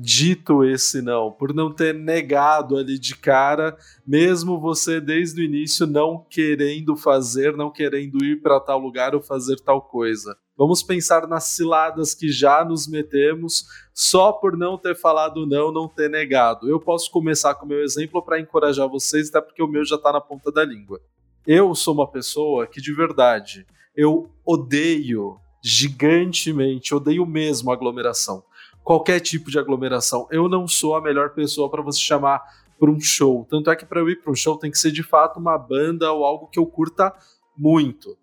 dito 0.00 0.64
esse 0.64 1.02
não, 1.02 1.32
por 1.32 1.52
não 1.52 1.72
ter 1.72 1.92
negado 1.92 2.76
ali 2.76 2.96
de 2.96 3.16
cara, 3.16 3.76
mesmo 4.06 4.60
você 4.60 5.00
desde 5.00 5.40
o 5.40 5.44
início 5.44 5.88
não 5.88 6.24
querendo 6.30 6.96
fazer, 6.96 7.56
não 7.56 7.68
querendo 7.68 8.24
ir 8.24 8.40
para 8.40 8.60
tal 8.60 8.78
lugar 8.78 9.12
ou 9.16 9.20
fazer 9.20 9.56
tal 9.56 9.82
coisa. 9.82 10.36
Vamos 10.56 10.84
pensar 10.84 11.26
nas 11.26 11.44
ciladas 11.44 12.14
que 12.14 12.30
já 12.30 12.64
nos 12.64 12.86
metemos 12.86 13.66
só 13.92 14.30
por 14.30 14.56
não 14.56 14.78
ter 14.78 14.94
falado 14.94 15.44
não, 15.44 15.72
não 15.72 15.88
ter 15.88 16.08
negado. 16.08 16.68
Eu 16.68 16.78
posso 16.78 17.10
começar 17.10 17.56
com 17.56 17.66
o 17.66 17.68
meu 17.68 17.82
exemplo 17.82 18.22
para 18.22 18.38
encorajar 18.38 18.88
vocês, 18.88 19.28
até 19.28 19.40
porque 19.40 19.62
o 19.62 19.68
meu 19.68 19.84
já 19.84 19.96
está 19.96 20.12
na 20.12 20.20
ponta 20.20 20.52
da 20.52 20.64
língua. 20.64 21.00
Eu 21.44 21.74
sou 21.74 21.94
uma 21.94 22.06
pessoa 22.06 22.68
que 22.68 22.80
de 22.80 22.92
verdade 22.92 23.66
eu 23.96 24.30
odeio 24.44 25.40
gigantemente, 25.62 26.94
odeio 26.94 27.26
mesmo 27.26 27.72
aglomeração 27.72 28.44
qualquer 28.88 29.20
tipo 29.20 29.50
de 29.50 29.58
aglomeração. 29.58 30.26
Eu 30.30 30.48
não 30.48 30.66
sou 30.66 30.96
a 30.96 31.02
melhor 31.02 31.34
pessoa 31.34 31.70
para 31.70 31.82
você 31.82 32.00
chamar 32.00 32.40
para 32.80 32.90
um 32.90 32.98
show. 32.98 33.46
Tanto 33.50 33.70
é 33.70 33.76
que 33.76 33.84
para 33.84 34.00
eu 34.00 34.08
ir 34.08 34.22
para 34.22 34.32
um 34.32 34.34
show 34.34 34.56
tem 34.56 34.70
que 34.70 34.78
ser 34.78 34.90
de 34.90 35.02
fato 35.02 35.38
uma 35.38 35.58
banda 35.58 36.10
ou 36.10 36.24
algo 36.24 36.46
que 36.46 36.58
eu 36.58 36.64
curta 36.64 37.12
muito. 37.54 38.16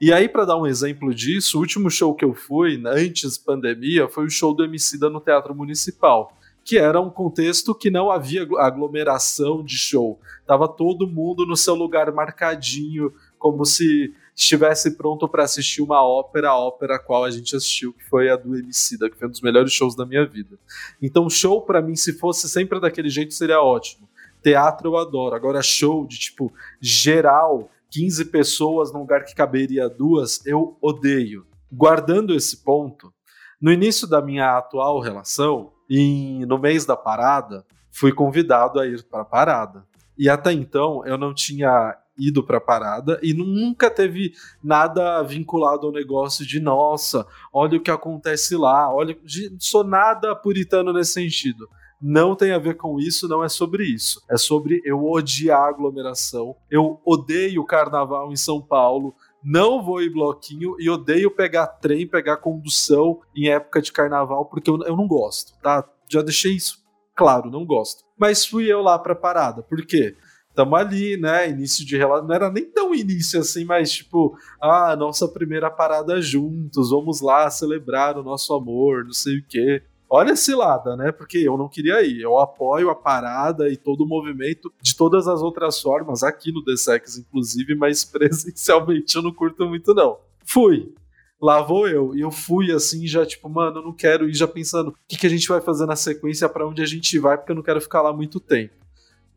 E 0.00 0.12
aí, 0.12 0.28
para 0.28 0.44
dar 0.44 0.56
um 0.56 0.66
exemplo 0.66 1.14
disso, 1.14 1.56
o 1.56 1.60
último 1.60 1.88
show 1.88 2.16
que 2.16 2.24
eu 2.24 2.34
fui, 2.34 2.82
antes 2.84 3.38
pandemia, 3.38 4.08
foi 4.08 4.26
o 4.26 4.30
show 4.30 4.52
do 4.52 4.64
Emicida 4.64 5.08
no 5.08 5.20
Teatro 5.20 5.54
Municipal, 5.54 6.32
que 6.64 6.76
era 6.76 7.00
um 7.00 7.10
contexto 7.10 7.72
que 7.72 7.88
não 7.88 8.10
havia 8.10 8.42
aglomeração 8.58 9.62
de 9.62 9.78
show. 9.78 10.18
Tava 10.44 10.66
todo 10.66 11.06
mundo 11.06 11.46
no 11.46 11.56
seu 11.56 11.76
lugar 11.76 12.12
marcadinho, 12.12 13.12
como 13.38 13.64
se 13.64 14.12
estivesse 14.38 14.92
pronto 14.92 15.28
para 15.28 15.42
assistir 15.42 15.82
uma 15.82 16.00
ópera, 16.00 16.50
a 16.50 16.56
ópera 16.56 16.94
a 16.94 16.98
qual 16.98 17.24
a 17.24 17.30
gente 17.30 17.56
assistiu, 17.56 17.92
que 17.92 18.04
foi 18.04 18.30
a 18.30 18.36
do 18.36 18.56
Emicida, 18.56 19.10
que 19.10 19.16
foi 19.16 19.26
um 19.26 19.30
dos 19.30 19.40
melhores 19.40 19.72
shows 19.72 19.96
da 19.96 20.06
minha 20.06 20.24
vida. 20.24 20.56
Então, 21.02 21.28
show 21.28 21.60
para 21.60 21.82
mim, 21.82 21.96
se 21.96 22.12
fosse 22.12 22.48
sempre 22.48 22.78
daquele 22.78 23.10
jeito, 23.10 23.34
seria 23.34 23.60
ótimo. 23.60 24.08
Teatro 24.40 24.90
eu 24.90 24.96
adoro. 24.96 25.34
Agora, 25.34 25.60
show 25.60 26.06
de 26.06 26.16
tipo 26.16 26.52
geral, 26.80 27.68
15 27.90 28.26
pessoas 28.26 28.92
num 28.92 29.00
lugar 29.00 29.24
que 29.24 29.34
caberia 29.34 29.88
duas, 29.88 30.46
eu 30.46 30.78
odeio. 30.80 31.44
Guardando 31.72 32.32
esse 32.32 32.58
ponto, 32.58 33.12
no 33.60 33.72
início 33.72 34.06
da 34.06 34.22
minha 34.22 34.56
atual 34.56 35.00
relação, 35.00 35.72
em, 35.90 36.46
no 36.46 36.58
mês 36.58 36.86
da 36.86 36.96
parada, 36.96 37.66
fui 37.90 38.12
convidado 38.12 38.78
a 38.78 38.86
ir 38.86 39.02
para 39.02 39.22
a 39.22 39.24
parada. 39.24 39.84
E 40.16 40.28
até 40.28 40.52
então 40.52 41.04
eu 41.04 41.18
não 41.18 41.34
tinha 41.34 41.96
ido 42.18 42.42
para 42.42 42.58
a 42.58 42.60
parada 42.60 43.18
e 43.22 43.32
nunca 43.32 43.90
teve 43.90 44.32
nada 44.62 45.22
vinculado 45.22 45.86
ao 45.86 45.92
negócio 45.92 46.46
de 46.46 46.60
nossa, 46.60 47.26
olha 47.52 47.78
o 47.78 47.80
que 47.80 47.90
acontece 47.90 48.56
lá, 48.56 48.92
olha, 48.92 49.16
sou 49.58 49.84
nada 49.84 50.34
puritano 50.34 50.92
nesse 50.92 51.12
sentido. 51.12 51.68
Não 52.00 52.36
tem 52.36 52.52
a 52.52 52.58
ver 52.58 52.74
com 52.74 53.00
isso, 53.00 53.26
não 53.26 53.42
é 53.42 53.48
sobre 53.48 53.84
isso. 53.84 54.22
É 54.30 54.36
sobre 54.36 54.80
eu 54.84 55.04
odiar 55.04 55.62
a 55.62 55.68
aglomeração. 55.68 56.54
Eu 56.70 57.00
odeio 57.04 57.64
carnaval 57.64 58.30
em 58.30 58.36
São 58.36 58.62
Paulo 58.62 59.16
não 59.42 59.82
vou 59.82 60.02
em 60.02 60.12
bloquinho 60.12 60.74
e 60.78 60.90
odeio 60.90 61.30
pegar 61.30 61.66
trem, 61.66 62.06
pegar 62.06 62.38
condução 62.38 63.20
em 63.34 63.48
época 63.48 63.80
de 63.80 63.92
carnaval, 63.92 64.46
porque 64.46 64.68
eu, 64.68 64.78
eu 64.82 64.96
não 64.96 65.06
gosto, 65.06 65.54
tá? 65.62 65.88
Já 66.10 66.22
deixei 66.22 66.52
isso 66.52 66.84
claro, 67.14 67.50
não 67.50 67.64
gosto. 67.64 68.04
Mas 68.16 68.44
fui 68.44 68.70
eu 68.70 68.82
lá 68.82 68.98
pra 68.98 69.14
parada, 69.14 69.62
por 69.62 69.84
quê? 69.86 70.16
Tamo 70.58 70.74
ali, 70.74 71.16
né? 71.16 71.48
Início 71.48 71.86
de 71.86 71.96
relação. 71.96 72.26
Não 72.26 72.34
era 72.34 72.50
nem 72.50 72.64
tão 72.64 72.92
início 72.92 73.38
assim, 73.38 73.64
mas 73.64 73.92
tipo, 73.92 74.36
ah, 74.60 74.96
nossa 74.96 75.28
primeira 75.28 75.70
parada 75.70 76.20
juntos, 76.20 76.90
vamos 76.90 77.20
lá 77.20 77.48
celebrar 77.48 78.18
o 78.18 78.24
nosso 78.24 78.52
amor, 78.52 79.04
não 79.04 79.12
sei 79.12 79.38
o 79.38 79.44
quê. 79.48 79.84
Olha 80.10 80.32
a 80.32 80.36
cilada, 80.36 80.96
né? 80.96 81.12
Porque 81.12 81.38
eu 81.38 81.56
não 81.56 81.68
queria 81.68 82.04
ir. 82.04 82.22
Eu 82.22 82.40
apoio 82.40 82.90
a 82.90 82.94
parada 82.96 83.68
e 83.68 83.76
todo 83.76 84.00
o 84.00 84.08
movimento 84.08 84.72
de 84.82 84.96
todas 84.96 85.28
as 85.28 85.42
outras 85.42 85.80
formas, 85.80 86.24
aqui 86.24 86.50
no 86.50 86.64
The 86.64 86.74
Sex, 86.76 87.18
inclusive, 87.18 87.76
mas 87.76 88.02
presencialmente 88.10 89.14
eu 89.14 89.22
não 89.22 89.32
curto 89.32 89.64
muito, 89.64 89.94
não. 89.94 90.18
Fui. 90.44 90.92
Lá 91.40 91.62
vou 91.62 91.86
eu. 91.86 92.16
E 92.16 92.20
eu 92.20 92.32
fui 92.32 92.72
assim, 92.72 93.06
já 93.06 93.24
tipo, 93.24 93.48
mano, 93.48 93.78
eu 93.78 93.84
não 93.84 93.92
quero 93.92 94.28
ir, 94.28 94.34
já 94.34 94.48
pensando 94.48 94.88
o 94.88 94.94
que, 95.06 95.16
que 95.16 95.26
a 95.28 95.30
gente 95.30 95.46
vai 95.46 95.60
fazer 95.60 95.86
na 95.86 95.94
sequência, 95.94 96.48
para 96.48 96.66
onde 96.66 96.82
a 96.82 96.86
gente 96.86 97.16
vai, 97.16 97.38
porque 97.38 97.52
eu 97.52 97.56
não 97.56 97.62
quero 97.62 97.80
ficar 97.80 98.02
lá 98.02 98.12
muito 98.12 98.40
tempo. 98.40 98.74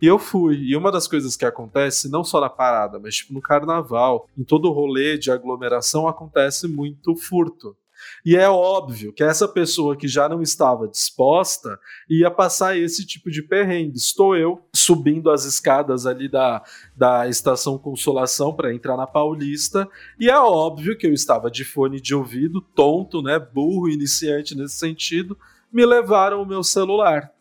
E 0.02 0.08
eu 0.08 0.18
fui. 0.18 0.56
E 0.58 0.76
uma 0.76 0.91
das 0.91 1.08
coisas 1.08 1.38
que 1.38 1.45
acontece, 1.45 2.10
não 2.10 2.24
só 2.24 2.41
na 2.41 2.49
parada, 2.49 2.99
mas 2.99 3.16
tipo 3.16 3.34
no 3.34 3.41
carnaval, 3.41 4.28
em 4.38 4.43
todo 4.43 4.72
rolê 4.72 5.18
de 5.18 5.30
aglomeração, 5.30 6.08
acontece 6.08 6.68
muito 6.68 7.16
furto. 7.16 7.76
E 8.26 8.36
é 8.36 8.49
óbvio 8.49 9.14
que 9.14 9.24
essa 9.24 9.47
pessoa 9.47 9.95
que 9.95 10.08
já 10.08 10.28
não 10.28 10.41
estava 10.41 10.88
disposta 10.88 11.80
ia 12.10 12.30
passar 12.30 12.78
esse 12.78 13.06
tipo 13.06 13.30
de 13.30 13.41
perrengue. 13.41 13.97
Estou 13.97 14.36
eu 14.36 14.62
subindo 14.74 15.30
as 15.30 15.45
escadas 15.45 16.06
ali 16.06 16.28
da, 16.28 16.64
da 16.95 17.28
estação 17.28 17.78
Consolação 17.78 18.54
para 18.54 18.74
entrar 18.74 18.97
na 18.97 19.08
Paulista, 19.08 19.88
e 20.20 20.30
é 20.30 20.38
óbvio 20.38 20.97
que 20.97 21.08
eu 21.08 21.14
estava 21.14 21.49
de 21.49 21.64
fone 21.64 21.99
de 21.99 22.14
ouvido, 22.14 22.62
tonto, 22.62 23.22
né, 23.22 23.39
burro, 23.39 23.89
iniciante 23.89 24.56
nesse 24.56 24.76
sentido, 24.76 25.38
me 25.72 25.86
levaram 25.86 26.41
o 26.41 26.45
meu 26.45 26.64
celular. 26.64 27.32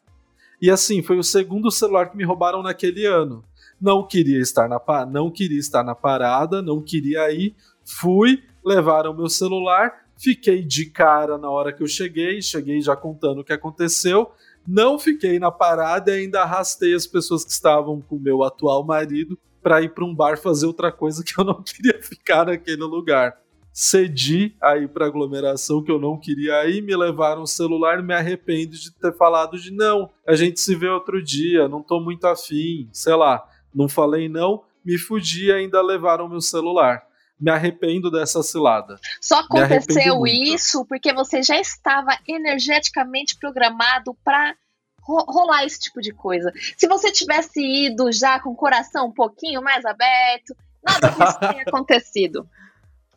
E 0.61 0.71
assim, 0.71 1.03
foi 1.03 1.19
o 1.19 1.25
segundo 1.25 1.71
celular 1.71 2.11
que 2.11 2.17
me 2.17 2.25
roubaram 2.25 2.63
naquele 2.63 3.07
ano. 3.07 3.45
Não 3.81 4.07
queria 4.07 4.41
estar 4.41 4.69
na 4.69 4.81
não 5.07 5.31
queria 5.31 5.59
estar 5.59 5.83
na 5.83 5.95
parada, 5.95 6.61
não 6.61 6.83
queria 6.83 7.31
ir, 7.33 7.55
fui, 7.85 8.43
levaram 8.63 9.17
meu 9.17 9.29
celular, 9.29 9.95
Fiquei 10.23 10.63
de 10.63 10.85
cara 10.85 11.39
na 11.39 11.49
hora 11.49 11.73
que 11.73 11.83
eu 11.83 11.87
cheguei, 11.87 12.43
cheguei 12.43 12.83
já 12.83 12.95
contando 12.95 13.41
o 13.41 13.45
que 13.45 13.55
aconteceu. 13.55 14.31
Não 14.69 14.99
fiquei 14.99 15.39
na 15.39 15.51
parada 15.51 16.11
e 16.11 16.21
ainda 16.21 16.43
arrastei 16.43 16.95
as 16.95 17.07
pessoas 17.07 17.43
que 17.43 17.51
estavam 17.51 18.03
com 18.03 18.17
o 18.17 18.21
meu 18.21 18.43
atual 18.43 18.85
marido 18.85 19.39
para 19.63 19.81
ir 19.81 19.95
para 19.95 20.05
um 20.05 20.15
bar 20.15 20.37
fazer 20.37 20.67
outra 20.67 20.93
coisa 20.93 21.25
que 21.25 21.41
eu 21.41 21.43
não 21.43 21.63
queria 21.65 22.03
ficar 22.03 22.45
naquele 22.45 22.83
lugar. 22.83 23.35
Cedi 23.83 24.55
a 24.61 24.77
ir 24.77 24.91
para 24.91 25.07
aglomeração 25.07 25.83
que 25.83 25.91
eu 25.91 25.99
não 25.99 26.19
queria 26.19 26.69
ir, 26.69 26.83
me 26.83 26.95
levaram 26.95 27.45
o 27.45 27.47
celular, 27.47 28.03
me 28.03 28.13
arrependo 28.13 28.77
de 28.77 28.91
ter 28.91 29.17
falado 29.17 29.59
de 29.59 29.73
não, 29.73 30.11
a 30.29 30.35
gente 30.35 30.61
se 30.61 30.75
vê 30.75 30.87
outro 30.87 31.25
dia, 31.25 31.67
não 31.67 31.83
tô 31.83 31.99
muito 31.99 32.27
afim, 32.27 32.91
sei 32.93 33.15
lá, 33.15 33.43
não 33.75 33.89
falei 33.89 34.29
não, 34.29 34.63
me 34.85 34.99
fudi 34.99 35.47
e 35.47 35.53
ainda 35.53 35.81
levaram 35.81 36.29
meu 36.29 36.43
celular 36.43 37.03
me 37.41 37.51
arrependo 37.51 38.11
dessa 38.11 38.43
cilada. 38.43 39.01
Só 39.19 39.37
aconteceu 39.39 40.27
isso 40.27 40.85
porque 40.85 41.11
você 41.15 41.43
já 41.43 41.59
estava 41.59 42.11
energeticamente 42.29 43.39
programado 43.39 44.15
para 44.23 44.55
rolar 45.01 45.65
esse 45.65 45.81
tipo 45.81 46.03
de 46.03 46.13
coisa. 46.13 46.53
Se 46.77 46.87
você 46.87 47.11
tivesse 47.11 47.87
ido 47.87 48.13
já 48.13 48.39
com 48.41 48.51
o 48.51 48.55
coração 48.55 49.07
um 49.07 49.13
pouquinho 49.13 49.63
mais 49.63 49.87
aberto, 49.87 50.55
nada 50.85 51.09
disso 51.09 51.41
teria 51.41 51.63
acontecido 51.63 52.47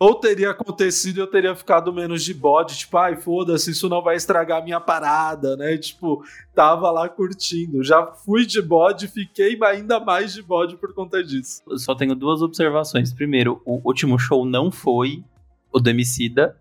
ou 0.03 0.15
teria 0.15 0.49
acontecido 0.51 1.17
e 1.17 1.19
eu 1.21 1.27
teria 1.27 1.55
ficado 1.55 1.93
menos 1.93 2.25
de 2.25 2.33
bode, 2.33 2.77
tipo, 2.77 2.97
ai, 2.97 3.15
foda-se, 3.15 3.71
isso 3.71 3.87
não 3.87 4.01
vai 4.01 4.17
estragar 4.17 4.61
a 4.61 4.63
minha 4.63 4.81
parada, 4.81 5.55
né? 5.55 5.77
Tipo, 5.77 6.21
tava 6.53 6.91
lá 6.91 7.07
curtindo. 7.07 7.81
Já 7.81 8.07
fui 8.07 8.45
de 8.45 8.61
bode, 8.61 9.07
fiquei 9.07 9.57
ainda 9.63 10.01
mais 10.01 10.33
de 10.33 10.43
bode 10.43 10.75
por 10.75 10.93
conta 10.93 11.23
disso. 11.23 11.61
Eu 11.69 11.77
só 11.77 11.95
tenho 11.95 12.15
duas 12.15 12.41
observações. 12.41 13.13
Primeiro, 13.13 13.61
o 13.63 13.79
último 13.87 14.19
show 14.19 14.45
não 14.45 14.69
foi 14.69 15.23
o 15.71 15.79
do 15.79 15.89
Emicida. 15.89 16.57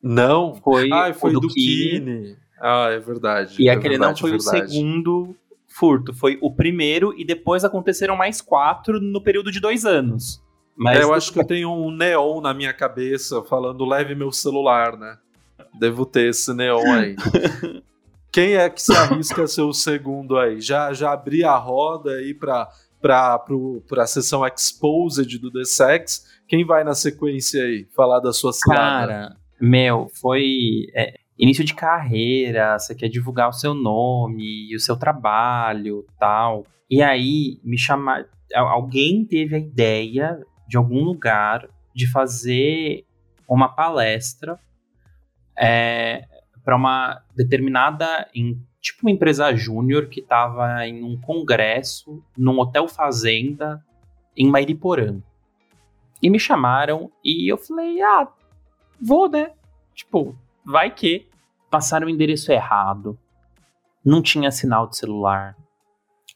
Não? 0.00 0.54
Foi, 0.54 0.88
ai, 0.92 1.12
foi 1.12 1.30
o 1.30 1.40
do, 1.40 1.48
do 1.48 1.48
Kine. 1.48 1.98
Kine. 1.98 2.36
Ah, 2.60 2.90
é 2.90 3.00
verdade. 3.00 3.56
E 3.60 3.68
é 3.68 3.72
aquele 3.72 3.98
verdade, 3.98 4.22
não 4.22 4.30
foi 4.30 4.38
verdade. 4.38 4.66
o 4.66 4.68
segundo 4.68 5.36
furto, 5.66 6.14
foi 6.14 6.38
o 6.40 6.54
primeiro 6.54 7.12
e 7.18 7.24
depois 7.24 7.64
aconteceram 7.64 8.14
mais 8.14 8.40
quatro 8.40 9.00
no 9.00 9.20
período 9.20 9.50
de 9.50 9.58
dois 9.58 9.84
anos. 9.84 10.40
Mas 10.76 10.98
é, 10.98 11.02
eu 11.02 11.12
acho 11.12 11.32
que 11.32 11.38
eu 11.38 11.46
tenho 11.46 11.70
um 11.72 11.90
neon 11.90 12.40
na 12.40 12.54
minha 12.54 12.72
cabeça 12.72 13.42
falando 13.42 13.84
leve 13.84 14.14
meu 14.14 14.32
celular, 14.32 14.96
né? 14.96 15.18
Devo 15.78 16.04
ter 16.06 16.30
esse 16.30 16.52
neon 16.52 16.92
aí. 16.92 17.16
Quem 18.32 18.54
é 18.54 18.70
que 18.70 18.80
se 18.80 18.94
arrisca 18.96 19.42
a 19.42 19.46
ser 19.46 19.60
o 19.60 19.74
segundo 19.74 20.38
aí? 20.38 20.60
Já, 20.60 20.92
já 20.94 21.12
abri 21.12 21.44
a 21.44 21.56
roda 21.56 22.12
aí 22.12 22.32
para 22.32 22.68
para 23.02 24.04
a 24.04 24.06
sessão 24.06 24.46
Exposed 24.46 25.38
do 25.38 25.50
The 25.50 25.64
Sex. 25.64 26.24
Quem 26.46 26.64
vai 26.64 26.84
na 26.84 26.94
sequência 26.94 27.62
aí 27.64 27.84
falar 27.96 28.20
da 28.20 28.32
sua 28.32 28.52
cilada? 28.52 28.80
Cara, 28.80 29.36
meu, 29.60 30.08
foi 30.20 30.86
é, 30.94 31.18
início 31.36 31.64
de 31.64 31.74
carreira, 31.74 32.78
você 32.78 32.94
quer 32.94 33.08
divulgar 33.08 33.48
o 33.48 33.52
seu 33.52 33.74
nome 33.74 34.70
e 34.70 34.76
o 34.76 34.80
seu 34.80 34.96
trabalho 34.96 36.06
tal. 36.18 36.64
E 36.88 37.02
aí 37.02 37.60
me 37.64 37.76
chamar. 37.76 38.26
Alguém 38.54 39.24
teve 39.24 39.56
a 39.56 39.58
ideia 39.58 40.38
de 40.72 40.78
algum 40.78 41.04
lugar 41.04 41.68
de 41.94 42.10
fazer 42.10 43.04
uma 43.46 43.68
palestra 43.68 44.58
é, 45.54 46.26
para 46.64 46.74
uma 46.74 47.22
determinada, 47.36 48.26
em, 48.34 48.58
tipo 48.80 49.00
uma 49.02 49.10
empresa 49.10 49.54
júnior 49.54 50.06
que 50.06 50.20
estava 50.20 50.86
em 50.86 51.04
um 51.04 51.20
congresso 51.20 52.24
num 52.34 52.58
hotel 52.58 52.88
fazenda 52.88 53.84
em 54.34 54.48
Mairiporã. 54.48 55.20
E 56.22 56.30
me 56.30 56.40
chamaram 56.40 57.12
e 57.22 57.52
eu 57.52 57.58
falei, 57.58 58.00
ah, 58.00 58.32
vou, 58.98 59.28
né? 59.28 59.52
Tipo, 59.94 60.34
vai 60.64 60.90
que. 60.90 61.28
Passaram 61.70 62.06
o 62.06 62.10
endereço 62.10 62.50
errado. 62.50 63.18
Não 64.02 64.22
tinha 64.22 64.50
sinal 64.50 64.86
de 64.86 64.96
celular. 64.96 65.54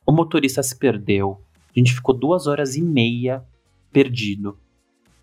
O 0.07 0.12
motorista 0.12 0.62
se 0.62 0.78
perdeu. 0.78 1.41
A 1.74 1.78
gente 1.78 1.95
ficou 1.95 2.14
duas 2.14 2.47
horas 2.47 2.76
e 2.76 2.82
meia 2.82 3.43
perdido. 3.93 4.59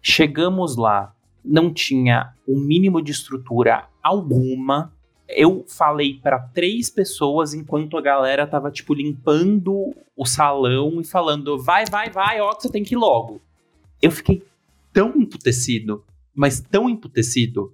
Chegamos 0.02 0.76
lá, 0.76 1.16
não 1.44 1.74
tinha 1.74 2.34
o 2.48 2.58
um 2.58 2.60
mínimo 2.60 3.02
de 3.02 3.12
estrutura 3.12 3.88
alguma. 4.02 4.94
Eu 5.28 5.66
falei 5.68 6.20
para 6.22 6.40
três 6.40 6.90
pessoas 6.90 7.54
enquanto 7.54 7.98
a 7.98 8.02
galera 8.02 8.46
tava 8.46 8.70
tipo 8.70 8.94
limpando 8.94 9.94
o 10.16 10.26
salão 10.26 11.00
e 11.00 11.04
falando: 11.04 11.58
"Vai, 11.58 11.86
vai, 11.86 12.10
vai, 12.10 12.42
ó, 12.42 12.54
que 12.54 12.64
você 12.64 12.72
tem 12.72 12.84
que 12.84 12.96
ir 12.96 12.98
logo". 12.98 13.42
Eu 14.02 14.12
fiquei 14.12 14.44
tão 14.92 15.16
emputecido, 15.16 16.04
mas 16.36 16.60
tão 16.60 16.90
emputecido. 16.90 17.74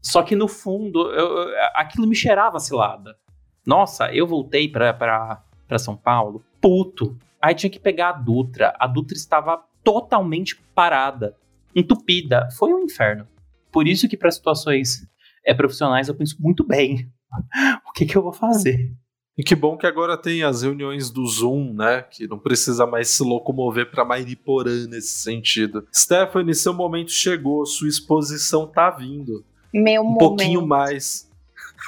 Só 0.00 0.22
que 0.22 0.34
no 0.34 0.48
fundo, 0.48 1.10
eu, 1.12 1.48
aquilo 1.74 2.06
me 2.06 2.16
cheirava 2.16 2.58
cilada. 2.58 3.16
Nossa, 3.64 4.12
eu 4.12 4.26
voltei 4.26 4.68
pra 4.68 5.44
São 5.78 5.96
Paulo, 5.96 6.44
puto. 6.60 7.16
Aí 7.40 7.54
tinha 7.54 7.70
que 7.70 7.78
pegar 7.78 8.08
a 8.08 8.12
Dutra. 8.12 8.74
A 8.78 8.86
Dutra 8.86 9.16
estava 9.16 9.64
totalmente 9.82 10.60
parada, 10.74 11.36
entupida. 11.74 12.48
Foi 12.58 12.72
um 12.72 12.84
inferno. 12.84 13.26
Por 13.70 13.88
isso 13.88 14.08
que 14.08 14.16
para 14.16 14.30
situações 14.30 15.06
é, 15.44 15.54
profissionais 15.54 16.08
eu 16.08 16.14
penso 16.14 16.36
muito 16.40 16.64
bem 16.64 17.08
o 17.88 17.92
que, 17.92 18.06
que 18.06 18.16
eu 18.16 18.22
vou 18.22 18.32
fazer. 18.32 18.92
E 19.36 19.42
que 19.42 19.54
bom 19.54 19.78
que 19.78 19.86
agora 19.86 20.16
tem 20.16 20.42
as 20.42 20.62
reuniões 20.62 21.10
do 21.10 21.26
Zoom, 21.26 21.72
né? 21.72 22.02
Que 22.02 22.28
não 22.28 22.38
precisa 22.38 22.86
mais 22.86 23.08
se 23.08 23.22
locomover 23.22 23.90
para 23.90 24.04
Mairiporã 24.04 24.86
nesse 24.86 25.20
sentido. 25.20 25.86
Stephanie, 25.92 26.54
seu 26.54 26.74
momento 26.74 27.10
chegou, 27.10 27.64
sua 27.64 27.88
exposição 27.88 28.66
tá 28.66 28.90
vindo. 28.90 29.42
Meu 29.72 30.02
um 30.02 30.04
momento. 30.04 30.18
pouquinho 30.18 30.66
mais. 30.66 31.30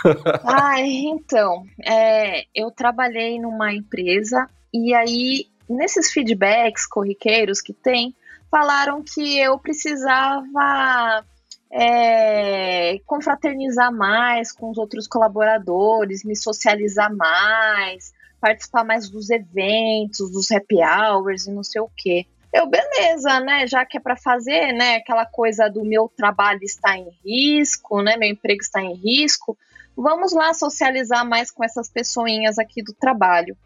Ai, 0.42 0.88
então, 0.88 1.64
é, 1.86 2.46
eu 2.54 2.70
trabalhei 2.70 3.38
numa 3.38 3.74
empresa 3.74 4.48
e 4.72 4.94
aí, 4.94 5.46
nesses 5.68 6.12
feedbacks 6.12 6.86
corriqueiros 6.86 7.60
que 7.60 7.72
tem, 7.72 8.14
falaram 8.50 9.02
que 9.02 9.38
eu 9.38 9.58
precisava 9.58 11.24
é, 11.70 12.98
confraternizar 13.04 13.92
mais 13.92 14.52
com 14.52 14.70
os 14.70 14.78
outros 14.78 15.08
colaboradores, 15.08 16.24
me 16.24 16.36
socializar 16.36 17.14
mais, 17.14 18.12
participar 18.40 18.84
mais 18.84 19.10
dos 19.10 19.30
eventos, 19.30 20.30
dos 20.30 20.50
happy 20.50 20.76
hours 20.82 21.46
e 21.46 21.50
não 21.50 21.64
sei 21.64 21.80
o 21.80 21.90
quê. 21.96 22.26
Eu, 22.52 22.68
beleza, 22.68 23.40
né? 23.40 23.66
Já 23.66 23.84
que 23.84 23.96
é 23.96 24.00
para 24.00 24.14
fazer, 24.14 24.72
né? 24.72 24.96
Aquela 24.96 25.26
coisa 25.26 25.68
do 25.68 25.84
meu 25.84 26.08
trabalho 26.16 26.62
está 26.62 26.96
em 26.96 27.08
risco, 27.24 28.00
né? 28.00 28.16
Meu 28.16 28.28
emprego 28.28 28.60
está 28.60 28.80
em 28.80 28.94
risco. 28.94 29.58
Vamos 29.96 30.32
lá 30.32 30.54
socializar 30.54 31.28
mais 31.28 31.50
com 31.50 31.64
essas 31.64 31.88
pessoinhas 31.88 32.56
aqui 32.56 32.80
do 32.80 32.92
trabalho. 32.92 33.56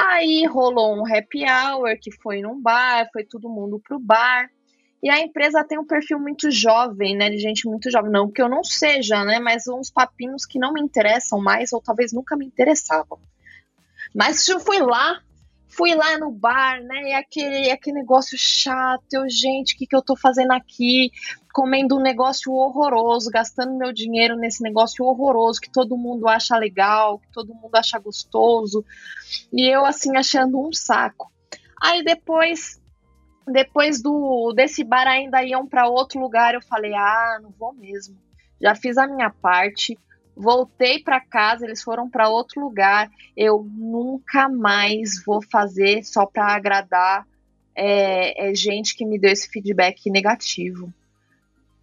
Aí 0.00 0.46
rolou 0.46 0.96
um 0.96 1.04
happy 1.04 1.42
hour 1.44 1.98
que 2.00 2.12
foi 2.22 2.40
num 2.40 2.62
bar, 2.62 3.08
foi 3.12 3.24
todo 3.24 3.48
mundo 3.48 3.80
pro 3.80 3.98
bar. 3.98 4.48
E 5.02 5.10
a 5.10 5.18
empresa 5.18 5.64
tem 5.64 5.76
um 5.76 5.84
perfil 5.84 6.20
muito 6.20 6.52
jovem, 6.52 7.16
né? 7.16 7.28
De 7.28 7.38
gente 7.38 7.66
muito 7.66 7.90
jovem. 7.90 8.08
Não 8.08 8.30
que 8.30 8.40
eu 8.40 8.48
não 8.48 8.62
seja, 8.62 9.24
né? 9.24 9.40
Mas 9.40 9.66
uns 9.66 9.90
papinhos 9.90 10.46
que 10.46 10.56
não 10.56 10.72
me 10.72 10.80
interessam 10.80 11.40
mais, 11.40 11.72
ou 11.72 11.80
talvez 11.80 12.12
nunca 12.12 12.36
me 12.36 12.46
interessavam. 12.46 13.18
Mas 14.14 14.48
eu 14.48 14.60
fui 14.60 14.78
lá, 14.78 15.20
fui 15.78 15.94
lá 15.94 16.18
no 16.18 16.32
bar, 16.32 16.82
né? 16.82 17.02
E 17.10 17.12
aquele, 17.14 17.70
aquele 17.70 18.00
negócio 18.00 18.36
chato. 18.36 19.04
Eu, 19.12 19.30
gente, 19.30 19.74
o 19.74 19.78
que, 19.78 19.86
que 19.86 19.94
eu 19.94 20.02
tô 20.02 20.16
fazendo 20.16 20.50
aqui? 20.50 21.12
Comendo 21.54 21.96
um 21.96 22.02
negócio 22.02 22.52
horroroso, 22.52 23.30
gastando 23.30 23.78
meu 23.78 23.92
dinheiro 23.92 24.36
nesse 24.36 24.60
negócio 24.60 25.04
horroroso 25.04 25.60
que 25.60 25.70
todo 25.70 25.96
mundo 25.96 26.26
acha 26.26 26.56
legal, 26.58 27.20
que 27.20 27.30
todo 27.32 27.54
mundo 27.54 27.74
acha 27.76 27.96
gostoso. 28.00 28.84
E 29.52 29.68
eu, 29.68 29.86
assim, 29.86 30.16
achando 30.16 30.60
um 30.60 30.72
saco. 30.72 31.30
Aí 31.80 32.02
depois 32.02 32.80
depois 33.46 34.02
do 34.02 34.52
desse 34.52 34.84
bar 34.84 35.06
ainda 35.06 35.42
iam 35.42 35.66
para 35.66 35.88
outro 35.88 36.20
lugar, 36.20 36.54
eu 36.54 36.60
falei: 36.60 36.92
"Ah, 36.94 37.38
não 37.40 37.50
vou 37.50 37.72
mesmo. 37.72 38.16
Já 38.60 38.74
fiz 38.74 38.98
a 38.98 39.06
minha 39.06 39.30
parte, 39.30 39.96
voltei 40.38 41.02
para 41.02 41.20
casa, 41.20 41.66
eles 41.66 41.82
foram 41.82 42.08
para 42.08 42.28
outro 42.28 42.60
lugar. 42.60 43.10
Eu 43.36 43.66
nunca 43.68 44.48
mais 44.48 45.22
vou 45.24 45.42
fazer 45.42 46.04
só 46.04 46.24
para 46.24 46.54
agradar 46.54 47.26
é, 47.74 48.48
é, 48.48 48.54
gente 48.54 48.96
que 48.96 49.04
me 49.04 49.18
deu 49.18 49.32
esse 49.32 49.48
feedback 49.48 50.08
negativo. 50.10 50.92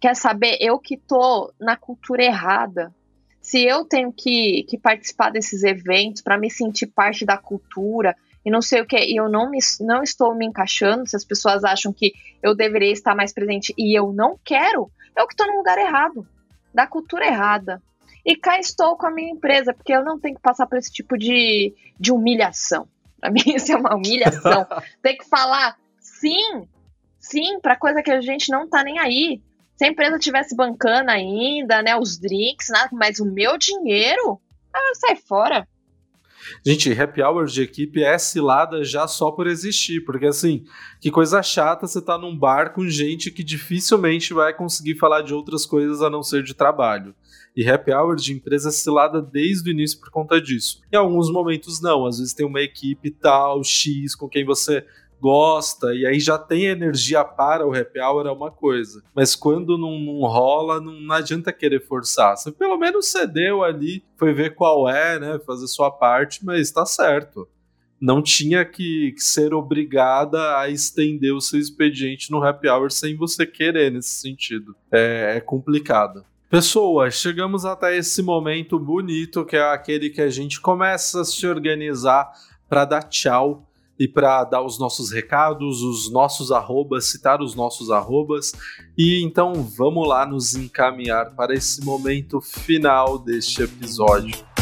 Quer 0.00 0.16
saber? 0.16 0.56
Eu 0.60 0.78
que 0.78 0.96
tô 0.96 1.52
na 1.60 1.76
cultura 1.76 2.24
errada. 2.24 2.94
Se 3.40 3.62
eu 3.64 3.84
tenho 3.84 4.12
que, 4.12 4.64
que 4.64 4.76
participar 4.76 5.30
desses 5.30 5.62
eventos 5.62 6.22
para 6.22 6.38
me 6.38 6.50
sentir 6.50 6.86
parte 6.88 7.24
da 7.24 7.38
cultura, 7.38 8.16
e 8.44 8.50
não 8.50 8.62
sei 8.62 8.80
o 8.80 8.86
que, 8.86 8.98
e 8.98 9.16
eu 9.16 9.28
não, 9.28 9.50
me, 9.50 9.58
não 9.80 10.02
estou 10.02 10.34
me 10.34 10.46
encaixando, 10.46 11.08
se 11.08 11.16
as 11.16 11.24
pessoas 11.24 11.64
acham 11.64 11.92
que 11.92 12.12
eu 12.42 12.54
deveria 12.54 12.92
estar 12.92 13.14
mais 13.14 13.32
presente 13.32 13.72
e 13.76 13.96
eu 13.96 14.12
não 14.12 14.38
quero, 14.44 14.90
eu 15.16 15.26
que 15.26 15.34
estou 15.34 15.46
no 15.46 15.56
lugar 15.56 15.78
errado, 15.78 16.26
da 16.74 16.86
cultura 16.86 17.26
errada. 17.26 17.82
E 18.26 18.34
cá 18.34 18.58
estou 18.58 18.96
com 18.96 19.06
a 19.06 19.10
minha 19.12 19.30
empresa, 19.30 19.72
porque 19.72 19.92
eu 19.92 20.04
não 20.04 20.18
tenho 20.18 20.34
que 20.34 20.42
passar 20.42 20.66
por 20.66 20.76
esse 20.76 20.92
tipo 20.92 21.16
de, 21.16 21.72
de 21.98 22.10
humilhação. 22.10 22.88
Para 23.20 23.30
mim, 23.30 23.42
isso 23.54 23.70
é 23.70 23.76
uma 23.76 23.94
humilhação. 23.94 24.66
Tem 25.00 25.16
que 25.16 25.28
falar 25.28 25.76
sim, 26.00 26.66
sim, 27.20 27.60
para 27.60 27.76
coisa 27.76 28.02
que 28.02 28.10
a 28.10 28.20
gente 28.20 28.50
não 28.50 28.68
tá 28.68 28.82
nem 28.82 28.98
aí. 28.98 29.40
Se 29.76 29.84
a 29.84 29.88
empresa 29.88 30.18
tivesse 30.18 30.56
bancando 30.56 31.10
ainda, 31.10 31.82
né, 31.82 31.94
os 31.96 32.18
drinks, 32.18 32.68
nada, 32.70 32.88
mas 32.92 33.20
o 33.20 33.26
meu 33.26 33.56
dinheiro, 33.56 34.40
ah, 34.74 34.92
sai 34.94 35.14
fora. 35.14 35.68
Gente, 36.64 36.92
happy 36.92 37.22
hour 37.22 37.46
de 37.46 37.62
equipe 37.62 38.02
é 38.02 38.18
cilada 38.18 38.82
já 38.84 39.06
só 39.06 39.30
por 39.30 39.46
existir, 39.46 40.04
porque 40.04 40.26
assim, 40.26 40.64
que 41.00 41.10
coisa 41.10 41.42
chata 41.42 41.86
você 41.86 42.00
tá 42.00 42.16
num 42.16 42.36
bar 42.36 42.72
com 42.72 42.88
gente 42.88 43.30
que 43.30 43.44
dificilmente 43.44 44.32
vai 44.32 44.54
conseguir 44.54 44.96
falar 44.96 45.22
de 45.22 45.34
outras 45.34 45.66
coisas 45.66 46.02
a 46.02 46.10
não 46.10 46.22
ser 46.22 46.42
de 46.42 46.54
trabalho. 46.54 47.14
E 47.56 47.68
happy 47.68 47.92
hour 47.92 48.16
de 48.16 48.34
empresa 48.34 48.68
é 48.68 48.72
cilada 48.72 49.22
desde 49.22 49.70
o 49.70 49.72
início 49.72 49.98
por 49.98 50.10
conta 50.10 50.40
disso. 50.40 50.82
Em 50.92 50.96
alguns 50.96 51.30
momentos 51.30 51.80
não, 51.80 52.04
às 52.04 52.18
vezes 52.18 52.34
tem 52.34 52.44
uma 52.44 52.60
equipe 52.60 53.10
tal, 53.10 53.64
X, 53.64 54.14
com 54.14 54.28
quem 54.28 54.44
você 54.44 54.84
gosta 55.20 55.94
e 55.94 56.06
aí 56.06 56.20
já 56.20 56.38
tem 56.38 56.66
energia 56.66 57.24
para 57.24 57.66
o 57.66 57.74
happy 57.74 57.98
hour 58.00 58.26
é 58.26 58.30
uma 58.30 58.50
coisa. 58.50 59.02
Mas 59.14 59.34
quando 59.34 59.78
não, 59.78 59.98
não 59.98 60.20
rola, 60.20 60.80
não, 60.80 60.92
não, 60.92 61.14
adianta 61.14 61.52
querer 61.52 61.80
forçar. 61.86 62.36
Você 62.36 62.52
pelo 62.52 62.76
menos 62.76 63.08
cedeu 63.08 63.62
ali, 63.62 64.04
foi 64.16 64.32
ver 64.32 64.54
qual 64.54 64.88
é, 64.88 65.18
né? 65.18 65.38
Fazer 65.46 65.66
sua 65.68 65.90
parte, 65.90 66.44
mas 66.44 66.70
tá 66.70 66.84
certo. 66.84 67.48
Não 67.98 68.20
tinha 68.20 68.62
que, 68.64 69.12
que 69.12 69.22
ser 69.22 69.54
obrigada 69.54 70.58
a 70.58 70.68
estender 70.68 71.32
o 71.32 71.40
seu 71.40 71.58
expediente 71.58 72.30
no 72.30 72.42
happy 72.42 72.68
hour 72.68 72.90
sem 72.90 73.16
você 73.16 73.46
querer 73.46 73.90
nesse 73.90 74.20
sentido. 74.20 74.76
É, 74.92 75.36
é 75.36 75.40
complicado. 75.40 76.22
Pessoas, 76.56 77.12
chegamos 77.12 77.66
até 77.66 77.98
esse 77.98 78.22
momento 78.22 78.78
bonito 78.78 79.44
que 79.44 79.56
é 79.56 79.62
aquele 79.74 80.08
que 80.08 80.22
a 80.22 80.30
gente 80.30 80.58
começa 80.58 81.20
a 81.20 81.24
se 81.26 81.46
organizar 81.46 82.32
para 82.66 82.86
dar 82.86 83.02
tchau 83.02 83.68
e 83.98 84.08
para 84.08 84.42
dar 84.42 84.62
os 84.62 84.78
nossos 84.78 85.12
recados, 85.12 85.82
os 85.82 86.10
nossos 86.10 86.50
arrobas, 86.50 87.04
citar 87.04 87.42
os 87.42 87.54
nossos 87.54 87.90
arrobas. 87.90 88.52
E 88.96 89.22
então 89.22 89.52
vamos 89.52 90.08
lá 90.08 90.24
nos 90.24 90.54
encaminhar 90.54 91.34
para 91.36 91.52
esse 91.52 91.84
momento 91.84 92.40
final 92.40 93.18
deste 93.18 93.62
episódio. 93.62 94.55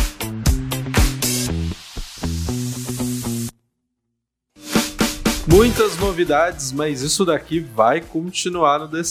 Muitas 5.46 5.98
novidades, 5.98 6.72
mas 6.72 7.02
isso 7.02 7.22
daqui 7.22 7.60
vai 7.60 8.00
continuar 8.00 8.78
no 8.78 8.88
The. 8.88 9.02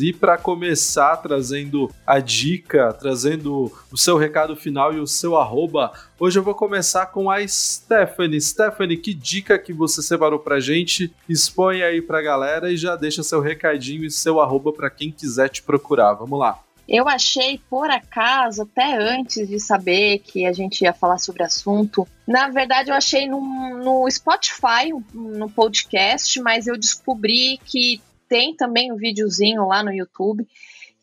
E 0.00 0.12
para 0.12 0.36
começar 0.36 1.16
trazendo 1.18 1.88
a 2.04 2.18
dica, 2.18 2.92
trazendo 2.92 3.72
o 3.90 3.96
seu 3.96 4.16
recado 4.16 4.56
final 4.56 4.92
e 4.92 4.98
o 4.98 5.06
seu 5.06 5.36
arroba, 5.36 5.92
hoje 6.18 6.36
eu 6.36 6.42
vou 6.42 6.54
começar 6.54 7.06
com 7.06 7.30
a 7.30 7.46
Stephanie. 7.46 8.40
Stephanie, 8.40 8.96
que 8.96 9.14
dica 9.14 9.56
que 9.56 9.72
você 9.72 10.02
separou 10.02 10.40
pra 10.40 10.58
gente? 10.58 11.14
Expõe 11.28 11.80
aí 11.80 12.02
pra 12.02 12.20
galera 12.20 12.72
e 12.72 12.76
já 12.76 12.96
deixa 12.96 13.22
seu 13.22 13.40
recadinho 13.40 14.04
e 14.04 14.10
seu 14.10 14.40
arroba 14.40 14.72
para 14.72 14.90
quem 14.90 15.12
quiser 15.12 15.48
te 15.48 15.62
procurar. 15.62 16.14
Vamos 16.14 16.40
lá. 16.40 16.58
Eu 16.88 17.06
achei, 17.06 17.60
por 17.68 17.90
acaso, 17.90 18.62
até 18.62 18.96
antes 18.96 19.46
de 19.46 19.60
saber 19.60 20.20
que 20.20 20.46
a 20.46 20.52
gente 20.54 20.80
ia 20.80 20.92
falar 20.94 21.18
sobre 21.18 21.42
o 21.42 21.46
assunto, 21.46 22.08
na 22.26 22.48
verdade 22.48 22.88
eu 22.88 22.94
achei 22.94 23.28
no, 23.28 23.40
no 23.76 24.10
Spotify, 24.10 24.90
no 25.12 25.50
podcast, 25.50 26.40
mas 26.40 26.66
eu 26.66 26.78
descobri 26.78 27.58
que 27.62 28.00
tem 28.26 28.56
também 28.56 28.90
um 28.90 28.96
videozinho 28.96 29.66
lá 29.66 29.82
no 29.82 29.92
YouTube, 29.92 30.48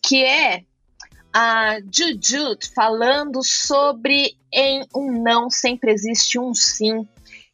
que 0.02 0.24
é 0.24 0.64
a 1.32 1.78
Jujut 1.92 2.74
falando 2.74 3.44
sobre 3.44 4.36
em 4.52 4.88
um 4.96 5.22
não 5.22 5.52
sempre 5.52 5.92
existe 5.92 6.40
um 6.40 6.52
sim, 6.56 7.08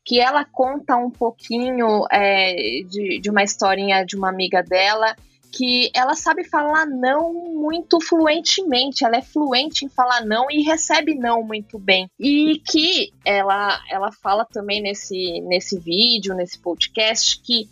que 0.06 0.22
ela 0.22 0.46
conta 0.46 0.96
um 0.96 1.10
pouquinho 1.10 2.06
é, 2.10 2.56
de, 2.88 3.20
de 3.20 3.30
uma 3.30 3.44
historinha 3.44 4.06
de 4.06 4.16
uma 4.16 4.30
amiga 4.30 4.64
dela 4.64 5.18
que 5.52 5.92
ela 5.94 6.16
sabe 6.16 6.44
falar 6.44 6.86
não 6.86 7.34
muito 7.34 8.00
fluentemente, 8.00 9.04
ela 9.04 9.18
é 9.18 9.22
fluente 9.22 9.86
em 9.86 9.90
falar 9.90 10.26
não 10.26 10.50
e 10.50 10.62
recebe 10.62 11.14
não 11.16 11.44
muito 11.44 11.78
bem. 11.78 12.10
E 12.20 12.62
que 12.66 13.12
ela, 13.26 13.80
ela 13.90 14.12
fala 14.12 14.46
também 14.46 14.82
nesse, 14.82 15.42
nesse 15.42 15.78
vídeo, 15.78 16.34
nesse 16.34 16.58
podcast, 16.58 17.42
que 17.42 17.70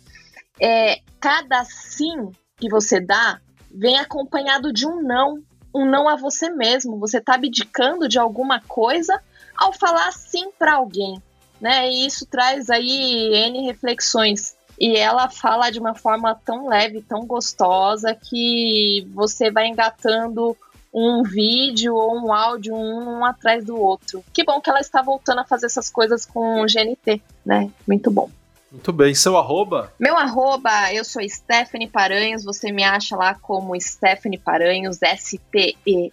é, 0.60 1.00
cada 1.18 1.64
sim 1.64 2.30
que 2.58 2.68
você 2.68 3.00
dá 3.00 3.40
vem 3.70 3.98
acompanhado 3.98 4.72
de 4.72 4.86
um 4.86 5.02
não, 5.02 5.42
um 5.74 5.86
não 5.86 6.08
a 6.08 6.16
você 6.16 6.50
mesmo. 6.50 6.98
Você 6.98 7.18
está 7.18 7.34
abdicando 7.34 8.08
de 8.08 8.18
alguma 8.18 8.60
coisa 8.60 9.22
ao 9.56 9.72
falar 9.72 10.12
sim 10.12 10.50
para 10.58 10.74
alguém. 10.74 11.20
Né? 11.60 11.90
E 11.90 12.06
isso 12.06 12.26
traz 12.26 12.68
aí 12.70 13.34
N 13.34 13.66
reflexões 13.66 14.56
e 14.80 14.96
ela 14.96 15.28
fala 15.28 15.70
de 15.70 15.78
uma 15.78 15.94
forma 15.94 16.34
tão 16.34 16.66
leve, 16.66 17.02
tão 17.02 17.26
gostosa, 17.26 18.14
que 18.14 19.06
você 19.12 19.50
vai 19.50 19.66
engatando 19.66 20.56
um 20.92 21.22
vídeo 21.22 21.94
ou 21.94 22.16
um 22.16 22.32
áudio 22.32 22.74
um, 22.74 23.22
atrás 23.24 23.62
do 23.64 23.76
outro. 23.76 24.24
Que 24.32 24.42
bom 24.42 24.58
que 24.60 24.70
ela 24.70 24.80
está 24.80 25.02
voltando 25.02 25.40
a 25.40 25.44
fazer 25.44 25.66
essas 25.66 25.90
coisas 25.90 26.24
com 26.24 26.62
o 26.62 26.66
GNT, 26.66 27.22
né? 27.44 27.70
Muito 27.86 28.10
bom. 28.10 28.30
Muito 28.72 28.92
bem, 28.92 29.14
seu 29.14 29.36
arroba? 29.36 29.92
Meu 29.98 30.16
arroba, 30.16 30.94
eu 30.94 31.04
sou 31.04 31.20
Stephanie 31.28 31.88
Paranhos, 31.88 32.44
você 32.44 32.72
me 32.72 32.84
acha 32.84 33.16
lá 33.16 33.34
como 33.34 33.78
Stephanie 33.80 34.38
Paranhos, 34.38 35.02
S-T-E-F-A-N-I. 35.02 36.10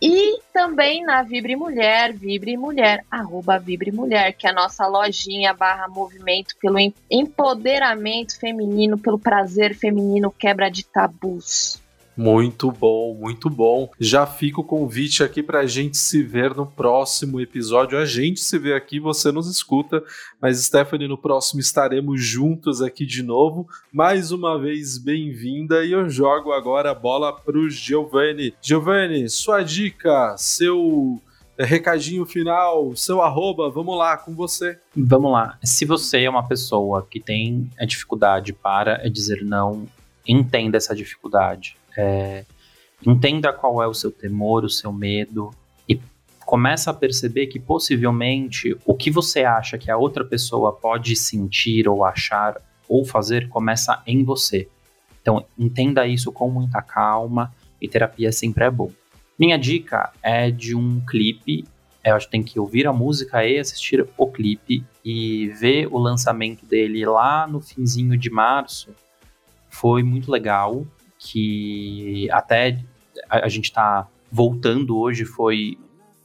E 0.00 0.40
também 0.52 1.02
na 1.02 1.22
Vibre 1.22 1.56
Mulher, 1.56 2.12
Vibre 2.12 2.56
Mulher, 2.56 3.04
arroba 3.10 3.58
Vibre 3.58 3.90
Mulher, 3.90 4.32
que 4.32 4.46
é 4.46 4.50
a 4.50 4.54
nossa 4.54 4.86
lojinha 4.86 5.54
barra 5.54 5.88
movimento 5.88 6.54
pelo 6.60 6.76
empoderamento 7.10 8.38
feminino, 8.38 8.98
pelo 8.98 9.18
prazer 9.18 9.74
feminino, 9.74 10.30
quebra 10.30 10.70
de 10.70 10.84
tabus. 10.84 11.80
Muito 12.16 12.72
bom, 12.72 13.14
muito 13.14 13.50
bom. 13.50 13.90
Já 14.00 14.26
fica 14.26 14.60
o 14.60 14.64
convite 14.64 15.22
aqui 15.22 15.42
para 15.42 15.60
a 15.60 15.66
gente 15.66 15.98
se 15.98 16.22
ver 16.22 16.54
no 16.54 16.66
próximo 16.66 17.40
episódio. 17.40 17.98
A 17.98 18.06
gente 18.06 18.40
se 18.40 18.58
vê 18.58 18.72
aqui, 18.72 18.98
você 18.98 19.30
nos 19.30 19.46
escuta, 19.48 20.02
mas 20.40 20.64
Stephanie, 20.64 21.08
no 21.08 21.18
próximo 21.18 21.60
estaremos 21.60 22.24
juntos 22.24 22.80
aqui 22.80 23.04
de 23.04 23.22
novo. 23.22 23.68
Mais 23.92 24.32
uma 24.32 24.58
vez, 24.58 24.96
bem-vinda. 24.96 25.84
E 25.84 25.92
eu 25.92 26.08
jogo 26.08 26.52
agora 26.52 26.90
a 26.90 26.94
bola 26.94 27.32
para 27.32 27.58
o 27.58 27.68
Giovanni. 27.68 28.54
Giovanni, 28.62 29.28
sua 29.28 29.62
dica, 29.62 30.34
seu 30.38 31.20
recadinho 31.58 32.24
final, 32.24 32.94
seu 32.96 33.20
arroba, 33.20 33.70
vamos 33.70 33.96
lá, 33.96 34.16
com 34.16 34.34
você. 34.34 34.78
Vamos 34.94 35.32
lá. 35.32 35.58
Se 35.62 35.84
você 35.84 36.22
é 36.22 36.30
uma 36.30 36.46
pessoa 36.46 37.06
que 37.10 37.20
tem 37.20 37.70
a 37.78 37.84
dificuldade 37.84 38.52
para 38.52 39.08
dizer 39.10 39.42
não, 39.44 39.86
entenda 40.26 40.76
essa 40.76 40.94
dificuldade. 40.94 41.75
É, 41.96 42.44
entenda 43.04 43.52
qual 43.52 43.82
é 43.82 43.86
o 43.86 43.94
seu 43.94 44.10
temor, 44.10 44.64
o 44.64 44.70
seu 44.70 44.92
medo 44.92 45.50
e 45.88 46.00
começa 46.44 46.90
a 46.90 46.94
perceber 46.94 47.46
que 47.46 47.58
possivelmente 47.58 48.76
o 48.84 48.94
que 48.94 49.10
você 49.10 49.44
acha 49.44 49.78
que 49.78 49.90
a 49.90 49.96
outra 49.96 50.24
pessoa 50.24 50.72
pode 50.72 51.16
sentir 51.16 51.88
ou 51.88 52.04
achar 52.04 52.60
ou 52.88 53.04
fazer 53.04 53.48
começa 53.48 54.02
em 54.06 54.22
você. 54.22 54.68
Então 55.20 55.44
entenda 55.58 56.06
isso 56.06 56.30
com 56.30 56.50
muita 56.50 56.80
calma 56.80 57.52
e 57.80 57.88
terapia 57.88 58.30
sempre 58.30 58.64
é 58.64 58.70
bom. 58.70 58.90
Minha 59.38 59.58
dica 59.58 60.12
é 60.22 60.50
de 60.50 60.74
um 60.74 61.00
clipe. 61.00 61.64
Eu 62.02 62.14
acho 62.14 62.26
que 62.26 62.32
tem 62.32 62.42
que 62.42 62.60
ouvir 62.60 62.86
a 62.86 62.92
música 62.92 63.44
e 63.44 63.58
assistir 63.58 64.06
o 64.16 64.26
clipe 64.28 64.84
e 65.04 65.48
ver 65.48 65.88
o 65.92 65.98
lançamento 65.98 66.64
dele 66.64 67.04
lá 67.04 67.46
no 67.46 67.60
finzinho 67.60 68.16
de 68.16 68.30
março. 68.30 68.94
Foi 69.68 70.02
muito 70.02 70.30
legal 70.30 70.86
que 71.26 72.28
até 72.30 72.78
a, 73.28 73.46
a 73.46 73.48
gente 73.48 73.64
está 73.64 74.08
voltando 74.30 74.96
hoje 74.96 75.24
foi 75.24 75.76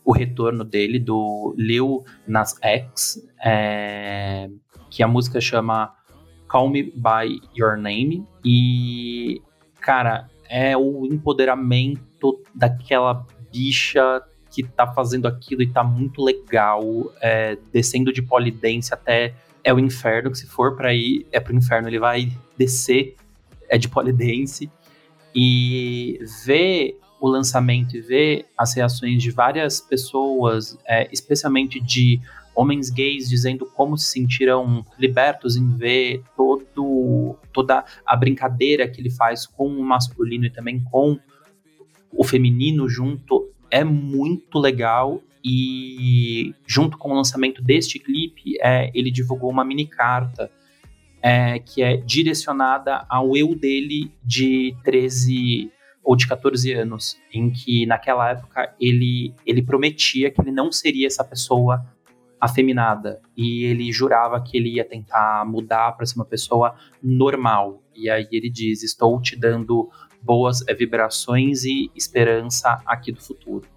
o 0.03 0.11
retorno 0.11 0.63
dele 0.63 0.99
do 0.99 1.53
Lil 1.57 2.03
Nas 2.27 2.57
X, 2.61 3.27
é, 3.43 4.49
que 4.89 5.03
a 5.03 5.07
música 5.07 5.39
chama 5.39 5.93
Call 6.47 6.69
Me 6.69 6.83
By 6.83 7.39
Your 7.55 7.77
Name. 7.77 8.25
E 8.43 9.41
cara 9.79 10.27
é 10.49 10.75
o 10.77 11.05
empoderamento 11.05 12.41
daquela 12.53 13.25
bicha 13.51 14.21
que 14.51 14.63
tá 14.63 14.85
fazendo 14.93 15.27
aquilo 15.27 15.61
e 15.61 15.67
tá 15.67 15.83
muito 15.83 16.21
legal, 16.21 16.83
é, 17.21 17.57
descendo 17.71 18.11
de 18.11 18.21
polidense 18.21 18.93
até 18.93 19.33
é 19.63 19.73
o 19.73 19.79
inferno, 19.79 20.31
que 20.31 20.37
se 20.37 20.47
for 20.47 20.75
para 20.75 20.93
ir 20.93 21.25
é 21.31 21.39
pro 21.39 21.55
inferno, 21.55 21.87
ele 21.87 21.99
vai 21.99 22.31
descer 22.57 23.15
é 23.69 23.77
de 23.77 23.87
polidense 23.87 24.69
e 25.35 26.19
ver 26.45 26.99
o 27.19 27.27
lançamento 27.27 27.95
e 27.95 28.01
ver 28.01 28.45
as 28.57 28.73
reações 28.73 29.21
de 29.21 29.29
várias 29.29 29.79
pessoas, 29.79 30.77
é, 30.87 31.07
especialmente 31.11 31.79
de 31.79 32.19
homens 32.55 32.89
gays 32.89 33.29
dizendo 33.29 33.65
como 33.65 33.97
se 33.97 34.05
sentiram 34.05 34.85
libertos 34.99 35.55
em 35.55 35.69
ver 35.69 36.23
todo, 36.35 37.37
toda 37.53 37.85
a 38.05 38.15
brincadeira 38.15 38.87
que 38.87 38.99
ele 38.99 39.09
faz 39.09 39.45
com 39.45 39.67
o 39.67 39.83
masculino 39.83 40.45
e 40.45 40.49
também 40.49 40.83
com 40.83 41.17
o 42.11 42.23
feminino 42.23 42.89
junto 42.89 43.49
é 43.69 43.83
muito 43.83 44.59
legal. 44.59 45.21
E 45.43 46.53
junto 46.67 46.99
com 46.99 47.09
o 47.09 47.15
lançamento 47.15 47.63
deste 47.63 47.97
clipe 47.97 48.59
é, 48.61 48.91
ele 48.93 49.09
divulgou 49.09 49.49
uma 49.49 49.65
mini 49.65 49.87
carta 49.87 50.51
é, 51.21 51.59
que 51.59 51.81
é 51.81 51.97
direcionada 51.97 53.05
ao 53.09 53.35
eu 53.37 53.55
dele 53.55 54.11
de 54.23 54.75
13 54.83 55.71
ou 56.03 56.15
de 56.15 56.27
14 56.27 56.73
anos, 56.73 57.17
em 57.31 57.49
que 57.51 57.85
naquela 57.85 58.31
época 58.31 58.73
ele, 58.79 59.33
ele 59.45 59.61
prometia 59.61 60.31
que 60.31 60.41
ele 60.41 60.51
não 60.51 60.71
seria 60.71 61.05
essa 61.05 61.23
pessoa 61.23 61.85
afeminada 62.39 63.21
e 63.37 63.65
ele 63.65 63.91
jurava 63.91 64.41
que 64.41 64.57
ele 64.57 64.75
ia 64.75 64.83
tentar 64.83 65.45
mudar 65.45 65.91
para 65.91 66.05
ser 66.05 66.15
uma 66.15 66.25
pessoa 66.25 66.75
normal. 67.01 67.83
E 67.95 68.09
aí 68.09 68.27
ele 68.31 68.49
diz: 68.49 68.81
Estou 68.81 69.21
te 69.21 69.35
dando 69.35 69.89
boas 70.21 70.63
vibrações 70.77 71.63
e 71.63 71.91
esperança 71.95 72.81
aqui 72.85 73.11
do 73.11 73.21
futuro. 73.21 73.67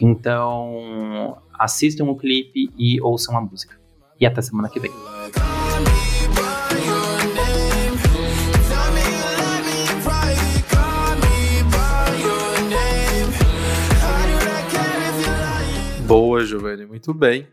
Então, 0.00 1.40
assistam 1.56 2.04
o 2.06 2.16
clipe 2.16 2.68
e 2.76 3.00
ouçam 3.00 3.36
a 3.36 3.40
música. 3.40 3.78
E 4.20 4.26
até 4.26 4.42
semana 4.42 4.68
que 4.68 4.80
vem. 4.80 4.90
Boa, 16.06 16.44
Giovanni, 16.44 16.84
muito 16.84 17.14
bem. 17.14 17.46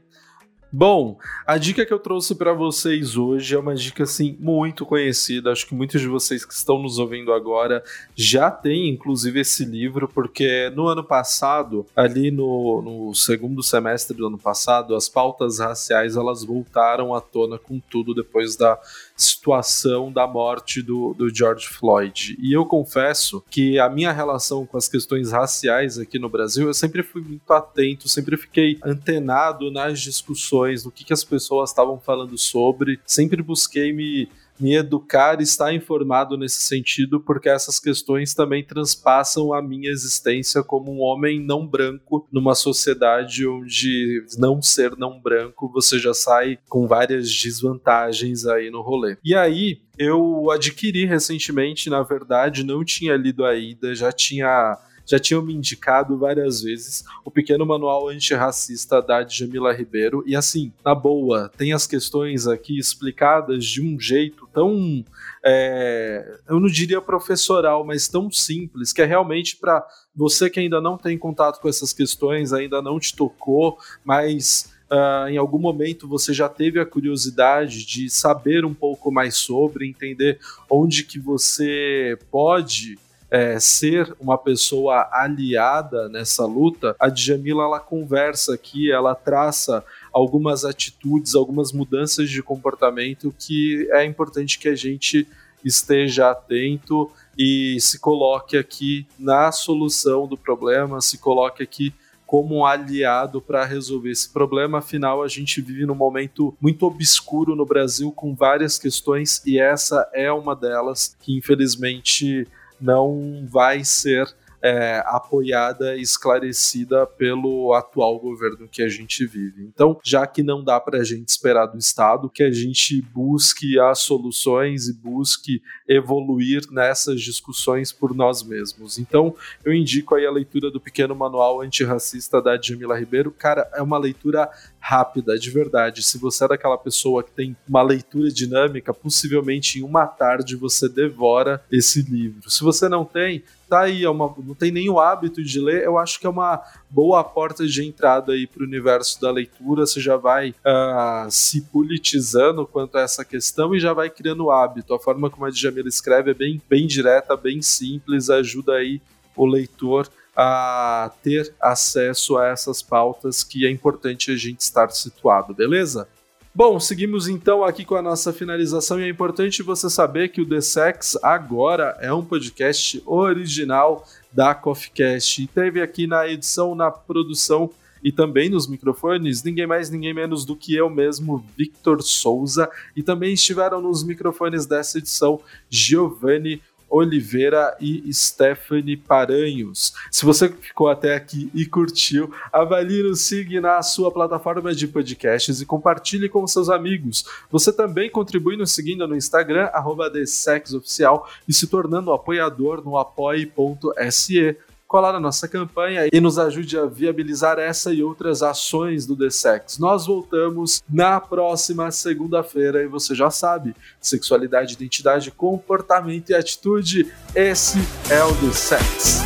Bom, 0.74 1.18
a 1.46 1.58
dica 1.58 1.86
que 1.86 1.94
eu 1.94 2.00
trouxe 2.00 2.34
para 2.34 2.54
vocês 2.54 3.18
hoje 3.18 3.54
é 3.54 3.60
uma 3.60 3.76
dica 3.76 4.04
assim 4.04 4.38
muito 4.40 4.86
conhecida. 4.86 5.52
Acho 5.52 5.68
que 5.68 5.76
muitos 5.76 6.00
de 6.00 6.08
vocês 6.08 6.46
que 6.46 6.54
estão 6.54 6.82
nos 6.82 6.98
ouvindo 6.98 7.34
agora 7.34 7.84
já 8.16 8.50
têm, 8.50 8.88
inclusive, 8.88 9.42
esse 9.42 9.66
livro, 9.66 10.08
porque 10.08 10.72
no 10.74 10.88
ano 10.88 11.04
passado, 11.04 11.86
ali 11.94 12.32
no, 12.32 12.82
no 12.82 13.14
segundo 13.14 13.62
semestre 13.62 14.16
do 14.16 14.28
ano 14.28 14.38
passado, 14.38 14.96
as 14.96 15.10
pautas 15.10 15.60
raciais 15.60 16.16
elas 16.16 16.46
voltaram 16.46 17.14
à 17.14 17.20
tona 17.20 17.58
com 17.58 17.78
tudo 17.78 18.16
depois 18.16 18.56
da 18.56 18.80
situação 19.14 20.10
da 20.10 20.26
morte 20.26 20.82
do, 20.82 21.14
do 21.14 21.30
George 21.34 21.68
Floyd. 21.68 22.38
E 22.40 22.56
eu 22.56 22.66
confesso 22.66 23.44
que 23.50 23.78
a 23.78 23.90
minha 23.90 24.14
relação 24.14 24.66
com 24.66 24.78
as 24.78 24.88
questões 24.88 25.34
raciais 25.34 26.00
aqui 26.00 26.18
no 26.18 26.30
Brasil, 26.30 26.68
eu 26.68 26.74
sempre 26.74 27.04
fui 27.04 27.22
muito 27.22 27.52
atento, 27.52 28.08
sempre 28.08 28.38
fiquei 28.38 28.80
antenado 28.84 29.70
nas 29.70 30.00
discussões, 30.00 30.61
no 30.84 30.92
que, 30.92 31.04
que 31.04 31.14
as 31.14 31.24
pessoas 31.24 31.70
estavam 31.70 32.00
falando 32.00 32.38
sobre, 32.38 33.00
sempre 33.06 33.42
busquei 33.42 33.92
me 33.92 34.30
me 34.62 34.76
educar 34.76 35.40
e 35.40 35.44
estar 35.44 35.74
informado 35.74 36.38
nesse 36.38 36.62
sentido, 36.62 37.20
porque 37.20 37.50
essas 37.50 37.80
questões 37.80 38.36
também 38.36 38.64
transpassam 38.64 39.54
a 39.54 39.62
minha 39.62 39.90
existência 39.90 40.62
como 40.62 40.94
um 40.94 41.02
homem 41.02 41.44
não 41.44 41.66
branco 41.66 42.28
numa 42.32 42.54
sociedade 42.54 43.48
onde 43.48 44.24
não 44.38 44.62
ser 44.62 44.96
não 44.98 45.20
branco 45.20 45.72
você 45.74 45.98
já 45.98 46.14
sai 46.14 46.60
com 46.70 46.86
várias 46.86 47.32
desvantagens 47.34 48.46
aí 48.46 48.70
no 48.70 48.82
rolê. 48.82 49.18
E 49.24 49.34
aí, 49.34 49.82
eu 49.98 50.52
adquiri 50.52 51.06
recentemente, 51.06 51.90
na 51.90 52.04
verdade, 52.04 52.64
não 52.64 52.86
tinha 52.86 53.16
lido 53.18 53.44
ainda, 53.44 53.96
já 53.96 54.12
tinha 54.12 54.78
já 55.12 55.20
tinham 55.20 55.42
me 55.42 55.54
indicado 55.54 56.18
várias 56.18 56.62
vezes 56.62 57.04
o 57.26 57.30
pequeno 57.30 57.66
manual 57.66 58.08
antirracista 58.08 59.02
da 59.02 59.24
Djamila 59.24 59.74
Ribeiro. 59.74 60.24
E 60.26 60.38
assim, 60.38 60.72
na 60.86 60.96
boa, 60.96 61.52
tem 61.58 61.74
as 61.74 61.86
questões 61.86 62.48
aqui 62.48 62.80
explicadas 62.80 63.66
de 63.66 63.82
um 63.82 64.00
jeito 64.00 64.48
tão. 64.54 65.04
É, 65.44 66.40
eu 66.48 66.62
não 66.62 66.70
diria 66.70 67.02
professoral, 67.02 67.86
mas 67.86 68.08
tão 68.08 68.32
simples, 68.32 68.94
que 68.94 69.02
é 69.02 69.06
realmente 69.06 69.58
para 69.58 69.86
você 70.16 70.50
que 70.50 70.62
ainda 70.62 70.80
não 70.80 70.98
tem 70.98 71.18
contato 71.18 71.60
com 71.60 71.68
essas 71.68 71.92
questões, 71.92 72.54
ainda 72.54 72.82
não 72.82 72.98
te 72.98 73.14
tocou, 73.14 73.78
mas 74.06 74.72
Uh, 74.92 75.30
em 75.30 75.38
algum 75.38 75.58
momento 75.58 76.06
você 76.06 76.34
já 76.34 76.50
teve 76.50 76.78
a 76.78 76.86
curiosidade 76.86 77.86
de 77.86 78.10
saber 78.10 78.66
um 78.66 78.74
pouco 78.74 79.10
mais 79.10 79.38
sobre, 79.38 79.88
entender 79.88 80.38
onde 80.70 81.06
que 81.06 81.18
você 81.18 82.20
pode 82.30 83.00
é, 83.32 83.58
ser 83.62 84.14
uma 84.20 84.38
pessoa 84.38 85.08
aliada 85.10 86.10
nessa 86.10 86.46
luta, 86.46 86.94
a 87.00 87.08
Djamila 87.08 87.64
ela 87.64 87.80
conversa 87.80 88.54
aqui, 88.54 88.92
ela 88.92 89.16
traça 89.16 89.86
algumas 90.12 90.66
atitudes, 90.66 91.34
algumas 91.34 91.72
mudanças 91.72 92.30
de 92.30 92.44
comportamento 92.44 93.34
que 93.40 93.88
é 93.92 94.04
importante 94.04 94.60
que 94.60 94.68
a 94.68 94.76
gente 94.76 95.26
esteja 95.64 96.30
atento 96.30 97.10
e 97.38 97.78
se 97.80 98.00
coloque 98.00 98.58
aqui 98.58 99.08
na 99.18 99.50
solução 99.54 100.28
do 100.28 100.38
problema, 100.38 101.00
se 101.00 101.18
coloque 101.18 101.64
aqui 101.64 101.94
como 102.26 102.56
um 102.56 102.66
aliado 102.66 103.42
para 103.42 103.66
resolver 103.66 104.12
esse 104.12 104.30
problema. 104.30 104.80
Afinal, 104.80 105.24
a 105.24 105.28
gente 105.28 105.62
vive 105.62 105.86
num 105.86 105.96
momento 105.96 106.54
muito 106.60 106.86
obscuro 106.86 107.56
no 107.56 107.66
Brasil 107.66 108.12
com 108.12 108.34
várias 108.34 108.78
questões 108.78 109.42
e 109.46 109.58
essa 109.58 110.10
é 110.14 110.32
uma 110.32 110.56
delas 110.56 111.16
que 111.22 111.38
infelizmente 111.38 112.48
não 112.82 113.46
vai 113.48 113.84
ser 113.86 114.34
é, 114.62 115.02
apoiada 115.06 115.96
e 115.96 116.02
esclarecida 116.02 117.06
pelo 117.06 117.74
atual 117.74 118.20
governo 118.20 118.68
que 118.68 118.82
a 118.82 118.90
gente 118.90 119.26
vive. 119.26 119.64
Então, 119.64 120.00
já 120.04 120.28
que 120.28 120.44
não 120.44 120.64
dá 120.64 120.80
para 120.80 121.00
a 121.00 121.04
gente 121.04 121.30
esperar 121.30 121.66
do 121.66 121.78
Estado, 121.78 122.30
que 122.30 122.44
a 122.44 122.52
gente 122.52 123.02
busque 123.02 123.80
as 123.80 124.00
soluções 124.00 124.88
e 124.88 124.94
busque 124.94 125.62
evoluir 125.88 126.62
nessas 126.72 127.22
discussões 127.22 127.92
por 127.92 128.14
nós 128.14 128.44
mesmos. 128.44 128.98
Então, 128.98 129.36
eu 129.66 129.74
indico 129.74 130.16
aí 130.16 130.26
a 130.26 130.32
leitura 130.32 130.70
do 130.70 130.80
pequeno 130.80 131.16
manual 131.16 131.62
antirracista 131.62 132.42
da 132.42 132.60
Jamila 132.62 132.98
Ribeiro. 132.98 133.32
Cara, 133.32 133.70
é 133.74 133.82
uma 133.82 133.98
leitura 133.98 134.50
rápida, 134.80 135.38
de 135.38 135.50
verdade. 135.50 136.04
Se 136.04 136.18
você 136.18 136.46
é 136.46 136.48
daquela 136.50 136.78
pessoa 136.78 137.24
que 137.24 137.32
tem 137.32 137.56
uma 137.68 137.82
leitura 137.82 138.30
dinâmica, 138.32 138.94
possivelmente 138.94 139.80
em 139.80 139.84
uma 139.84 140.08
tarde 140.08 140.56
você 140.56 140.90
devora 140.90 141.64
esse 141.72 142.02
livro. 142.02 142.50
Se 142.50 142.64
você 142.64 142.90
não 142.90 143.06
tem, 143.06 143.44
tá 143.72 143.84
aí, 143.84 144.04
é 144.04 144.10
uma, 144.10 144.36
não 144.38 144.54
tem 144.54 144.70
nenhum 144.70 145.00
hábito 145.00 145.42
de 145.42 145.58
ler, 145.58 145.84
eu 145.84 145.98
acho 145.98 146.20
que 146.20 146.28
é 146.28 146.30
uma 146.30 146.62
boa 146.90 147.24
porta 147.24 147.66
de 147.66 147.88
entrada 147.88 148.34
aí 148.34 148.46
para 148.46 148.64
o 148.64 148.66
universo 148.66 149.22
da 149.22 149.32
leitura. 149.32 149.86
Você 149.86 150.02
já 150.02 150.18
vai 150.18 150.50
uh, 150.50 151.32
se 151.32 151.62
politizando 151.62 152.68
quanto 152.68 152.98
a 152.98 153.02
essa 153.02 153.24
questão 153.24 153.74
e 153.74 153.80
já 153.80 153.94
vai 153.94 154.10
criando 154.10 154.52
hábito. 154.52 154.94
A 154.94 155.00
forma 155.00 155.30
como 155.30 155.46
a 155.46 155.50
Djamila 155.50 155.88
escreve 155.88 156.32
é 156.32 156.34
bem, 156.34 156.62
bem 156.70 156.86
direta, 156.86 157.38
bem 157.38 157.62
simples, 157.62 158.30
ajuda 158.30 158.74
aí 158.74 159.02
o 159.38 159.46
leitor 159.46 160.10
a 160.36 161.10
ter 161.24 161.54
acesso 161.62 162.38
a 162.38 162.48
essas 162.48 162.82
pautas 162.82 163.42
que 163.42 163.66
é 163.66 163.70
importante 163.70 164.32
a 164.32 164.36
gente 164.36 164.60
estar 164.60 164.90
situado, 164.92 165.54
beleza? 165.54 166.10
Bom, 166.54 166.82
seguimos 166.82 167.30
então 167.30 167.64
aqui 167.64 167.86
com 167.86 167.96
a 167.96 168.02
nossa 168.02 168.34
finalização 168.34 169.00
e 169.00 169.04
é 169.04 169.08
importante 169.08 169.64
você 169.64 169.90
saber 169.90 170.28
que 170.28 170.42
o 170.42 170.46
The 170.46 170.60
Sex 170.60 171.18
agora 171.24 171.98
é 172.02 172.12
um 172.12 172.26
podcast 172.26 173.02
original 173.06 174.06
da 174.34 174.54
CoffeeCast. 174.54 175.44
E 175.44 175.48
teve 175.48 175.82
aqui 175.82 176.06
na 176.06 176.28
edição, 176.28 176.76
na 176.76 176.92
produção 176.92 177.72
e 178.04 178.12
também 178.12 178.50
nos 178.50 178.68
microfones, 178.68 179.44
ninguém 179.44 179.66
mais, 179.66 179.90
ninguém 179.90 180.14
menos 180.14 180.44
do 180.44 180.54
que 180.54 180.76
eu 180.76 180.90
mesmo, 180.90 181.42
Victor 181.58 182.02
Souza, 182.02 182.70
e 182.98 183.02
também 183.02 183.34
estiveram 183.34 183.80
nos 183.80 184.04
microfones 184.04 184.66
dessa 184.66 184.98
edição 184.98 185.40
Giovanni 185.70 186.62
Oliveira 186.92 187.76
e 187.80 188.14
Stephanie 188.14 188.98
Paranhos. 188.98 189.94
Se 190.12 190.26
você 190.26 190.50
ficou 190.50 190.90
até 190.90 191.16
aqui 191.16 191.50
e 191.54 191.66
curtiu, 191.66 192.32
avalie 192.52 193.02
nos 193.02 193.22
siga 193.22 193.62
na 193.62 193.82
sua 193.82 194.12
plataforma 194.12 194.76
de 194.76 194.88
podcasts 194.88 195.62
e 195.62 195.66
compartilhe 195.66 196.28
com 196.28 196.46
seus 196.46 196.70
amigos. 196.70 197.26
Você 197.50 197.72
também 197.72 198.10
contribui 198.10 198.58
nos 198.58 198.72
seguindo 198.72 199.08
no 199.08 199.16
Instagram, 199.16 199.70
arroba 199.74 200.12
TheSexOficial 200.12 201.28
e 201.48 201.54
se 201.54 201.68
tornando 201.68 202.12
apoiador 202.12 202.84
no 202.84 202.98
apoie.se 202.98 204.58
colar 204.92 205.14
na 205.14 205.22
nossa 205.22 205.48
campanha 205.48 206.10
e 206.12 206.20
nos 206.20 206.38
ajude 206.38 206.78
a 206.78 206.86
viabilizar 206.86 207.58
essa 207.58 207.94
e 207.94 208.04
outras 208.04 208.44
ações 208.44 209.06
do 209.06 209.16
The 209.16 209.30
Sex. 209.30 209.78
Nós 209.78 210.06
voltamos 210.06 210.84
na 210.90 211.18
próxima 211.18 211.90
segunda-feira 211.92 212.84
e 212.84 212.88
você 212.88 213.16
já 213.16 213.32
sabe, 213.32 213.74
sexualidade, 214.02 214.74
identidade, 214.74 215.32
comportamento 215.32 216.32
e 216.32 216.34
atitude, 216.34 217.10
esse 217.34 217.80
é 218.10 218.22
o 218.22 218.36
The 218.36 218.52
Sex. 218.52 219.22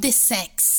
The 0.00 0.12
Sex. 0.12 0.75